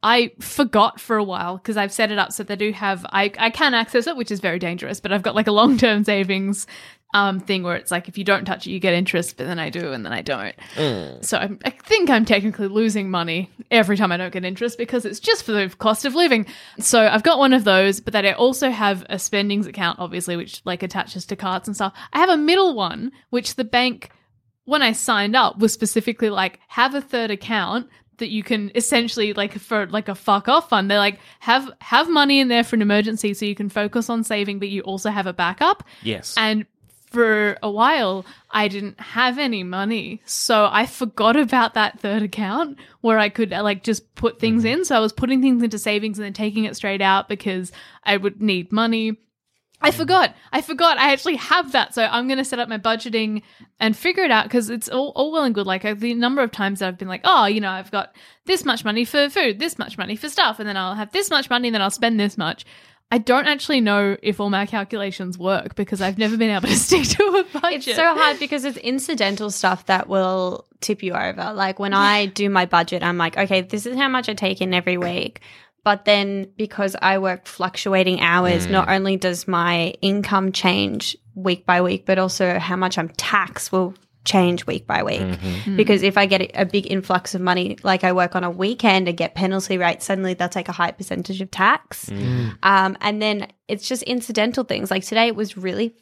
[0.07, 3.07] I forgot for a while because I've set it up so they do have.
[3.11, 5.01] I I can access it, which is very dangerous.
[5.01, 6.67] But I've got like a long term savings
[7.15, 9.59] um thing where it's like if you don't touch it, you get interest, but then
[9.59, 10.55] I do and then I don't.
[11.25, 15.05] So I'm, I think I'm technically losing money every time I don't get interest because
[15.05, 16.45] it's just for the cost of living.
[16.81, 20.37] So I've got one of those, but then I also have a spendings account, obviously,
[20.37, 21.95] which like attaches to cards and stuff.
[22.13, 24.11] I have a middle one, which the bank
[24.65, 27.89] when I signed up was specifically like have a third account
[28.19, 30.91] that you can essentially like for like a fuck off fund.
[30.91, 34.25] They're like have have money in there for an emergency so you can focus on
[34.25, 35.85] saving, but you also have a backup.
[36.03, 36.35] Yes.
[36.37, 36.67] And
[37.15, 40.21] for a while, I didn't have any money.
[40.27, 44.85] So I forgot about that third account where I could like just put things in.
[44.85, 47.71] So I was putting things into savings and then taking it straight out because
[48.03, 49.17] I would need money.
[49.81, 50.35] I forgot.
[50.51, 50.99] I forgot.
[50.99, 51.95] I actually have that.
[51.95, 53.43] So I'm going to set up my budgeting
[53.79, 55.67] and figure it out because it's all, all well and good.
[55.67, 58.15] Like uh, the number of times that I've been like, oh, you know, I've got
[58.47, 61.29] this much money for food, this much money for stuff, and then I'll have this
[61.29, 62.65] much money and then I'll spend this much.
[63.15, 66.75] I don't actually know if all my calculations work because I've never been able to
[66.77, 67.87] stick to a budget.
[67.87, 71.53] It's so hard because it's incidental stuff that will tip you over.
[71.55, 74.61] Like when I do my budget, I'm like, okay, this is how much I take
[74.61, 75.43] in every week.
[75.85, 78.95] But then because I work fluctuating hours, not hmm.
[78.95, 83.95] only does my income change week by week, but also how much I'm taxed will
[84.25, 85.23] change week by week.
[85.77, 89.09] Because if I get a big influx of money, like I work on a weekend
[89.09, 92.11] and get penalty rates, suddenly they'll take a high percentage of tax.
[92.63, 94.91] Um, and then it's just incidental things.
[94.91, 95.95] Like today it was really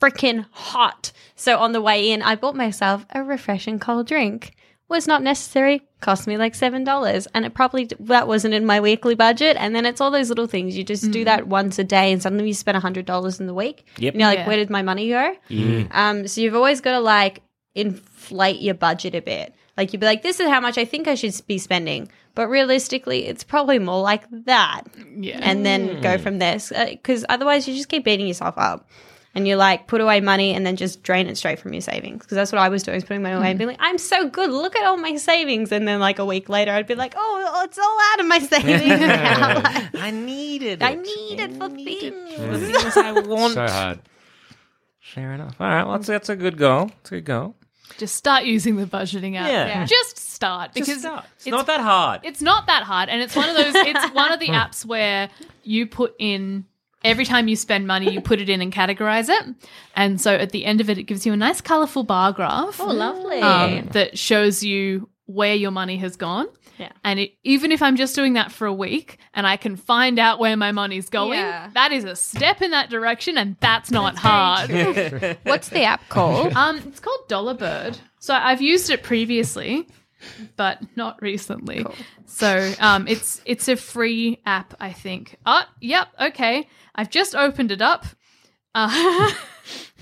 [0.00, 1.12] freaking hot.
[1.36, 4.54] So on the way in, I bought myself a refreshing cold drink.
[4.86, 8.80] Was not necessary, cost me like seven dollars, and it probably that wasn't in my
[8.80, 9.56] weekly budget.
[9.58, 12.20] And then it's all those little things you just do that once a day, and
[12.22, 13.86] suddenly you spend a hundred dollars in the week.
[13.96, 14.12] Yep.
[14.12, 14.46] And you're like, Yeah.
[14.46, 15.34] where did my money go?
[15.90, 17.40] Um, so you've always got to like
[17.74, 19.54] inflate your budget a bit.
[19.76, 22.48] Like you'd be like, this is how much I think I should be spending, but
[22.48, 24.82] realistically, it's probably more like that
[25.16, 25.40] yeah.
[25.42, 26.02] and then mm.
[26.02, 26.58] go from there.
[26.90, 28.88] Because uh, otherwise, you just keep beating yourself up.
[29.36, 32.22] And you like put away money and then just drain it straight from your savings.
[32.22, 33.58] Because that's what I was doing, was putting money away and mm.
[33.58, 34.48] being like, I'm so good.
[34.48, 35.72] Look at all my savings.
[35.72, 38.38] And then like a week later, I'd be like, oh, it's all out of my
[38.60, 39.54] savings now.
[39.60, 40.84] Like, I needed it.
[40.84, 42.30] I need it for The things.
[42.30, 42.80] Mm.
[42.80, 43.54] things I want.
[43.54, 44.00] So hard.
[45.00, 45.56] Fair enough.
[45.60, 46.86] All right, well, that's, that's a good goal.
[46.86, 47.56] That's a good goal.
[47.98, 49.48] Just start using the budgeting app.
[49.48, 49.66] Yeah.
[49.66, 49.84] Yeah.
[49.86, 51.24] Just start because Just start.
[51.36, 52.20] It's, not that hard.
[52.24, 53.74] It's not that hard, and it's one of those.
[53.74, 55.30] It's one of the apps where
[55.62, 56.64] you put in
[57.04, 59.54] every time you spend money, you put it in and categorize it,
[59.94, 62.80] and so at the end of it, it gives you a nice, colorful bar graph.
[62.80, 63.40] Oh, lovely.
[63.40, 66.46] um, that shows you where your money has gone.
[66.78, 66.92] Yeah.
[67.04, 70.18] And it, even if I'm just doing that for a week and I can find
[70.18, 71.70] out where my money's going, Yeah.
[71.74, 74.70] that is a step in that direction, and that's not hard.
[75.44, 76.52] What's the app called?
[76.56, 77.98] Um, it's called Dollarbird.
[78.18, 79.86] So I've used it previously,
[80.56, 81.84] but not recently.
[82.26, 85.36] So um, it's it's a free app, I think.
[85.46, 86.66] Oh, yep, okay.
[86.94, 88.06] I've just opened it up.
[88.74, 89.30] Uh,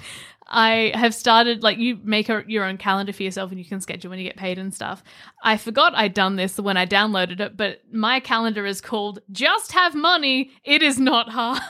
[0.54, 3.80] I have started like you make a, your own calendar for yourself and you can
[3.80, 5.02] schedule when you get paid and stuff.
[5.42, 9.72] I forgot I'd done this when I downloaded it, but my calendar is called "Just
[9.72, 11.62] Have Money." It is not hard.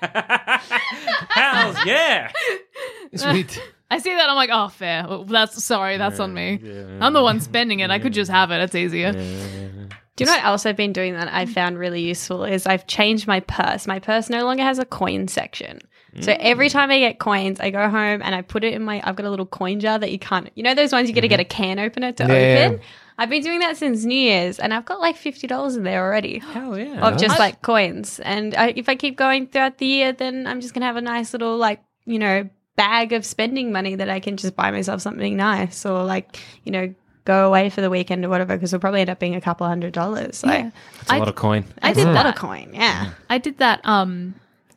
[1.30, 2.30] Hells yeah.
[3.16, 3.60] Sweet.
[3.90, 4.30] I see that.
[4.30, 5.04] I'm like, oh, fair.
[5.06, 5.98] Well, that's sorry.
[5.98, 6.60] That's on me.
[7.00, 7.90] I'm the one spending it.
[7.90, 8.60] I could just have it.
[8.60, 9.12] It's easier.
[9.12, 12.86] Do you know what else I've been doing that I found really useful is I've
[12.86, 13.86] changed my purse.
[13.86, 15.80] My purse no longer has a coin section.
[16.20, 19.00] So every time I get coins, I go home and I put it in my.
[19.04, 20.48] I've got a little coin jar that you can't.
[20.54, 22.66] You know those ones you got to get a can opener to Yeah.
[22.68, 22.80] open.
[23.16, 26.04] I've been doing that since New Year's, and I've got like fifty dollars in there
[26.04, 27.06] already Hell yeah.
[27.06, 28.18] of just like coins.
[28.20, 31.00] And I, if I keep going throughout the year, then I'm just gonna have a
[31.00, 35.00] nice little like you know bag of spending money that I can just buy myself
[35.00, 36.92] something nice or like you know
[37.24, 39.66] go away for the weekend or whatever because it'll probably end up being a couple
[39.66, 40.38] hundred dollars.
[40.38, 40.70] So Yeah.
[40.98, 41.64] That's a lot of coin.
[41.82, 42.70] I it's did a lot of coin.
[42.74, 43.10] Yeah.
[43.30, 44.34] I did that um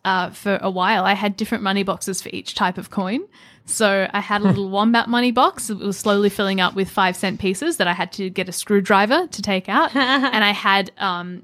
[0.08, 1.04] uh for a while.
[1.04, 3.22] I had different money boxes for each type of coin.
[3.66, 5.70] So I had a little wombat money box.
[5.70, 8.54] It was slowly filling up with five cent pieces that I had to get a
[8.54, 9.94] screwdriver to take out,
[10.36, 11.44] and I had um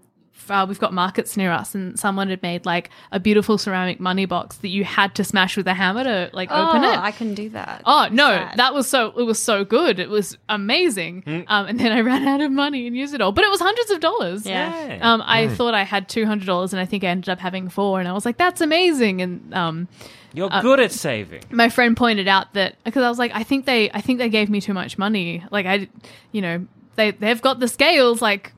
[0.49, 4.25] uh, we've got markets near us, and someone had made like a beautiful ceramic money
[4.25, 6.97] box that you had to smash with a hammer to like open oh, it.
[6.97, 7.81] I can do that.
[7.85, 8.57] Oh no, Sad.
[8.57, 9.99] that was so it was so good.
[9.99, 11.45] It was amazing.
[11.47, 13.59] Um, and then I ran out of money and used it all, but it was
[13.59, 14.45] hundreds of dollars.
[14.45, 14.99] Yeah.
[15.01, 17.69] Um, I thought I had two hundred dollars, and I think I ended up having
[17.69, 19.87] four, and I was like, "That's amazing!" And um,
[20.33, 21.43] You're good at saving.
[21.51, 24.29] my friend pointed out that because I was like, I think they, I think they
[24.29, 25.43] gave me too much money.
[25.51, 25.87] Like I,
[26.31, 28.53] you know, they they've got the scales, like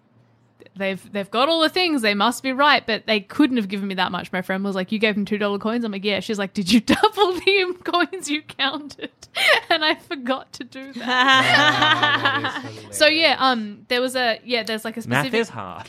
[0.78, 2.02] they've they've got all the things.
[2.02, 4.32] They must be right, but they couldn't have given me that much.
[4.32, 5.84] My friend was like, you gave them two dollar coins.
[5.84, 6.20] I'm like, yeah.
[6.20, 9.12] She's like, did you double the coins you counted?
[9.70, 12.64] And I forgot to do that.
[12.92, 15.88] so yeah, um, there was a yeah, there's like a Math specific is hard.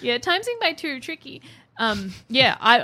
[0.00, 1.42] yeah, timesing by two tricky.
[1.76, 2.82] Um, yeah, I,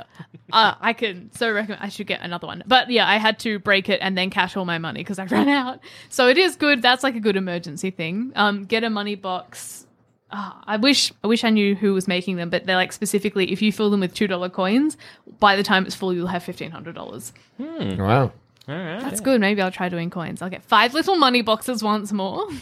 [0.52, 1.82] uh, I can so recommend.
[1.82, 4.57] I should get another one, but yeah, I had to break it and then cash
[4.57, 5.81] all my money because I ran out.
[6.09, 6.82] So it is good.
[6.82, 8.32] That's like a good emergency thing.
[8.35, 9.86] Um, get a money box.
[10.32, 13.51] Ah, I wish I wish I knew who was making them, but they're like specifically
[13.52, 14.97] if you fill them with two dollar coins,
[15.40, 17.32] by the time it's full, you'll have fifteen hundred dollars.
[17.59, 18.32] Wow.
[18.69, 19.01] All right.
[19.01, 19.40] That's good.
[19.40, 20.40] Maybe I'll try doing coins.
[20.43, 22.47] I'll get five little money boxes once more.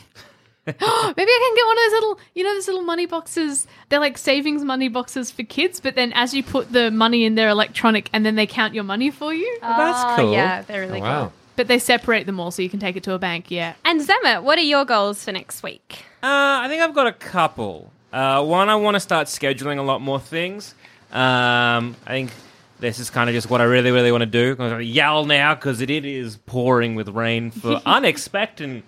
[0.69, 3.67] Maybe I can get one of those little, you know, those little money boxes.
[3.89, 7.37] They're like savings money boxes for kids, but then as you put the money in,
[7.37, 9.59] they're electronic and then they count your money for you.
[9.63, 10.33] That's Oh, cool.
[10.33, 11.21] Yeah, they're really Wow.
[11.25, 11.33] cool.
[11.59, 13.51] But they separate them all so you can take it to a bank.
[13.51, 13.75] Yeah.
[13.85, 16.05] And Zemma, what are your goals for next week?
[16.23, 17.91] Uh, I think I've got a couple.
[18.13, 20.77] Uh, one, I want to start scheduling a lot more things.
[21.11, 22.31] Um, I think
[22.79, 24.51] this is kind of just what I really, really want to do.
[24.53, 28.85] I'm going to yell now because it, it is pouring with rain for unexpected,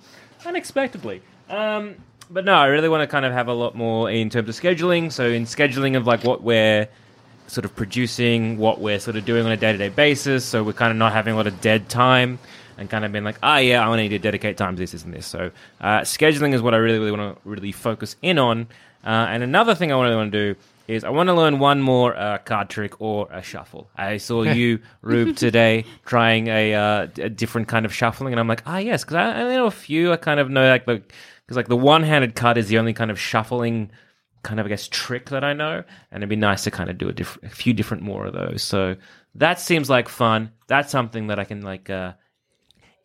[0.47, 1.22] unexpectedly.
[1.48, 1.97] Um,
[2.30, 4.55] but no, I really want to kind of have a lot more in terms of
[4.55, 5.10] scheduling.
[5.10, 6.86] So in scheduling of like what we're
[7.48, 10.44] sort of producing, what we're sort of doing on a day to day basis.
[10.44, 12.38] So we're kind of not having a lot of dead time
[12.81, 14.81] and kind of being like, ah, yeah, I want to need to dedicate time to
[14.81, 15.27] this, this, and this.
[15.27, 15.51] So
[15.81, 18.62] uh, scheduling is what I really, really want to really focus in on.
[19.05, 21.81] Uh, and another thing I really want to do is I want to learn one
[21.82, 23.89] more uh, card trick or a shuffle.
[23.97, 28.48] I saw you, Rube, today trying a, uh, a different kind of shuffling, and I'm
[28.48, 30.12] like, ah, yes, because I, I know a few.
[30.12, 31.02] I kind of know like the
[31.47, 33.90] because like the one-handed card is the only kind of shuffling
[34.43, 36.97] kind of I guess trick that I know, and it'd be nice to kind of
[36.97, 38.62] do a, diff- a few different more of those.
[38.62, 38.97] So
[39.35, 40.51] that seems like fun.
[40.66, 42.15] That's something that I can like uh,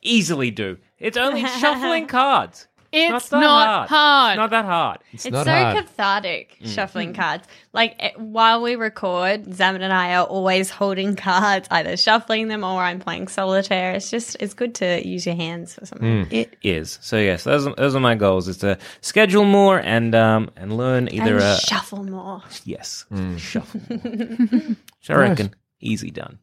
[0.05, 0.77] easily do.
[0.99, 2.67] It's only shuffling cards.
[2.97, 4.31] It's that not hard.
[4.31, 4.97] It's not that hard.
[5.11, 5.75] It's, not so hard.
[5.85, 7.45] cathartic shuffling cards.
[7.73, 12.63] Like eh, while we record, Zaman and I are always holding cards, either shuffling them
[12.63, 13.91] or I'm playing solitaire.
[13.95, 16.27] It's just it's good to use your hands for something.
[16.31, 16.97] It is.
[17.01, 20.77] So yes, those are, those are my goals: is to schedule more and um and
[20.77, 22.43] learn either And a shuffle more.
[22.63, 23.05] yes
[23.37, 23.81] shuffle.
[23.89, 24.75] more.
[25.01, 26.39] so I reckon easy done.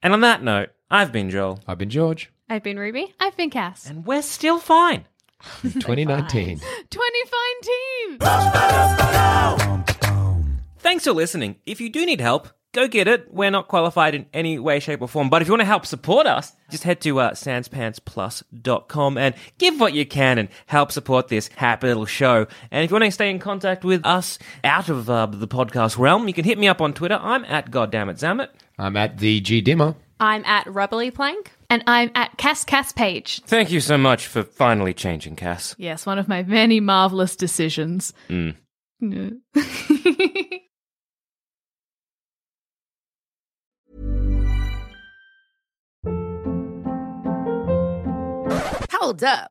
[0.00, 2.31] And on that note, I've been Joel, I've been George.
[2.52, 3.14] I've been Ruby.
[3.18, 3.88] I've been Cass.
[3.88, 5.06] and we're still fine.
[5.62, 6.60] 2019.
[6.90, 8.18] 2019.
[10.76, 11.56] Thanks for listening.
[11.64, 13.32] If you do need help, go get it.
[13.32, 15.30] We're not qualified in any way, shape, or form.
[15.30, 19.80] But if you want to help support us, just head to uh, sanspantsplus.com and give
[19.80, 22.46] what you can and help support this happy little show.
[22.70, 25.96] And if you want to stay in contact with us out of uh, the podcast
[25.96, 27.18] realm, you can hit me up on Twitter.
[27.18, 28.48] I'm at goddammit
[28.78, 29.94] I'm at the G Dimmer.
[30.22, 31.50] I'm at Rubbly Plank.
[31.68, 33.42] And I'm at Cass Cass Page.
[33.44, 35.74] Thank you so much for finally changing, Cass.
[35.78, 38.12] Yes, one of my many marvelous decisions.
[38.28, 38.52] Yeah.
[39.02, 39.40] Mm.
[48.92, 49.50] Hold up.